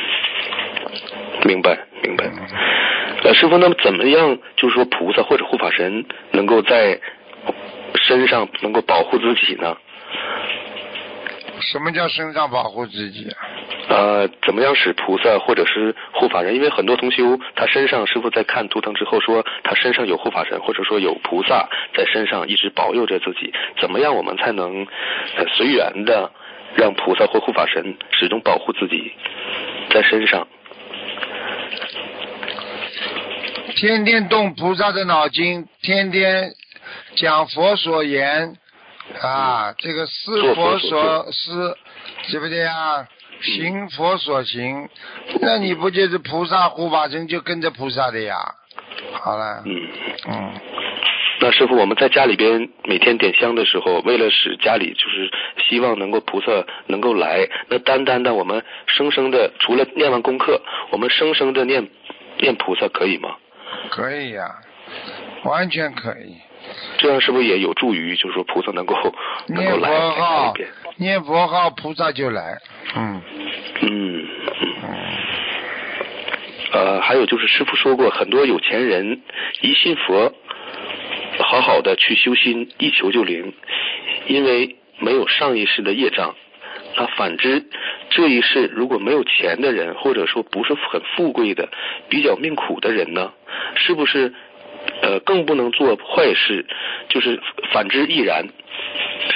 [1.45, 2.31] 明白明白。
[3.25, 4.39] 呃，师傅，那么怎么样？
[4.57, 6.99] 就是说，菩萨或者护法神能够在
[7.95, 9.77] 身上能够保护自己呢？
[11.61, 13.29] 什么叫身上保护自己？
[13.89, 16.55] 呃，怎么样使菩萨或者是护法人？
[16.55, 23.53] 因为很多同修他身上，师傅在看图腾之后说，他身上有护法神，或者说有菩萨在身上一直保佑着自己。
[23.79, 24.87] 怎么样，我们才能
[25.55, 26.31] 随缘的？
[26.75, 29.13] 让菩萨或护法神始终保护自己
[29.91, 30.47] 在身上，
[33.77, 36.53] 天天动菩萨的脑筋，天天
[37.17, 38.57] 讲佛所言
[39.21, 41.77] 啊，这个思佛所思，
[42.31, 43.07] 对不对啊？
[43.43, 44.89] 行佛所行，
[45.41, 48.37] 那你不就是菩萨护法神就跟着菩萨的呀？
[49.13, 49.89] 好了，嗯
[50.29, 50.53] 嗯。
[51.43, 55.31] 那师傅，我们在家里边每天点香的时候，为了使家里就是
[55.69, 60.61] 希望能够菩萨能够来，那单单的我们生生的除了念完功课，
[60.91, 61.89] 我们生生的念
[62.39, 63.37] 念菩萨可以吗？
[63.89, 64.45] 可以呀，
[65.45, 66.37] 完全可以。
[66.99, 68.95] 这样是不是也有助于，就是说菩萨能够
[69.49, 69.89] 能够来？
[69.89, 70.55] 念佛号，
[70.97, 72.59] 念佛号，菩萨就来。
[72.95, 73.23] 嗯
[73.81, 74.29] 嗯
[74.83, 74.95] 嗯。
[76.73, 79.23] 呃，还有就是师傅说过，很多有钱人
[79.63, 80.35] 一信佛。
[81.43, 83.53] 好好的去修心，一求就灵，
[84.27, 86.35] 因为没有上一世的业障。
[86.97, 87.65] 那反之，
[88.11, 91.69] 这一世如果没有钱的人，或者说不是很富贵的、
[92.09, 93.33] 比较命苦的人呢，
[93.77, 94.35] 是不是
[95.03, 96.67] 呃更不能做坏事？
[97.09, 97.41] 就是
[97.73, 98.47] 反之亦然，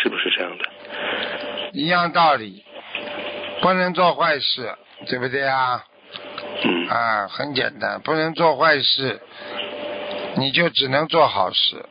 [0.02, 0.64] 是不是这样的？
[1.72, 2.64] 一样道理，
[3.60, 4.74] 不能做坏事，
[5.08, 5.84] 对不对啊？
[6.64, 6.88] 嗯。
[6.88, 9.20] 啊，很简单，不能做坏事，
[10.36, 11.84] 你就只能做好事。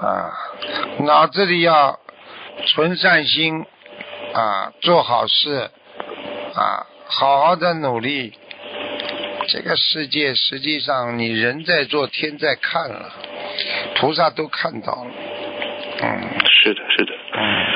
[0.00, 0.32] 啊，
[1.00, 1.98] 脑子里要
[2.66, 3.64] 存善心
[4.32, 5.70] 啊，做好事
[6.54, 8.32] 啊，好好的努力。
[9.48, 13.10] 这个世界实际上，你人在做，天在看了，
[13.96, 15.10] 菩萨都看到了。
[16.00, 17.12] 嗯，是的，是的。
[17.32, 17.66] 嗯，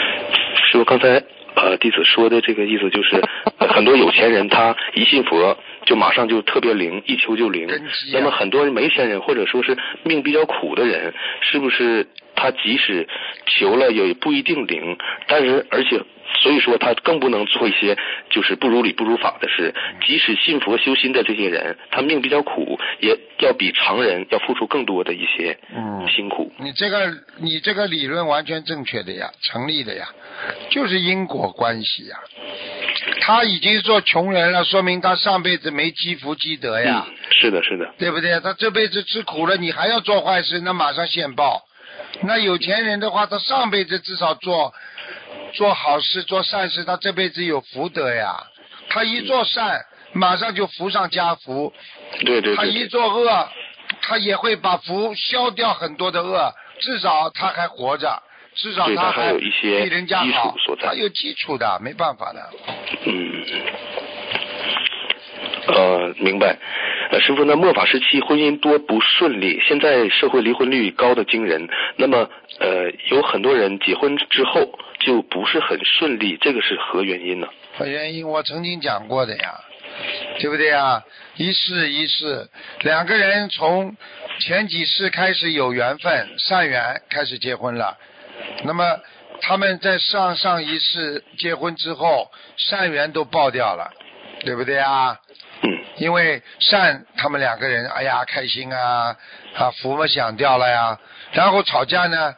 [0.71, 1.23] 师傅刚才
[1.63, 3.23] 呃弟子说的这个意思就是，
[3.59, 5.57] 很多有钱人他一信佛。
[5.85, 7.67] 就马上就特别灵，一求就灵。
[8.13, 12.07] 那么很多人没钱人，或者说是命比较苦的人，是不是
[12.37, 13.09] 他即使
[13.47, 14.97] 求了也不一定灵？
[15.27, 16.01] 但是而且
[16.41, 17.97] 所以说他更不能做一些
[18.31, 19.75] 就是不如理不如法的事。
[20.07, 26.53] 即使信佛修心的这些人，他命比较苦，也要比常人要付出更多的一些嗯辛苦。
[26.59, 30.09] 你这个你这个理论完全正确的呀，成立的呀，
[30.71, 32.17] 就是因果关系呀。
[33.21, 38.39] 他已经做穷人了，说明他上辈子没积福积德呀，嗯，是的，是的，对不对？
[38.41, 41.63] 他这辈子吃苦了，你还要做坏事，那马上现报。
[42.23, 44.73] 那有钱人的话，他上辈子至少做
[45.53, 48.35] 做好事、做善事，他这辈子有福德呀。
[48.89, 49.81] 他一做善，
[50.13, 51.73] 马上就福上加福。
[52.25, 53.49] 对对他一做恶，
[54.03, 58.23] 他也会把福消掉很多的恶，至少他还活着，
[58.55, 62.51] 至少他还还有一些比人家基础好所，在他有基础的，没办法的。
[63.07, 63.45] 嗯，
[65.69, 66.57] 呃，明白。
[67.21, 71.69] 师傅，那末法时期婚姻多不顺利，现在社会离婚率高的惊人。
[71.97, 72.29] 那么，
[72.59, 77.47] 呃，有很多人结婚之后就不是很顺利，这个是何原因呢？
[77.77, 79.61] 何原因我曾经讲过的呀，
[80.39, 81.03] 对不对呀？
[81.37, 82.49] 一世一世，
[82.83, 83.97] 两个人从
[84.39, 87.97] 前几世开始有缘分，善缘开始结婚了，
[88.65, 88.85] 那么
[89.41, 93.91] 他们在上上一世结婚之后，善缘都爆掉了，
[94.45, 95.19] 对不对啊？
[96.03, 99.17] 嗯，因为善，他们两个人，哎呀，开心啊，
[99.57, 100.99] 啊，福嘛享掉了呀，
[101.33, 102.35] 然后吵架呢，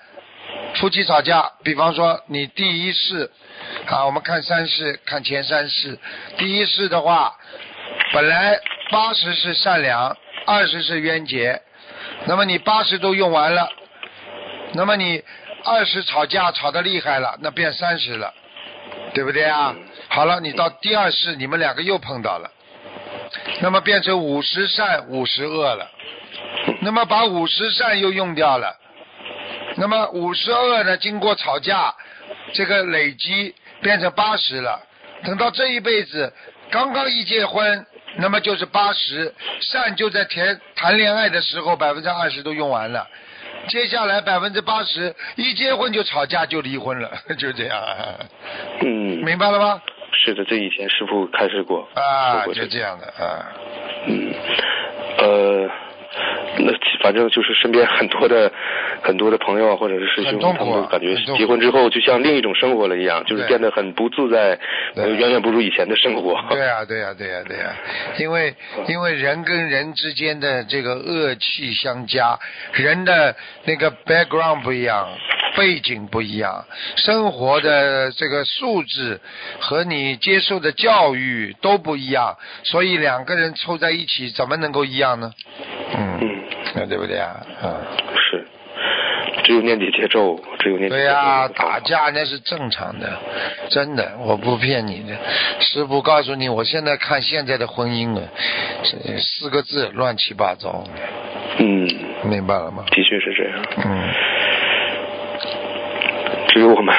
[0.74, 3.30] 夫妻吵架，比方说你第一世，
[3.86, 5.98] 啊，我们看三世，看前三世，
[6.36, 7.34] 第一世的话，
[8.12, 8.60] 本来
[8.90, 10.14] 八十是善良，
[10.46, 11.62] 二十是冤结，
[12.26, 13.70] 那么你八十都用完了，
[14.74, 15.22] 那么你
[15.64, 18.34] 二十吵架吵得厉害了，那变三十了，
[19.14, 19.74] 对不对啊？
[20.08, 22.50] 好了，你到第二世，你们两个又碰到了。
[23.60, 25.90] 那么变成五十善五十恶了，
[26.80, 28.74] 那么把五十善又用掉了，
[29.76, 30.96] 那么五十恶呢？
[30.96, 31.94] 经过吵架，
[32.52, 34.80] 这个累积变成八十了。
[35.24, 36.32] 等到这一辈子
[36.70, 43.06] 刚刚一结婚，那么就是八十善就在谈谈恋爱的时候百分之二十都用完了，
[43.68, 47.82] 接下来百分之八十一结婚就吵架就离婚了， 就这样，
[48.80, 48.86] 嗯，
[49.24, 49.82] 明白了吗？
[50.14, 51.88] 是的，这以前师傅开示过。
[51.94, 53.52] 啊，说过就这样的啊。
[54.06, 54.32] 嗯，
[55.18, 55.70] 呃，
[56.58, 56.72] 那
[57.02, 58.50] 反正就是身边很多的
[59.02, 64.58] 很多的朋友啊，或者是师兄，他们感觉结婚之后就像另一种生活了一样，就是变得很不自在，
[64.94, 66.40] 呃远远不如以前的生活。
[66.50, 67.74] 对啊、对啊、对啊、对啊、
[68.18, 68.54] 因为
[68.88, 72.38] 因为人跟人之间的这个恶气相加，
[72.72, 75.08] 人的那个 background 不一样，
[75.56, 76.64] 背景不一样，
[76.96, 79.20] 生活的这个素质
[79.58, 85.32] 和你接受的教育都不一样，所以两个人凑在一起怎么能够一样呢？
[85.96, 86.43] 嗯，
[86.76, 87.40] 嗯，对不对啊？
[87.62, 87.74] 嗯。
[88.16, 88.46] 是，
[89.44, 90.88] 只有念姐姐咒，只有念。
[90.88, 93.12] 对呀、打架那是正常的，
[93.70, 95.16] 真的，我不骗你的。
[95.60, 98.22] 师傅告诉你，我现在看现在的婚姻啊，
[99.18, 100.84] 四个字乱七八糟，
[101.58, 101.88] 嗯，
[102.24, 102.84] 明白了吗？
[102.90, 103.64] 的确是这样。
[103.84, 104.12] 嗯，
[106.48, 106.94] 只有我们，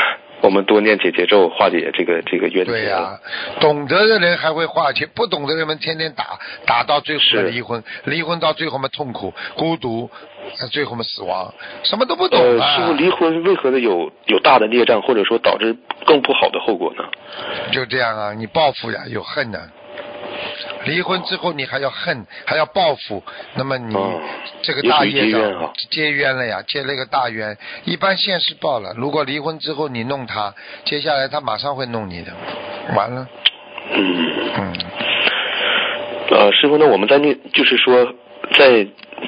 [0.45, 2.71] 我们多念姐姐咒，化解这个这个冤结。
[2.71, 3.19] 对呀、
[3.59, 10.07] 懂得的人还会化解，不懂的人们天天打，打到最后是离婚，离婚到最后嘛痛苦、孤独，
[10.71, 11.51] 最后嘛死亡，
[11.83, 12.75] 什么都不懂呃，啊。
[12.75, 17.03] 师傅，离婚为何的有有大的孽障，或者说导致更不好的后果呢？
[17.71, 19.57] 就这样啊，你报复呀，有恨呐、
[20.85, 23.23] 离婚之后你还要恨，还要报复，
[23.55, 24.19] 那么你哦
[24.61, 27.57] 这个大业也属于结冤障啊结冤了呀，结了一个大冤。
[27.85, 30.53] 一般现世报了，如果离婚之后你弄他，
[30.83, 32.31] 接下来他马上会弄你的，
[32.95, 33.27] 完了，
[33.91, 34.35] 嗯。
[34.57, 34.73] 嗯，
[36.31, 38.03] 呃，师傅，那我们在念，就是说，
[38.51, 38.87] 在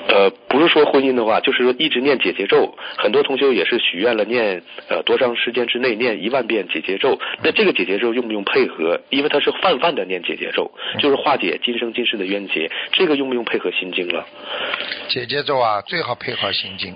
[0.10, 7.20] 呃，不是说婚姻的话，就是说一直念解结咒，很多同学也是许愿了念呃多长时间之内念一万遍解结咒。
[7.42, 9.00] 那这个解结咒用不用配合？
[9.10, 14.26] 因为它是泛泛的念解结咒，就是化解今生今世的冤结，这个用不用配合心经了？
[15.08, 16.96] 姐姐咒啊，最好配合心经，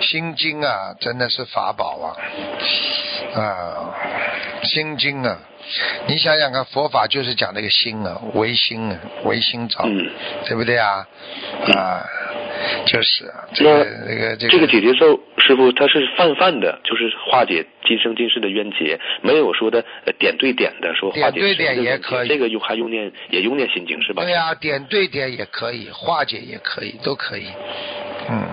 [0.00, 2.16] 心经啊真的是法宝啊，
[3.34, 3.94] 啊，
[4.64, 5.38] 心经啊。
[6.06, 10.10] 你想想看，佛法就是讲那个心啊，唯心啊，唯心造，嗯
[10.46, 11.06] 对不对啊？
[11.74, 12.04] 啊，
[12.86, 13.64] 就是啊，这
[14.06, 24.22] 那个这个这这个解结咒，师傅他是泛泛的，就是化解今生今世的冤结，没有说的呃点对点的说化解点对点也可以这个用还用念也用念心经是吧？
[24.22, 27.46] 对呀、点对点也可以，化解也可以，都可以。
[28.30, 28.48] 嗯，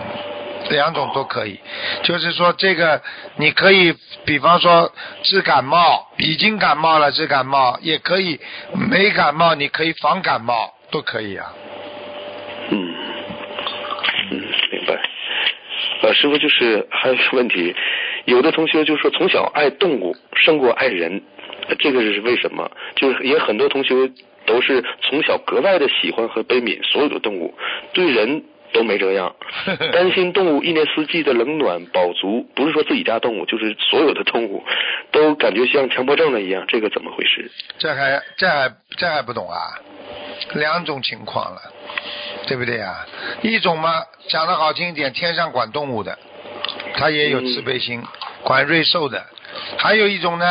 [0.69, 1.59] 两种都可以。
[2.03, 3.01] 就是说，这个
[3.37, 3.93] 你可以，
[4.25, 4.91] 比方说
[5.23, 8.39] 治感冒，已经感冒了治感冒，也可以
[8.73, 11.53] 没感冒，你可以防感冒，都可以啊。
[12.69, 12.95] 嗯，嗯，
[16.01, 17.75] 呃，师傅就是还有一个问题，
[18.25, 21.21] 有的同学就说从小爱动物胜过爱人，
[21.79, 22.69] 这个是为什么？
[22.95, 23.93] 就是也很多同学
[24.45, 27.53] 都是从小格外的喜欢和悲悯所有的动物，
[27.93, 29.35] 对人都没这样，
[29.91, 34.63] 担心动物一年四季的冷暖饱足，不是说自己家动物，就是所有的动物
[35.11, 37.51] 都感觉像强迫症了一样，这个怎么回事？
[37.77, 39.57] 这还这还这还不懂啊？
[40.53, 41.61] 两种情况了，
[42.47, 43.05] 对不对啊？
[43.41, 46.17] 一种嘛，讲的好听一点，天上管动物的，
[46.95, 48.01] 他也有慈悲心，
[48.43, 49.19] 管瑞兽的；
[49.77, 50.45] 还有一种呢，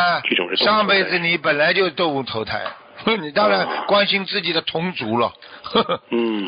[0.56, 2.60] 上辈子你本来就动物投胎，
[3.20, 5.32] 你当然关心自己的同族了。
[6.10, 6.44] 嗯，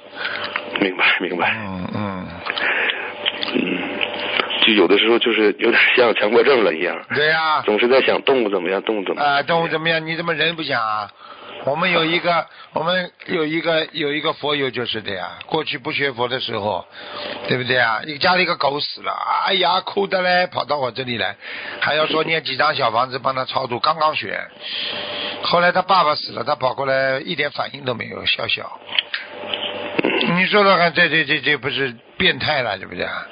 [0.80, 1.52] 明白明白。
[1.56, 2.26] 嗯嗯
[3.54, 3.88] 嗯，
[4.66, 9.34] 就有的时候就是有点像强迫症了一样，对呀、总是在想动物怎么样，动物怎么样。
[9.34, 10.04] 啊，动物怎么样？
[10.04, 11.08] 你怎么人不想啊？
[11.66, 15.32] 我们有一个，我们有一个有一个佛友就是的呀。
[15.46, 16.86] 过去不学佛的时候，
[17.48, 18.00] 对不对啊？
[18.06, 19.12] 你家里一个狗死了，
[19.46, 21.34] 哎呀，哭的嘞，跑到我这里来，
[21.80, 23.80] 还要说念几张小房子帮他超度。
[23.80, 24.40] 刚刚学，
[25.42, 28.80] 后来他爸爸死了，他跑过来一点反应都没有，笑笑。
[30.36, 33.26] 你说说看，这这这这不是变态了，对不对啊？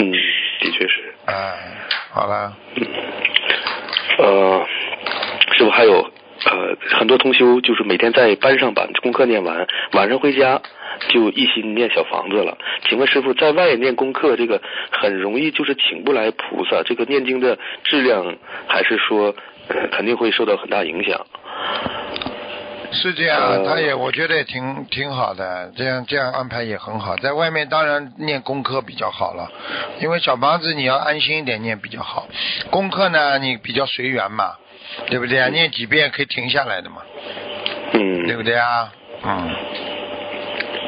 [0.00, 0.12] 嗯，
[0.60, 1.14] 的确是。
[1.24, 1.56] 哎，
[2.12, 2.54] 好了。
[4.18, 4.66] 呃，
[5.56, 6.10] 是不是还有
[6.46, 10.60] 呃，很多同修就是每天在班上把功课念完，晚上回家
[11.08, 12.56] 就一心念小房子了。
[12.88, 14.60] 请问师傅，在外念功课这个
[14.90, 19.34] 很容易就是请不来菩萨，这个念经的质量还是说、
[19.68, 21.26] 呃、肯定会受到很大影响？
[22.92, 27.16] 是这样，呃他也我觉得也挺挺好的，这样这样安排也很好。
[27.16, 29.50] 在外面当然念功课比较好了，
[30.00, 32.28] 因为小房子你要安心一点念比较好，
[32.70, 34.54] 功课呢你比较随缘嘛，
[35.06, 35.48] 对不对啊？
[35.48, 37.02] 念几遍可以停下来的嘛，
[37.92, 38.92] 嗯，对不对啊？
[39.24, 39.50] 嗯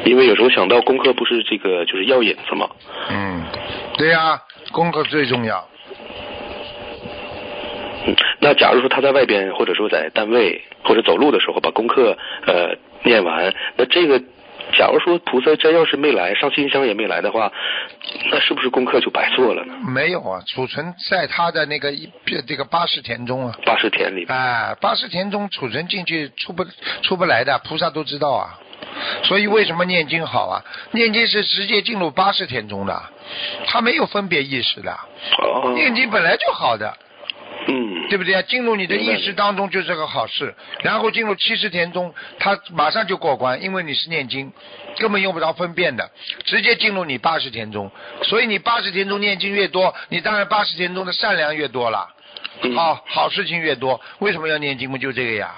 [0.05, 2.69] 因为有时候想到功课不是这个就是药引子嘛。
[3.09, 3.43] 嗯，
[3.97, 4.41] 对呀、
[4.71, 5.67] 功课最重要。
[8.05, 14.21] 嗯，那假如说他在外边，或者说在单位或者走路的时候把功课呃念完，那这个
[14.73, 17.51] 假如说菩萨真要是没来，上新香也没来的话，
[18.31, 19.73] 那是不是功课就白做了呢？
[19.87, 22.11] 没有啊，储存在他的那个一
[22.45, 23.55] 这个八十田中啊。
[23.65, 24.37] 八十田里边。
[24.37, 26.65] 哎，八十田中储存进去出不
[27.01, 28.59] 出不来的，菩萨都知道啊。
[29.23, 30.63] 所以为什么念经好啊？
[30.91, 33.01] 念经是直接进入八十田中的，
[33.65, 34.91] 他没有分别意识的。
[34.91, 35.73] 哦。
[35.75, 36.97] 念经本来就好的。
[37.67, 38.07] 嗯。
[38.09, 38.41] 对不对啊？
[38.43, 44.49] 进入你的意识当中就是个好事，然后进入七十田中，他马上就过关，因为你是念经，
[44.97, 46.09] 根本用不着分辨的，
[46.45, 47.91] 直接进入你八十田中。
[48.23, 52.07] 所以你八十田中念经越多，你当然八十田中的善良越多了，
[52.73, 53.99] 好好事情越多。
[54.19, 54.89] 为什么要念经？
[54.89, 55.53] 不就这个呀？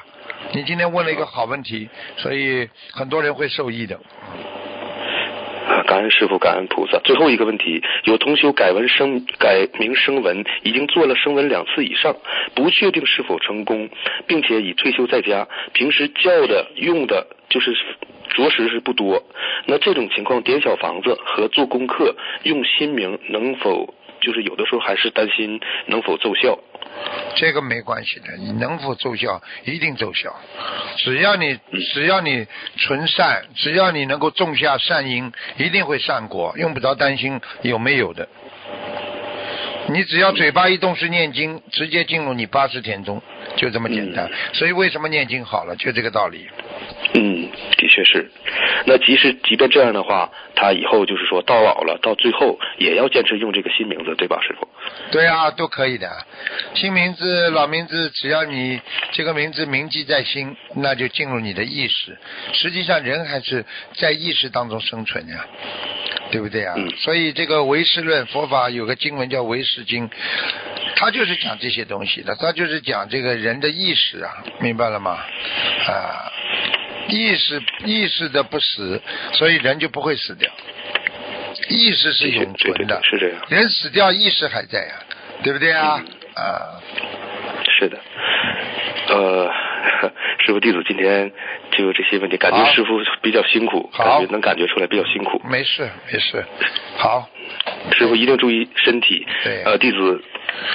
[0.53, 1.87] 你今天问了一个好问题，
[2.17, 3.99] 所以很多人会受益的。
[5.87, 6.99] 感恩师傅，感恩菩萨。
[6.99, 12.15] 最后一个问题，有同修改文生改名声文，已经做了声文两次以上，
[12.55, 13.89] 不确定是否成功，
[14.27, 17.73] 并且已退休在家，平时叫的用的就是
[18.29, 19.23] 着实是不多。
[19.65, 26.57] 那这种情况，点小房子和做功课用新名能否就是有的时候还是担心能否奏效？
[27.35, 30.35] 这个没关系的，你能否奏效一定奏效，
[30.97, 31.57] 只要你
[31.93, 32.45] 只要你
[32.77, 38.27] 纯善，只要你能够种下善因，一定会善果，用不着担心有没有的。
[39.87, 43.21] 你只要嘴巴一动是念经，直接进入你八十田中，
[43.55, 44.29] 就这么简单。
[44.53, 46.47] 所以为什么念经好了，就这个道理。
[47.13, 48.29] 嗯，的确是。
[48.85, 54.67] 那即使即便这样的话，他以后就是说到老了，到最后也要坚持用这个新名字，对吧，师傅？
[55.11, 56.09] 对啊，都可以的。
[56.75, 58.79] 新名字、老名字，只要你
[59.11, 62.17] 这个名字铭记在心，那就进入你的意识。
[62.53, 63.65] 实际上，人还是
[63.95, 65.45] 在意识当中生存呀，
[66.31, 66.75] 对不对啊？
[66.97, 70.09] 所以这个唯识论佛法有个经文叫唯识经，
[70.95, 75.11] 它就是讲这些东西的，它就是讲这个人的意识啊，明白了吗？
[75.87, 76.31] 啊，
[77.07, 79.01] 意识意识的不死，
[79.33, 80.49] 所以人就不会死掉。
[81.69, 83.41] 意识是永存的，是这样。
[83.49, 84.95] 人死掉，意识还在呀、
[85.43, 85.99] 对不对啊？
[85.99, 86.81] 嗯、啊，
[87.79, 87.99] 是的。
[89.09, 89.51] 呃，
[90.45, 91.31] 师傅弟子今天
[91.71, 95.41] 就这些问题，感觉师傅比较辛苦，感觉能感觉出来比较辛苦。
[95.49, 96.43] 没事没事，
[96.97, 97.29] 好，
[97.97, 99.25] 师傅一定注意身体。
[99.43, 99.63] 对。
[99.63, 100.21] 呃，弟子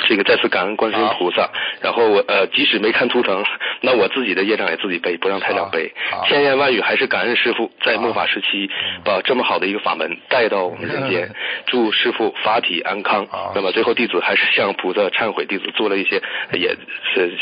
[0.07, 1.51] 这个再次感恩观世音菩萨。
[1.81, 3.45] 然后我呃，即使没看图腾，
[3.83, 5.93] 那我自己的业障也自己背，不让台长背。
[6.27, 8.71] 千言万语还是感恩师傅在末法时期
[9.05, 11.31] 把这么好的一个法门带到我们人间，
[11.67, 13.27] 祝师傅法体安康。
[13.55, 16.23] 那么最后弟子还是向菩萨忏悔，弟子做了一些
[16.53, 16.75] 也
[17.13, 17.37] 是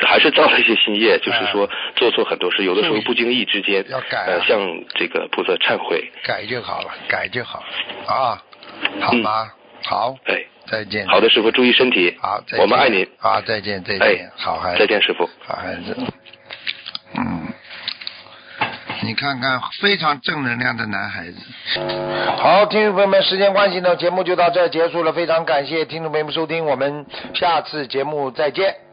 [0.00, 4.58] 还是造了一些新业，就是说做错很多事，有的时候不经意之间要改啊呃向
[4.94, 6.10] 这个菩萨忏悔。
[6.24, 7.66] 改就好了，改就好了
[8.06, 8.42] 啊，
[9.00, 9.50] 好吗？
[9.84, 11.06] 好，哎，再见。
[11.06, 12.16] 好的，师傅，注意身体。
[12.20, 13.06] 好，再见我们爱你。
[13.20, 14.78] 啊，再见，再哎见，好孩子。
[14.80, 15.28] 再见，师傅。
[15.46, 15.96] 好孩子。
[17.14, 17.48] 嗯，
[19.02, 21.36] 你看看，非常正能量的男孩子。
[22.36, 25.12] 好，听众朋友们，时间关系呢，节目就到这儿结束了。
[25.12, 28.85] 非常感谢听众朋友们收听，我们下次节目再见。